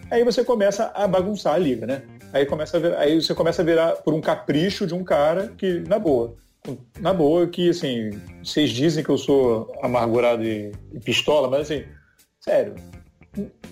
aí 0.09 0.23
você 0.23 0.43
começa 0.43 0.91
a 0.93 1.07
bagunçar 1.07 1.55
a 1.55 1.57
liga, 1.57 1.85
né? 1.85 2.03
Aí, 2.33 2.45
começa 2.45 2.77
a 2.77 2.79
ver, 2.79 2.95
aí 2.97 3.21
você 3.21 3.33
começa 3.33 3.61
a 3.61 3.65
virar 3.65 3.91
por 3.97 4.13
um 4.13 4.21
capricho 4.21 4.85
de 4.85 4.93
um 4.93 5.03
cara 5.03 5.53
que, 5.57 5.79
na 5.87 5.97
boa, 5.97 6.35
na 6.99 7.13
boa, 7.13 7.47
que 7.47 7.69
assim, 7.69 8.09
vocês 8.43 8.71
dizem 8.71 9.03
que 9.03 9.09
eu 9.09 9.17
sou 9.17 9.73
amargurado 9.81 10.43
e, 10.43 10.71
e 10.91 10.99
pistola, 10.99 11.49
mas 11.49 11.61
assim, 11.61 11.85
sério, 12.39 12.75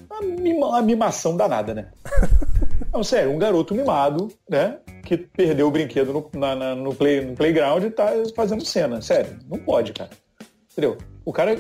uma, 0.09 0.81
mimação 0.81 1.35
danada, 1.35 1.73
né? 1.73 1.91
Não, 2.91 3.03
sério, 3.03 3.31
um 3.31 3.39
garoto 3.39 3.73
mimado, 3.73 4.31
né? 4.47 4.77
Que 5.03 5.17
perdeu 5.17 5.67
o 5.67 5.71
brinquedo 5.71 6.13
no, 6.13 6.39
na, 6.39 6.55
na, 6.55 6.75
no, 6.75 6.93
play, 6.93 7.21
no 7.21 7.35
playground 7.35 7.83
e 7.83 7.89
tá 7.89 8.11
fazendo 8.35 8.63
cena. 8.63 9.01
Sério, 9.01 9.39
não 9.49 9.57
pode, 9.57 9.93
cara. 9.93 10.11
Entendeu? 10.71 10.97
O 11.25 11.33
cara 11.33 11.59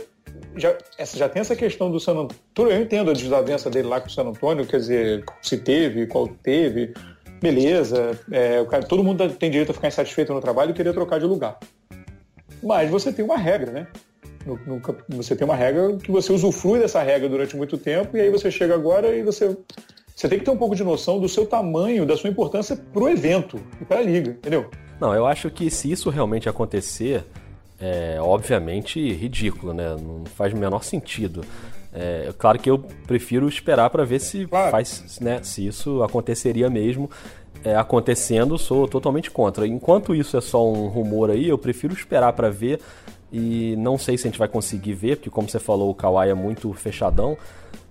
já, 0.55 0.75
essa, 0.97 1.17
já 1.17 1.29
tem 1.29 1.41
essa 1.41 1.55
questão 1.55 1.91
do 1.91 1.99
San 1.99 2.13
Antônio. 2.13 2.71
Eu 2.71 2.81
entendo 2.81 3.11
a 3.11 3.13
desavença 3.13 3.69
dele 3.69 3.87
lá 3.87 3.99
com 3.99 4.07
o 4.07 4.11
San 4.11 4.23
Antônio, 4.23 4.65
quer 4.65 4.77
dizer, 4.77 5.23
se 5.41 5.57
teve, 5.57 6.07
qual 6.07 6.27
teve, 6.27 6.93
beleza. 7.41 8.19
É, 8.31 8.61
o 8.61 8.65
cara, 8.65 8.83
todo 8.83 9.03
mundo 9.03 9.27
tem 9.29 9.49
direito 9.51 9.71
a 9.71 9.73
ficar 9.73 9.87
insatisfeito 9.87 10.33
no 10.33 10.41
trabalho 10.41 10.71
e 10.71 10.73
querer 10.73 10.93
trocar 10.93 11.19
de 11.19 11.25
lugar. 11.25 11.57
Mas 12.61 12.89
você 12.89 13.11
tem 13.11 13.25
uma 13.25 13.37
regra, 13.37 13.71
né? 13.71 13.87
No, 14.45 14.59
no, 14.65 14.81
você 15.09 15.35
tem 15.35 15.45
uma 15.45 15.55
regra 15.55 15.95
que 15.97 16.11
você 16.11 16.31
usufrui 16.31 16.79
dessa 16.79 17.01
regra 17.01 17.29
durante 17.29 17.55
muito 17.55 17.77
tempo 17.77 18.17
e 18.17 18.21
aí 18.21 18.29
você 18.29 18.51
chega 18.51 18.73
agora 18.73 19.15
e 19.15 19.23
você 19.23 19.57
você 20.15 20.29
tem 20.29 20.37
que 20.37 20.45
ter 20.45 20.51
um 20.51 20.57
pouco 20.57 20.75
de 20.75 20.83
noção 20.83 21.19
do 21.19 21.27
seu 21.27 21.45
tamanho, 21.45 22.05
da 22.05 22.15
sua 22.15 22.29
importância 22.29 22.75
para 22.75 23.03
o 23.03 23.09
evento 23.09 23.59
e 23.81 23.85
para 23.85 23.99
a 23.99 24.01
liga, 24.01 24.31
entendeu? 24.31 24.69
Não, 24.99 25.13
eu 25.13 25.25
acho 25.25 25.49
que 25.49 25.69
se 25.71 25.91
isso 25.91 26.09
realmente 26.09 26.47
acontecer, 26.47 27.25
é 27.83 28.17
obviamente 28.21 29.11
ridículo, 29.11 29.73
né? 29.73 29.95
Não 29.99 30.23
faz 30.25 30.53
o 30.53 30.57
menor 30.57 30.83
sentido. 30.83 31.43
É, 31.91 32.33
claro 32.37 32.57
que 32.57 32.69
eu 32.69 32.79
prefiro 33.05 33.47
esperar 33.47 33.89
para 33.89 34.05
ver 34.05 34.19
se 34.19 34.47
claro. 34.47 34.71
faz, 34.71 35.19
né, 35.19 35.43
se 35.43 35.67
isso 35.67 36.01
aconteceria 36.01 36.69
mesmo. 36.69 37.11
É, 37.63 37.75
acontecendo, 37.75 38.57
sou 38.57 38.87
totalmente 38.87 39.29
contra. 39.29 39.67
Enquanto 39.67 40.15
isso 40.15 40.35
é 40.37 40.41
só 40.41 40.65
um 40.65 40.87
rumor 40.87 41.29
aí, 41.29 41.47
eu 41.47 41.57
prefiro 41.57 41.93
esperar 41.93 42.33
para 42.33 42.49
ver 42.49 42.79
e 43.31 43.75
não 43.77 43.97
sei 43.97 44.17
se 44.17 44.27
a 44.27 44.29
gente 44.29 44.39
vai 44.39 44.47
conseguir 44.47 44.93
ver, 44.93 45.17
porque 45.17 45.29
como 45.29 45.49
você 45.49 45.59
falou, 45.59 45.89
o 45.89 45.95
Kawhi 45.95 46.29
é 46.29 46.33
muito 46.33 46.71
fechadão, 46.73 47.37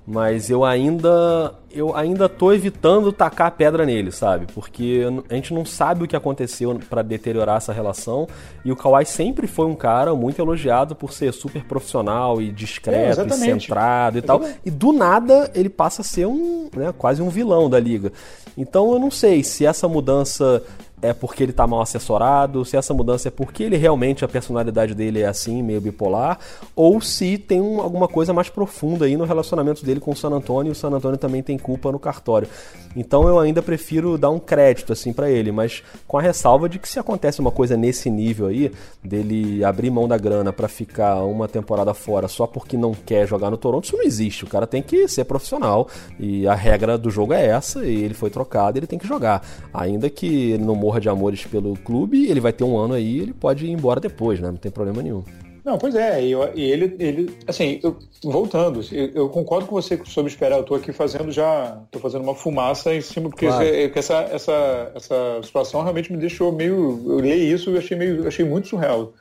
mas 0.07 0.51
eu 0.51 0.65
ainda 0.65 1.55
eu 1.71 1.97
ainda 1.97 2.29
tô 2.29 2.53
evitando 2.53 3.13
tacar 3.13 3.53
pedra 3.53 3.87
nele, 3.87 4.13
sabe? 4.13 4.47
Porque 4.53 5.03
a 5.31 5.35
gente 5.35 5.55
não 5.55 5.65
sabe 5.65 6.05
o 6.05 6.09
que 6.09 6.15
aconteceu 6.15 6.79
para 6.91 7.01
deteriorar 7.03 7.57
essa 7.57 7.73
relação 7.73 8.29
e 8.65 8.71
o 8.71 8.77
Kawhi 8.77 9.07
sempre 9.07 9.47
foi 9.47 9.67
um 9.67 9.75
cara 9.75 10.15
muito 10.15 10.41
elogiado 10.41 10.95
por 10.95 11.13
ser 11.13 11.33
super 11.33 11.65
profissional 11.65 12.43
e 12.43 12.53
discreto 12.53 13.23
é, 13.23 13.27
e 13.27 13.33
centrado 13.33 14.19
e 14.19 14.23
tal. 14.23 14.43
E 14.65 14.71
do 14.71 14.93
nada 14.93 15.51
ele 15.55 15.71
passa 15.71 16.03
a 16.03 16.05
ser 16.05 16.27
um, 16.27 16.69
né, 16.77 16.93
quase 16.97 17.23
um 17.23 17.31
vilão 17.31 17.71
da 17.71 17.81
liga. 17.81 18.13
Então 18.57 18.93
eu 18.93 18.99
não 18.99 19.11
sei 19.11 19.43
se 19.43 19.65
essa 19.65 19.89
mudança 19.89 20.63
é 21.03 21.13
porque 21.13 21.43
ele 21.43 21.51
está 21.51 21.67
mal 21.67 21.83
assessorado, 21.83 22.65
se 22.65 22.77
essa 22.77 22.95
mudança 22.95 23.29
é 23.29 23.31
porque 23.31 23.65
ele 23.65 23.77
realmente, 23.77 24.25
a 24.25 24.29
personalidade 24.29 24.95
dele 24.95 25.21
é 25.21 25.27
assim, 25.27 25.63
meio 25.63 25.81
bipolar, 25.81 26.39
ou 26.77 27.01
se 27.01 27.37
tem 27.37 27.61
um, 27.61 27.81
alguma 27.81 28.07
coisa 28.07 28.33
mais 28.33 28.49
profunda 28.49 29.05
aí 29.05 29.17
no 29.17 29.25
relacionamento 29.25 29.85
dele 29.85 30.01
com 30.01 30.13
o 30.13 30.17
San 30.17 30.31
Antonio 30.31 30.71
e 30.71 30.73
o 30.73 30.75
San 30.75 30.91
Antonio 30.91 31.19
também 31.19 31.43
tem 31.43 31.59
culpa 31.59 31.91
no 31.91 31.99
cartório. 31.99 32.49
Então 32.95 33.27
eu 33.27 33.41
ainda 33.41 33.61
prefiro 33.61 34.17
dar 34.17 34.31
um 34.31 34.39
crédito 34.39 34.93
assim 34.93 35.13
para 35.13 35.29
ele, 35.31 35.51
mas 35.51 35.83
com 36.07 36.19
a 36.19 36.23
ressalva 36.23 36.69
de 36.69 36.79
que 36.79 36.89
se 36.89 36.99
acontece 36.99 37.41
uma 37.41 37.51
coisa 37.51 37.77
nesse 37.77 38.09
nível 38.09 38.47
aí, 38.47 38.71
dele 39.03 39.65
abrir 39.65 39.91
mão 39.91 40.07
da 40.07 40.17
grana 40.17 40.53
para 40.53 40.69
ficar 40.69 41.25
uma 41.25 41.49
temporada 41.49 41.93
fora 41.95 42.29
só 42.29 42.47
porque 42.47 42.77
não 42.77 42.95
quer 42.95 43.27
jogar 43.27 43.51
no 43.51 43.57
Toronto, 43.57 43.85
isso 43.85 43.97
não 43.97 44.05
existe. 44.05 44.45
O 44.45 44.49
cara 44.49 44.67
tem 44.67 44.83
que 44.83 45.09
ser 45.09 45.25
profissional 45.25 45.89
e 46.19 46.47
a 46.47 46.55
regra 46.55 46.97
do 46.97 47.11
jogo 47.11 47.33
é 47.33 47.47
essa, 47.47 47.85
e 47.85 48.03
ele 48.03 48.15
foi 48.15 48.31
trocado, 48.31 48.79
ele 48.79 48.87
tem 48.87 48.99
que 48.99 49.07
jogar. 49.07 49.43
Ainda 49.73 50.09
que 50.09 50.53
ele 50.53 50.65
não 50.65 50.75
morra 50.75 50.92
de 51.01 51.09
amores 51.09 51.45
pelo 51.45 51.77
clube, 51.77 52.27
ele 52.31 52.41
vai 52.41 52.53
ter 52.53 52.65
um 52.65 52.77
ano 52.77 52.95
aí, 52.95 53.19
ele 53.19 53.33
pode 53.33 53.67
ir 53.67 53.71
embora 53.71 54.01
depois, 54.01 54.41
né? 54.41 54.49
Não 54.49 54.57
tem 54.57 54.71
problema 54.71 55.03
nenhum. 55.03 55.23
Não, 55.65 55.79
pois 55.79 55.95
é, 55.95 56.21
e, 56.21 56.33
ele, 56.61 56.97
ele, 56.99 57.37
assim, 57.47 57.79
eu, 57.85 57.97
voltando, 58.25 58.81
eu, 58.91 59.11
eu, 59.15 59.29
concordo 59.29 59.67
com 59.67 59.77
você 59.77 60.01
sobre 60.05 60.29
esperar, 60.29 60.59
eu 60.59 60.65
tô 60.65 60.75
aqui 60.75 60.93
fazendo 60.93 61.31
já, 61.31 61.81
tô 61.89 62.01
fazendo 62.01 62.23
uma 62.23 62.35
fumaça 62.35 62.93
em 62.93 63.01
cima, 63.01 63.31
porque, 63.31 63.47
claro. 63.47 63.65
esse, 63.65 63.97
essa, 63.97 64.15
essa, 64.33 64.93
essa 64.97 65.41
situação 65.45 65.83
realmente 65.83 66.11
me 66.13 66.19
deixou 66.19 66.51
meio, 66.51 67.01
eu 67.07 67.21
li 67.21 67.53
isso 67.53 67.71
e 67.71 67.79
achei, 67.79 67.97
meio, 67.97 68.27
achei 68.27 68.45
muito 68.45 68.67
surreal. 68.67 69.13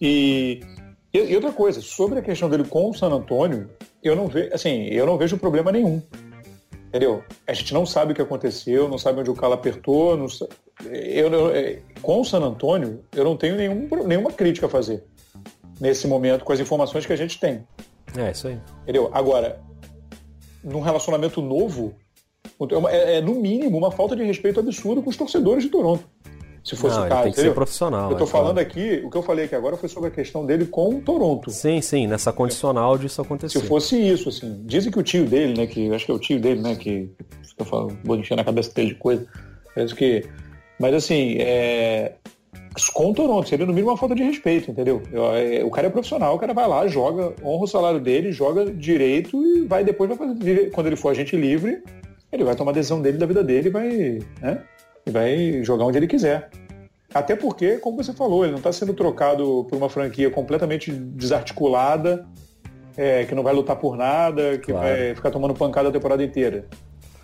E, 0.00 0.60
e, 1.12 1.34
outra 1.34 1.52
coisa, 1.52 1.82
sobre 1.82 2.18
a 2.18 2.22
questão 2.22 2.48
dele 2.48 2.64
com 2.64 2.88
o 2.88 2.94
San 2.94 3.08
Antônio, 3.08 3.68
eu 4.02 4.16
não 4.16 4.26
vejo, 4.26 4.54
assim, 4.54 4.84
eu 4.86 5.04
não 5.04 5.18
vejo 5.18 5.36
problema 5.36 5.70
nenhum. 5.70 6.00
Entendeu? 6.94 7.24
A 7.44 7.52
gente 7.52 7.74
não 7.74 7.84
sabe 7.84 8.12
o 8.12 8.14
que 8.14 8.22
aconteceu, 8.22 8.88
não 8.88 8.98
sabe 8.98 9.18
onde 9.18 9.28
o 9.28 9.34
calo 9.34 9.54
apertou, 9.54 10.16
não, 10.16 10.28
eu, 10.84 11.28
eu, 11.28 11.50
é, 11.50 11.80
com 12.00 12.20
o 12.20 12.24
San 12.24 12.38
Antônio, 12.38 13.04
eu 13.12 13.24
não 13.24 13.36
tenho 13.36 13.56
nenhum, 13.56 13.88
nenhuma 14.06 14.30
crítica 14.30 14.66
a 14.66 14.68
fazer 14.68 15.02
nesse 15.80 16.06
momento 16.06 16.44
com 16.44 16.52
as 16.52 16.60
informações 16.60 17.04
que 17.04 17.12
a 17.12 17.16
gente 17.16 17.40
tem. 17.40 17.66
É, 18.16 18.30
isso 18.30 18.46
aí. 18.46 18.60
Entendeu? 18.84 19.10
Agora, 19.12 19.60
num 20.62 20.78
relacionamento 20.78 21.42
novo, 21.42 21.96
é, 22.60 22.96
é, 22.96 23.16
é, 23.16 23.20
no 23.20 23.34
mínimo 23.34 23.76
uma 23.76 23.90
falta 23.90 24.14
de 24.14 24.22
respeito 24.22 24.60
absurdo 24.60 25.02
com 25.02 25.10
os 25.10 25.16
torcedores 25.16 25.64
de 25.64 25.70
Toronto. 25.70 26.08
Se 26.64 26.74
fosse 26.74 26.96
não, 26.96 27.04
o 27.04 27.08
caso. 27.08 27.22
Tem 27.22 27.32
que 27.32 27.38
entendeu? 27.38 27.50
ser 27.52 27.54
profissional. 27.54 28.10
Eu 28.10 28.16
tô 28.16 28.24
é 28.24 28.26
falando 28.26 28.54
claro. 28.54 28.68
aqui, 28.68 29.02
o 29.04 29.10
que 29.10 29.16
eu 29.18 29.22
falei 29.22 29.44
aqui 29.44 29.54
agora 29.54 29.76
foi 29.76 29.88
sobre 29.88 30.08
a 30.08 30.10
questão 30.10 30.46
dele 30.46 30.64
com 30.64 30.96
o 30.96 31.00
Toronto. 31.02 31.50
Sim, 31.50 31.80
sim, 31.82 32.06
nessa 32.06 32.32
condicional 32.32 32.96
disso 32.96 33.20
acontecer. 33.20 33.60
Se 33.60 33.66
fosse 33.66 33.96
isso, 33.96 34.30
assim. 34.30 34.62
Dizem 34.64 34.90
que 34.90 34.98
o 34.98 35.02
tio 35.02 35.26
dele, 35.26 35.54
né? 35.54 35.66
Que 35.66 35.94
acho 35.94 36.06
que 36.06 36.10
é 36.10 36.14
o 36.14 36.18
tio 36.18 36.40
dele, 36.40 36.62
né? 36.62 36.74
Que 36.74 37.10
fica 37.42 37.64
falando, 37.64 37.96
bonitinho 38.02 38.38
na 38.38 38.44
cabeça 38.44 38.72
dele 38.72 38.88
de 38.88 38.94
coisa. 38.94 39.26
Penso 39.74 39.94
que 39.94 40.26
mas 40.78 40.94
assim, 40.94 41.36
é... 41.38 42.12
com 42.92 43.10
o 43.10 43.14
Toronto, 43.14 43.48
seria 43.48 43.66
no 43.66 43.72
mínimo 43.72 43.90
uma 43.90 43.96
falta 43.96 44.14
de 44.14 44.22
respeito, 44.22 44.70
entendeu? 44.70 45.02
É, 45.12 45.64
o 45.64 45.70
cara 45.70 45.86
é 45.86 45.90
profissional, 45.90 46.34
o 46.34 46.38
cara 46.38 46.52
vai 46.52 46.66
lá, 46.66 46.86
joga, 46.86 47.32
honra 47.44 47.64
o 47.64 47.68
salário 47.68 48.00
dele, 48.00 48.32
joga 48.32 48.66
direito 48.66 49.40
e 49.44 49.66
vai 49.66 49.84
depois 49.84 50.08
vai 50.08 50.18
fazer, 50.18 50.70
quando 50.72 50.88
ele 50.88 50.96
for 50.96 51.10
agente 51.10 51.36
livre, 51.36 51.82
ele 52.32 52.44
vai 52.44 52.56
tomar 52.56 52.72
a 52.72 52.74
decisão 52.74 53.00
dele 53.00 53.18
da 53.18 53.26
vida 53.26 53.42
dele 53.42 53.68
e 53.68 53.72
vai, 53.72 54.18
né? 54.40 54.62
E 55.06 55.10
vai 55.10 55.62
jogar 55.62 55.84
onde 55.84 55.98
ele 55.98 56.06
quiser. 56.06 56.50
Até 57.12 57.36
porque, 57.36 57.78
como 57.78 58.02
você 58.02 58.12
falou, 58.12 58.44
ele 58.44 58.52
não 58.52 58.58
está 58.58 58.72
sendo 58.72 58.92
trocado 58.92 59.66
por 59.70 59.76
uma 59.76 59.88
franquia 59.88 60.30
completamente 60.30 60.90
desarticulada, 60.90 62.26
é, 62.96 63.24
que 63.24 63.34
não 63.34 63.42
vai 63.42 63.54
lutar 63.54 63.76
por 63.76 63.96
nada, 63.96 64.58
que 64.58 64.72
claro. 64.72 64.86
vai 64.86 65.14
ficar 65.14 65.30
tomando 65.30 65.54
pancada 65.54 65.88
a 65.88 65.92
temporada 65.92 66.24
inteira. 66.24 66.66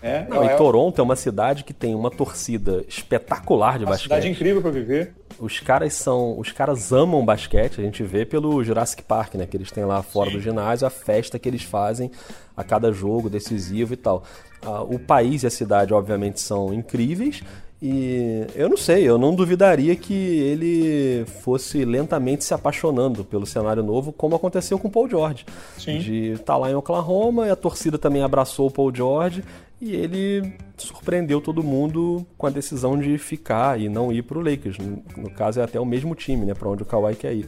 É, 0.03 0.27
Não, 0.29 0.43
é, 0.43 0.55
e 0.55 0.57
Toronto 0.57 0.99
é 0.99 1.05
uma 1.05 1.17
cidade 1.17 1.63
que 1.63 1.75
tem 1.75 1.95
uma 1.95 2.11
torcida 2.11 2.83
espetacular 2.89 3.79
de 3.79 3.85
uma 3.85 3.91
basquete. 3.91 4.05
Cidade 4.05 4.29
incrível 4.31 4.63
para 4.63 4.71
viver. 4.71 5.15
Os 5.39 5.61
caras 5.61 5.93
são, 5.93 6.39
os 6.39 6.53
caras 6.53 6.93
amam 6.93 7.25
basquete. 7.25 7.81
A 7.81 7.85
gente 7.85 8.03
vê 8.03 8.25
pelo 8.25 8.63
Jurassic 8.65 9.03
Park, 9.03 9.35
né, 9.35 9.47
que 9.47 9.57
eles 9.57 9.71
têm 9.71 9.85
lá 9.85 10.03
fora 10.03 10.31
Sim. 10.31 10.37
do 10.37 10.43
ginásio, 10.43 10.87
a 10.87 10.91
festa 10.91 11.39
que 11.39 11.49
eles 11.49 11.63
fazem 11.63 12.11
a 12.57 12.65
cada 12.65 12.93
jogo 12.93 13.29
decisivo 13.29 13.93
e 13.93 13.97
tal. 13.97 14.23
Ah, 14.63 14.83
o 14.83 14.99
país 14.99 15.43
e 15.43 15.47
a 15.47 15.51
cidade, 15.51 15.93
obviamente, 15.93 16.41
são 16.41 16.73
incríveis. 16.73 17.43
E 17.83 18.47
eu 18.55 18.69
não 18.69 18.77
sei, 18.77 19.09
eu 19.09 19.17
não 19.17 19.35
duvidaria 19.35 19.97
que 19.97 20.13
ele 20.13 21.25
fosse 21.43 21.83
lentamente 21.85 22.45
se 22.45 22.53
apaixonando 22.53 23.25
pelo 23.25 23.47
cenário 23.47 23.83
novo, 23.83 24.13
como 24.13 24.37
aconteceu 24.37 24.79
com 24.79 24.89
o 24.89 24.91
Paul 24.91 25.09
George. 25.09 25.47
Sim. 25.79 25.99
De 25.99 26.33
estar 26.33 26.45
tá 26.45 26.57
lá 26.59 26.71
em 26.71 26.75
Oklahoma 26.75 27.47
e 27.47 27.51
a 27.51 27.57
torcida 27.57 27.97
também 27.97 28.23
abraçou 28.23 28.69
o 28.69 28.71
Paul 28.71 28.95
George 28.95 29.43
e 29.81 29.95
ele 29.95 30.53
surpreendeu 30.77 31.41
todo 31.41 31.63
mundo 31.63 32.27
com 32.37 32.47
a 32.47 32.51
decisão 32.51 32.99
de 32.99 33.17
ficar 33.17 33.81
e 33.81 33.89
não 33.89 34.13
ir 34.13 34.23
para 34.23 34.39
o 34.39 34.43
Lakers. 34.43 34.77
No, 34.77 35.03
no, 35.17 35.31
caso, 35.31 35.61
é 35.61 35.63
até 35.65 35.81
o 35.81 35.87
mesmo 35.87 36.15
time, 36.15 36.45
né? 36.45 36.53
Para 36.53 36.69
onde 36.69 36.83
o 36.83 36.87
Kawhi 36.87 37.17
quer 37.17 37.33
ir. 37.33 37.47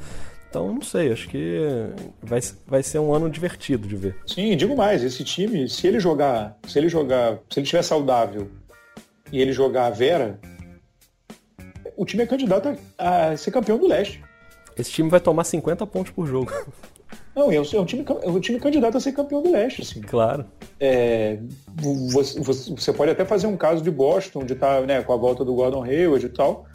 Então, 0.49 0.73
não 0.73 0.83
sei, 0.83 1.11
acho 1.11 1.29
que 1.29 1.59
vai, 2.23 2.40
vai 2.66 2.83
ser 2.83 2.99
um 2.99 3.14
ano 3.14 3.29
divertido 3.31 3.88
de 3.88 3.97
ver. 3.97 4.16
Sim, 4.27 4.55
digo 4.55 4.77
mais, 4.77 5.03
esse 5.03 5.25
time, 5.25 5.66
se 5.66 5.87
ele 5.87 5.99
jogar, 5.99 6.59
se 6.66 6.79
ele 6.79 6.90
jogar, 6.90 7.38
se 7.49 7.59
ele 7.59 7.64
estiver 7.64 7.83
saudável 7.83 8.51
e 9.33 9.40
ele 9.40 9.53
jogar 9.53 9.87
a 9.87 9.90
Vera, 9.90 10.38
o 11.97 12.05
time 12.05 12.23
é 12.23 12.27
candidato 12.27 12.77
a 12.99 13.37
ser 13.37 13.51
campeão 13.51 13.79
do 13.79 13.88
leste. 13.88 14.23
Esse 14.77 14.90
time 14.90 15.09
vai 15.09 15.21
tomar 15.21 15.45
50 15.45 15.87
pontos 15.87 16.12
por 16.12 16.27
jogo. 16.27 16.53
Não, 17.35 17.51
é 17.51 17.59
um, 17.59 17.85
time, 17.87 18.05
é 18.23 18.29
um 18.29 18.40
time 18.40 18.61
candidato 18.61 18.99
a 18.99 19.01
ser 19.01 19.12
campeão 19.12 19.42
do 19.42 19.51
leste, 19.51 19.81
assim. 19.81 20.03
Claro. 20.03 20.45
É, 20.79 21.38
você, 21.79 22.38
você, 22.40 22.92
pode 22.92 23.11
até 23.11 23.25
fazer 23.25 23.47
um 23.47 23.57
caso 23.57 23.83
de 23.83 23.90
Boston, 23.90 24.45
de 24.45 24.53
estar 24.53 24.81
tá, 24.81 24.87
né, 24.87 25.03
com 25.03 25.14
a 25.14 25.16
volta 25.16 25.42
do 25.42 25.55
Gordon 25.55 25.83
Hayward 25.83 26.27
e 26.27 26.29
tal, 26.29 26.66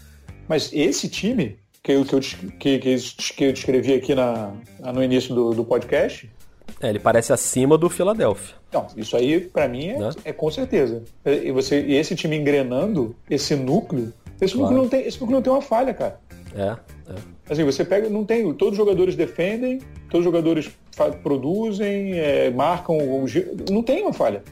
mas 0.48 0.72
esse 0.74 1.08
time 1.10 1.60
que 1.84 1.92
eu, 1.92 2.04
que 2.04 2.16
eu, 2.16 2.20
que, 2.60 2.80
que 2.80 3.44
eu 3.44 3.54
descrevi 3.54 3.94
aqui 3.94 4.16
na, 4.16 4.52
no 4.94 5.04
início 5.04 5.34
do, 5.34 5.52
do 5.52 5.64
podcast... 5.64 6.30
É, 6.82 6.90
ele 6.90 7.00
parece 7.00 7.34
acima 7.34 7.78
do 7.78 7.90
Philadelphia. 7.90 8.56
Não, 8.72 8.88
isso 8.96 9.16
aí 9.16 9.40
para 9.40 9.68
mim 9.68 9.90
é, 9.90 9.98
né? 9.98 10.10
é, 10.26 10.34
com 10.34 10.50
certeza. 10.52 11.04
E, 11.26 11.52
você, 11.52 11.82
e 11.82 11.96
esse 11.96 12.16
time 12.16 12.36
engrenando, 12.38 13.16
esse 13.30 13.56
núcleo, 13.56 14.14
esse, 14.40 14.54
claro. 14.54 14.74
núcleo 14.74 14.84
não 14.84 14.90
tem, 14.90 15.08
esse 15.08 15.20
núcleo 15.20 15.36
não 15.36 15.42
tem 15.42 15.54
uma 15.54 15.62
falha, 15.62 15.94
cara. 15.94 16.20
É, 16.56 16.76
é. 17.12 17.16
Assim, 17.50 17.64
você 17.64 17.86
pega, 17.86 18.10
não 18.10 18.26
tem, 18.26 18.44
todos 18.54 18.74
os 18.74 18.78
jogadores 18.78 19.16
defendem, 19.16 19.80
todos 20.10 20.20
os 20.20 20.26
jogadores 20.26 20.70
produzem, 21.24 22.20
é, 22.20 22.50
marcam, 22.52 22.98
não 23.72 23.82
tem 23.82 24.02
uma 24.02 24.14
falha. 24.14 24.44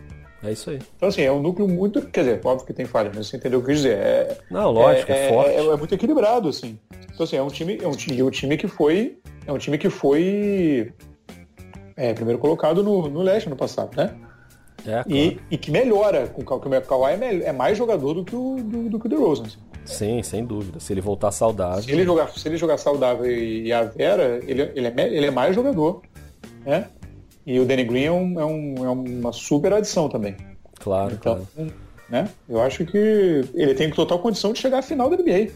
É 0.45 0.51
isso 0.51 0.69
aí. 0.69 0.79
Então, 0.95 1.09
assim, 1.09 1.23
é 1.23 1.31
um 1.31 1.41
núcleo 1.41 1.67
muito. 1.67 2.01
Quer 2.01 2.23
dizer, 2.23 2.41
óbvio 2.43 2.67
que 2.67 2.73
tem 2.73 2.85
falha, 2.85 3.11
mas 3.13 3.27
você 3.27 3.37
entendeu 3.37 3.59
o 3.59 3.63
que 3.63 3.71
eu 3.71 3.73
quis 3.73 3.83
dizer. 3.83 3.97
É, 3.97 4.37
não, 4.49 4.71
lógico, 4.71 5.11
é, 5.11 5.17
é, 5.17 5.25
é 5.25 5.29
forte. 5.29 5.49
É, 5.49 5.65
é, 5.65 5.75
muito 5.75 5.95
equilibrado, 5.95 6.49
assim. 6.49 6.77
Então, 7.13 7.23
assim, 7.23 7.35
é 7.35 7.41
um 7.41 7.47
time, 7.47 7.79
é 7.81 7.87
um 7.87 7.91
time, 7.91 8.21
um 8.21 8.29
time 8.29 8.57
que 8.57 8.67
foi. 8.67 9.17
É 9.47 9.51
um 9.51 9.57
time 9.57 9.77
que 9.77 9.89
foi. 9.89 10.93
É, 11.97 12.13
primeiro 12.13 12.39
colocado 12.39 12.83
no, 12.83 13.07
no 13.07 13.21
leste 13.21 13.49
no 13.49 13.55
passado, 13.55 13.95
né? 13.95 14.15
É, 14.85 15.03
claro. 15.03 15.05
e, 15.09 15.39
e 15.49 15.57
que 15.57 15.71
melhora 15.71 16.27
com 16.27 16.41
o 16.41 16.45
Kawhi. 16.45 16.77
O 16.77 16.81
Kawhi 16.81 17.13
é, 17.43 17.51
mais 17.51 17.77
jogador 17.77 18.13
do 18.13 18.23
que 18.23 18.35
o, 18.35 18.57
do, 18.57 18.89
do 18.89 18.99
que 18.99 19.07
o 19.07 19.09
DeRozan. 19.09 19.45
Assim. 19.45 19.57
Sim, 19.85 20.23
sem 20.23 20.45
dúvida. 20.45 20.79
Se 20.79 20.93
ele 20.93 21.01
voltar 21.01 21.31
saudável. 21.31 21.83
Se 21.83 21.91
ele 21.91 22.03
jogar, 22.03 22.29
se 22.29 22.47
ele 22.47 22.57
jogar 22.57 22.77
saudável 22.77 23.25
e, 23.25 23.71
a 23.71 23.83
Vera, 23.83 24.39
ele, 24.45 24.71
ele, 24.75 24.87
é, 24.87 25.07
ele 25.07 25.25
é 25.27 25.31
mais 25.31 25.55
jogador. 25.55 26.01
Né? 26.65 26.87
E 27.45 27.59
o 27.59 27.65
Danny 27.65 27.83
Green 27.83 28.05
é, 28.05 28.11
um, 28.11 28.39
é, 28.39 28.45
um, 28.45 28.75
é 28.85 28.89
uma 28.89 29.31
super 29.31 29.71
adição 29.73 30.09
também. 30.09 30.35
Claro, 30.79 31.13
então, 31.13 31.47
claro. 31.55 31.71
Né? 32.09 32.27
Eu 32.49 32.61
acho 32.61 32.85
que 32.85 33.45
ele 33.53 33.73
tem 33.73 33.89
total 33.89 34.19
condição 34.19 34.53
de 34.53 34.59
chegar 34.59 34.79
à 34.79 34.81
final 34.81 35.09
da 35.09 35.17
NBA. 35.17 35.51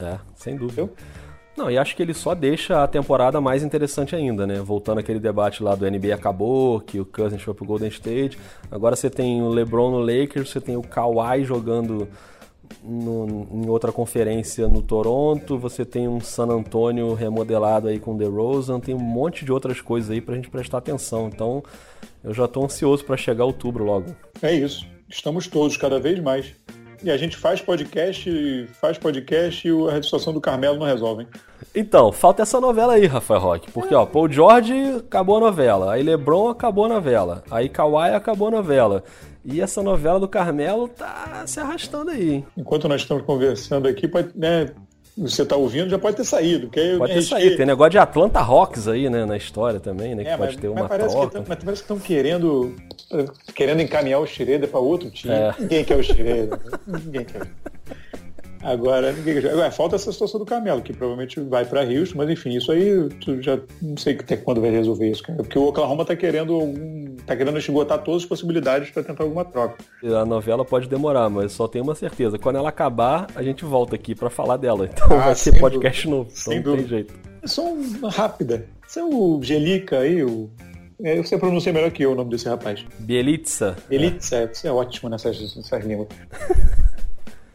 É, 0.00 0.18
sem 0.34 0.56
dúvida. 0.56 0.82
Entendeu? 0.82 0.96
Não, 1.56 1.70
e 1.70 1.76
acho 1.76 1.94
que 1.94 2.02
ele 2.02 2.14
só 2.14 2.34
deixa 2.34 2.82
a 2.82 2.86
temporada 2.86 3.40
mais 3.40 3.62
interessante 3.62 4.16
ainda, 4.16 4.46
né? 4.46 4.54
Voltando 4.60 4.98
aquele 4.98 5.20
debate 5.20 5.62
lá 5.62 5.74
do 5.74 5.88
NBA 5.88 6.14
acabou, 6.14 6.80
que 6.80 6.98
o 6.98 7.04
Cousins 7.04 7.42
foi 7.42 7.52
pro 7.52 7.66
Golden 7.66 7.88
State. 7.88 8.38
Agora 8.70 8.96
você 8.96 9.10
tem 9.10 9.42
o 9.42 9.48
LeBron 9.50 9.90
no 9.90 9.98
Lakers, 9.98 10.50
você 10.50 10.60
tem 10.60 10.76
o 10.76 10.82
Kawhi 10.82 11.44
jogando 11.44 12.08
no, 12.82 13.46
em 13.52 13.68
outra 13.68 13.92
conferência 13.92 14.66
no 14.66 14.82
Toronto, 14.82 15.58
você 15.58 15.84
tem 15.84 16.08
um 16.08 16.20
San 16.20 16.46
Antonio 16.46 17.12
remodelado 17.12 17.88
aí 17.88 17.98
com 17.98 18.14
o 18.14 18.18
DeRozan, 18.18 18.80
tem 18.80 18.94
um 18.94 18.98
monte 18.98 19.44
de 19.44 19.52
outras 19.52 19.80
coisas 19.80 20.10
aí 20.10 20.20
pra 20.20 20.34
gente 20.34 20.48
prestar 20.48 20.78
atenção. 20.78 21.28
Então, 21.28 21.62
eu 22.24 22.32
já 22.32 22.48
tô 22.48 22.64
ansioso 22.64 23.04
para 23.04 23.16
chegar 23.16 23.44
outubro 23.44 23.84
logo. 23.84 24.14
É 24.40 24.54
isso. 24.54 24.86
Estamos 25.08 25.46
todos 25.46 25.76
cada 25.76 26.00
vez 26.00 26.18
mais. 26.18 26.54
E 27.02 27.10
a 27.10 27.16
gente 27.16 27.36
faz 27.36 27.60
podcast, 27.60 28.68
faz 28.80 28.98
podcast 28.98 29.66
e 29.66 29.70
a 29.90 30.02
situação 30.02 30.32
do 30.32 30.40
Carmelo 30.40 30.78
não 30.78 30.86
resolve. 30.86 31.22
Hein? 31.22 31.28
Então, 31.74 32.12
falta 32.12 32.42
essa 32.42 32.60
novela 32.60 32.94
aí, 32.94 33.06
Rafael 33.06 33.40
Roque. 33.40 33.70
Porque, 33.70 33.94
ó, 33.94 34.04
Paul 34.04 34.30
George 34.30 34.74
acabou 34.98 35.38
a 35.38 35.40
novela, 35.40 35.92
aí 35.92 36.02
LeBron 36.02 36.48
acabou 36.48 36.84
a 36.84 36.88
novela, 36.88 37.42
aí 37.50 37.68
Kawhi 37.68 38.10
acabou 38.10 38.48
a 38.48 38.52
novela. 38.52 39.04
E 39.44 39.60
essa 39.60 39.82
novela 39.82 40.20
do 40.20 40.28
Carmelo 40.28 40.86
tá 40.88 41.42
se 41.46 41.58
arrastando 41.58 42.10
aí. 42.10 42.34
Hein? 42.34 42.46
Enquanto 42.56 42.88
nós 42.88 43.00
estamos 43.00 43.24
conversando 43.24 43.88
aqui, 43.88 44.06
pode, 44.06 44.30
né, 44.36 44.70
você 45.16 45.42
está 45.42 45.56
ouvindo, 45.56 45.90
já 45.90 45.98
pode 45.98 46.16
ter 46.16 46.24
saído. 46.24 46.70
pode 46.98 47.12
ter 47.12 47.22
saído. 47.22 47.56
Tem 47.56 47.66
negócio 47.66 47.90
de 47.90 47.98
Atlanta 47.98 48.40
Rocks 48.40 48.88
aí, 48.88 49.10
né, 49.10 49.26
na 49.26 49.36
história 49.36 49.78
também, 49.78 50.14
né? 50.14 50.22
É, 50.22 50.24
que 50.24 50.36
pode 50.38 50.52
mas, 50.52 50.60
ter 50.60 50.68
uma 50.68 50.88
parece 50.88 51.14
troca. 51.14 51.42
Que, 51.42 51.48
mas 51.48 51.58
parece 51.64 51.82
que 51.82 51.92
estão 51.92 51.98
querendo, 51.98 52.74
querendo 53.54 53.82
encaminhar 53.82 54.20
o 54.20 54.26
Schroeder 54.26 54.68
para 54.68 54.80
outro 54.80 55.10
time. 55.10 55.34
É. 55.34 55.54
Ninguém 55.58 55.84
quer 55.84 55.98
o 55.98 56.02
Schroeder. 56.02 56.58
Ninguém 56.86 57.24
quer. 57.24 57.46
Agora, 58.62 59.12
ninguém. 59.12 59.38
Agora, 59.38 59.70
falta 59.70 59.96
essa 59.96 60.12
situação 60.12 60.38
do 60.38 60.46
Camelo, 60.46 60.82
que 60.82 60.92
provavelmente 60.92 61.40
vai 61.40 61.64
para 61.64 61.82
Houston, 61.82 62.18
mas 62.18 62.30
enfim, 62.30 62.56
isso 62.56 62.70
aí 62.70 63.08
tu 63.20 63.42
já 63.42 63.58
não 63.80 63.96
sei 63.96 64.14
até 64.14 64.36
quando 64.36 64.60
vai 64.60 64.70
resolver 64.70 65.10
isso, 65.10 65.22
cara. 65.22 65.38
Porque 65.42 65.58
o 65.58 65.66
Oklahoma 65.66 66.02
está 66.02 66.14
querendo 66.14 66.54
algum, 66.54 67.16
tá 67.26 67.36
querendo 67.36 67.58
esgotar 67.58 67.98
todas 68.02 68.22
as 68.22 68.28
possibilidades 68.28 68.90
para 68.90 69.02
tentar 69.02 69.24
alguma 69.24 69.44
troca. 69.44 69.82
A 70.02 70.24
novela 70.24 70.64
pode 70.64 70.88
demorar, 70.88 71.28
mas 71.28 71.52
só 71.52 71.66
tenho 71.66 71.84
uma 71.84 71.94
certeza. 71.94 72.38
Quando 72.38 72.56
ela 72.56 72.68
acabar, 72.68 73.26
a 73.34 73.42
gente 73.42 73.64
volta 73.64 73.96
aqui 73.96 74.14
para 74.14 74.30
falar 74.30 74.56
dela. 74.56 74.88
Então 75.02 75.18
ah, 75.18 75.26
vai 75.26 75.34
ser 75.34 75.58
podcast 75.58 76.06
dúvida. 76.06 76.16
novo. 76.16 76.30
Então 76.30 76.52
sem 76.52 76.56
não 76.56 76.62
dúvida. 76.62 76.82
tem 76.82 76.88
jeito. 76.88 77.14
Só 77.44 77.72
uma 77.72 78.10
rápida. 78.10 78.66
Isso 78.86 79.00
é 79.00 79.04
o 79.04 79.40
Gelica 79.42 79.98
aí, 79.98 80.22
o 80.22 80.48
é, 81.04 81.16
você 81.16 81.36
pronuncia 81.36 81.72
melhor 81.72 81.90
que 81.90 82.04
eu 82.04 82.12
o 82.12 82.14
nome 82.14 82.30
desse 82.30 82.48
rapaz. 82.48 82.84
Bielitsa. 83.00 83.76
Bielitsa, 83.88 84.36
é. 84.36 84.46
você 84.46 84.68
é 84.68 84.72
ótimo 84.72 85.10
nessas, 85.10 85.56
nessas 85.56 85.84
línguas. 85.84 86.08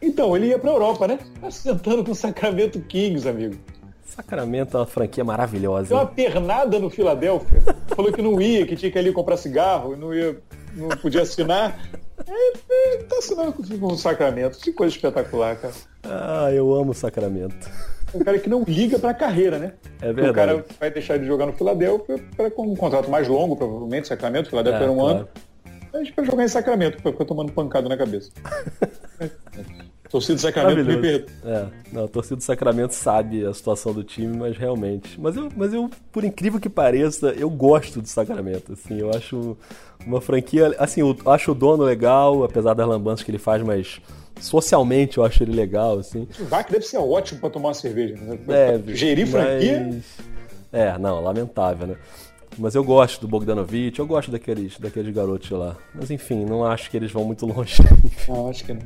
então, 0.08 0.36
ele 0.36 0.48
ia 0.48 0.58
pra 0.58 0.70
Europa, 0.70 1.06
né? 1.06 1.18
Tá 1.40 1.50
sentando 1.50 2.04
com 2.04 2.12
o 2.12 2.14
Sacramento 2.14 2.80
Kings, 2.80 3.28
amigo. 3.28 3.56
Sacramento 4.04 4.76
é 4.76 4.80
uma 4.80 4.86
franquia 4.86 5.24
maravilhosa. 5.24 5.88
Deu 5.88 5.98
uma 5.98 6.06
pernada 6.06 6.78
no 6.78 6.90
Filadélfia. 6.90 7.62
Falou 7.94 8.12
que 8.12 8.22
não 8.22 8.40
ia, 8.40 8.66
que 8.66 8.74
tinha 8.74 8.90
que 8.90 8.98
ir 8.98 9.00
ali 9.00 9.12
comprar 9.12 9.36
cigarro, 9.36 9.96
não 9.96 10.12
ia, 10.12 10.36
não 10.74 10.88
podia 10.88 11.22
assinar. 11.22 11.78
É, 12.26 12.94
é, 12.94 12.96
tá 13.04 13.16
assinando 13.18 13.52
com 13.52 13.86
o 13.86 13.96
Sacramento. 13.96 14.58
Que 14.58 14.72
coisa 14.72 14.94
espetacular, 14.94 15.56
cara. 15.56 15.74
Ah, 16.02 16.50
eu 16.52 16.74
amo 16.74 16.90
o 16.90 16.94
Sacramento 16.94 17.70
um 18.14 18.20
cara 18.20 18.38
que 18.38 18.48
não 18.48 18.64
liga 18.66 18.98
para 18.98 19.10
a 19.10 19.14
carreira, 19.14 19.58
né? 19.58 19.72
É 20.00 20.12
verdade. 20.12 20.30
O 20.30 20.34
cara 20.34 20.64
vai 20.80 20.90
deixar 20.90 21.18
de 21.18 21.26
jogar 21.26 21.46
no 21.46 21.52
Filadélfia 21.52 22.18
para 22.36 22.50
com 22.50 22.66
um 22.66 22.76
contrato 22.76 23.10
mais 23.10 23.28
longo, 23.28 23.56
provavelmente, 23.56 24.08
Sacramento, 24.08 24.48
Filadélfia 24.48 24.80
é, 24.80 24.82
era 24.84 24.92
um 24.92 24.96
claro. 24.96 25.18
ano. 25.18 25.28
Mas 25.92 26.10
para 26.10 26.24
jogar 26.24 26.44
em 26.44 26.48
Sacramento, 26.48 27.02
para 27.02 27.12
ficar 27.12 27.24
tomando 27.24 27.52
pancada 27.52 27.88
na 27.88 27.96
cabeça. 27.96 28.30
Torcida 30.10 30.34
do 30.36 30.40
Sacramento 30.40 30.84
me 30.84 30.96
perdoa. 30.96 31.30
É, 31.44 31.66
não, 31.92 32.04
a 32.04 32.08
torcida 32.08 32.36
do 32.36 32.42
Sacramento 32.42 32.92
sabe 32.92 33.44
a 33.44 33.52
situação 33.52 33.92
do 33.92 34.02
time, 34.02 34.36
mas 34.36 34.56
realmente. 34.56 35.20
Mas 35.20 35.36
eu, 35.36 35.48
mas 35.54 35.74
eu, 35.74 35.90
por 36.10 36.24
incrível 36.24 36.58
que 36.58 36.68
pareça, 36.68 37.28
eu 37.36 37.50
gosto 37.50 38.00
do 38.00 38.08
Sacramento. 38.08 38.72
Assim, 38.72 38.98
eu 38.98 39.10
acho 39.10 39.56
uma 40.06 40.20
franquia. 40.20 40.74
Assim, 40.78 41.00
eu 41.00 41.16
acho 41.26 41.52
o 41.52 41.54
dono 41.54 41.84
legal, 41.84 42.42
apesar 42.42 42.72
das 42.72 42.88
lambanças 42.88 43.22
que 43.22 43.30
ele 43.30 43.38
faz, 43.38 43.62
mas 43.62 44.00
socialmente 44.40 45.18
eu 45.18 45.24
acho 45.24 45.42
ele 45.42 45.52
legal, 45.54 45.98
assim. 45.98 46.26
O 46.40 46.44
VAC 46.44 46.72
deve 46.72 46.86
ser 46.86 46.98
ótimo 46.98 47.40
para 47.40 47.50
tomar 47.50 47.68
uma 47.68 47.74
cerveja, 47.74 48.16
né? 48.16 48.38
Deve, 48.46 48.96
Gerir 48.96 49.26
franquia. 49.26 49.90
Mas... 49.90 50.04
É, 50.72 50.98
não, 50.98 51.20
lamentável, 51.20 51.86
né? 51.86 51.96
Mas 52.56 52.74
eu 52.74 52.82
gosto 52.82 53.20
do 53.20 53.28
Bogdanovich, 53.28 53.98
eu 53.98 54.06
gosto 54.06 54.30
daqueles, 54.30 54.78
daqueles 54.78 55.14
garotos 55.14 55.50
lá. 55.50 55.76
Mas 55.94 56.10
enfim, 56.10 56.44
não 56.44 56.64
acho 56.64 56.90
que 56.90 56.96
eles 56.96 57.12
vão 57.12 57.24
muito 57.24 57.44
longe. 57.46 57.76
Não, 58.26 58.48
acho 58.48 58.64
que 58.64 58.72
não. 58.72 58.82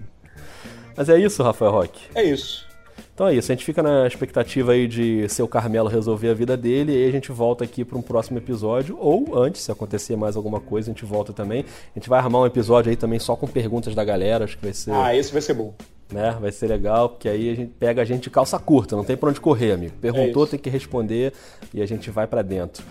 Mas 0.96 1.08
é 1.08 1.18
isso, 1.18 1.42
Rafael 1.42 1.72
Roque? 1.72 2.00
É 2.14 2.22
isso. 2.22 2.66
Então 3.14 3.28
é 3.28 3.34
isso, 3.34 3.52
a 3.52 3.54
gente 3.54 3.64
fica 3.64 3.82
na 3.82 4.06
expectativa 4.06 4.72
aí 4.72 4.88
de 4.88 5.28
ser 5.28 5.42
o 5.42 5.48
Carmelo 5.48 5.88
resolver 5.88 6.30
a 6.30 6.34
vida 6.34 6.56
dele 6.56 6.92
e 6.92 6.96
aí 6.96 7.08
a 7.08 7.12
gente 7.12 7.30
volta 7.30 7.62
aqui 7.62 7.84
para 7.84 7.98
um 7.98 8.02
próximo 8.02 8.38
episódio, 8.38 8.96
ou 8.98 9.36
antes, 9.36 9.60
se 9.60 9.70
acontecer 9.70 10.16
mais 10.16 10.34
alguma 10.34 10.60
coisa, 10.60 10.90
a 10.90 10.94
gente 10.94 11.04
volta 11.04 11.32
também. 11.32 11.64
A 11.94 11.98
gente 11.98 12.08
vai 12.08 12.18
armar 12.18 12.40
um 12.42 12.46
episódio 12.46 12.88
aí 12.88 12.96
também 12.96 13.18
só 13.18 13.36
com 13.36 13.46
perguntas 13.46 13.94
da 13.94 14.02
galera, 14.02 14.44
acho 14.44 14.56
que 14.56 14.64
vai 14.64 14.72
ser. 14.72 14.92
Ah, 14.92 15.14
esse 15.14 15.30
vai 15.30 15.42
ser 15.42 15.52
bom. 15.54 15.74
Né? 16.10 16.36
Vai 16.40 16.52
ser 16.52 16.66
legal, 16.68 17.10
porque 17.10 17.28
aí 17.28 17.50
a 17.50 17.54
gente 17.54 17.72
pega 17.78 18.00
a 18.00 18.04
gente 18.04 18.22
de 18.22 18.30
calça 18.30 18.58
curta, 18.58 18.96
não 18.96 19.04
tem 19.04 19.16
pra 19.16 19.28
onde 19.28 19.40
correr, 19.40 19.72
amigo. 19.72 19.92
Perguntou, 20.00 20.44
é 20.44 20.48
tem 20.48 20.58
que 20.58 20.70
responder 20.70 21.34
e 21.72 21.82
a 21.82 21.86
gente 21.86 22.10
vai 22.10 22.26
para 22.26 22.42
dentro. 22.42 22.82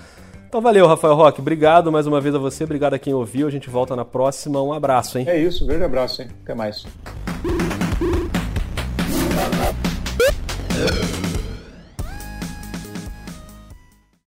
Então 0.47 0.61
valeu, 0.61 0.85
Rafael 0.85 1.15
Roque. 1.15 1.39
Obrigado 1.39 1.91
mais 1.91 2.05
uma 2.05 2.19
vez 2.21 2.35
a 2.35 2.37
você, 2.37 2.63
obrigado 2.63 2.93
a 2.93 2.99
quem 2.99 3.13
ouviu. 3.13 3.47
A 3.47 3.51
gente 3.51 3.69
volta 3.69 3.95
na 3.95 4.03
próxima. 4.03 4.61
Um 4.61 4.73
abraço, 4.73 5.17
hein? 5.17 5.25
É 5.27 5.37
isso, 5.37 5.63
um 5.63 5.67
grande 5.67 5.85
abraço, 5.85 6.21
hein? 6.21 6.27
Até 6.43 6.53
mais. 6.53 6.85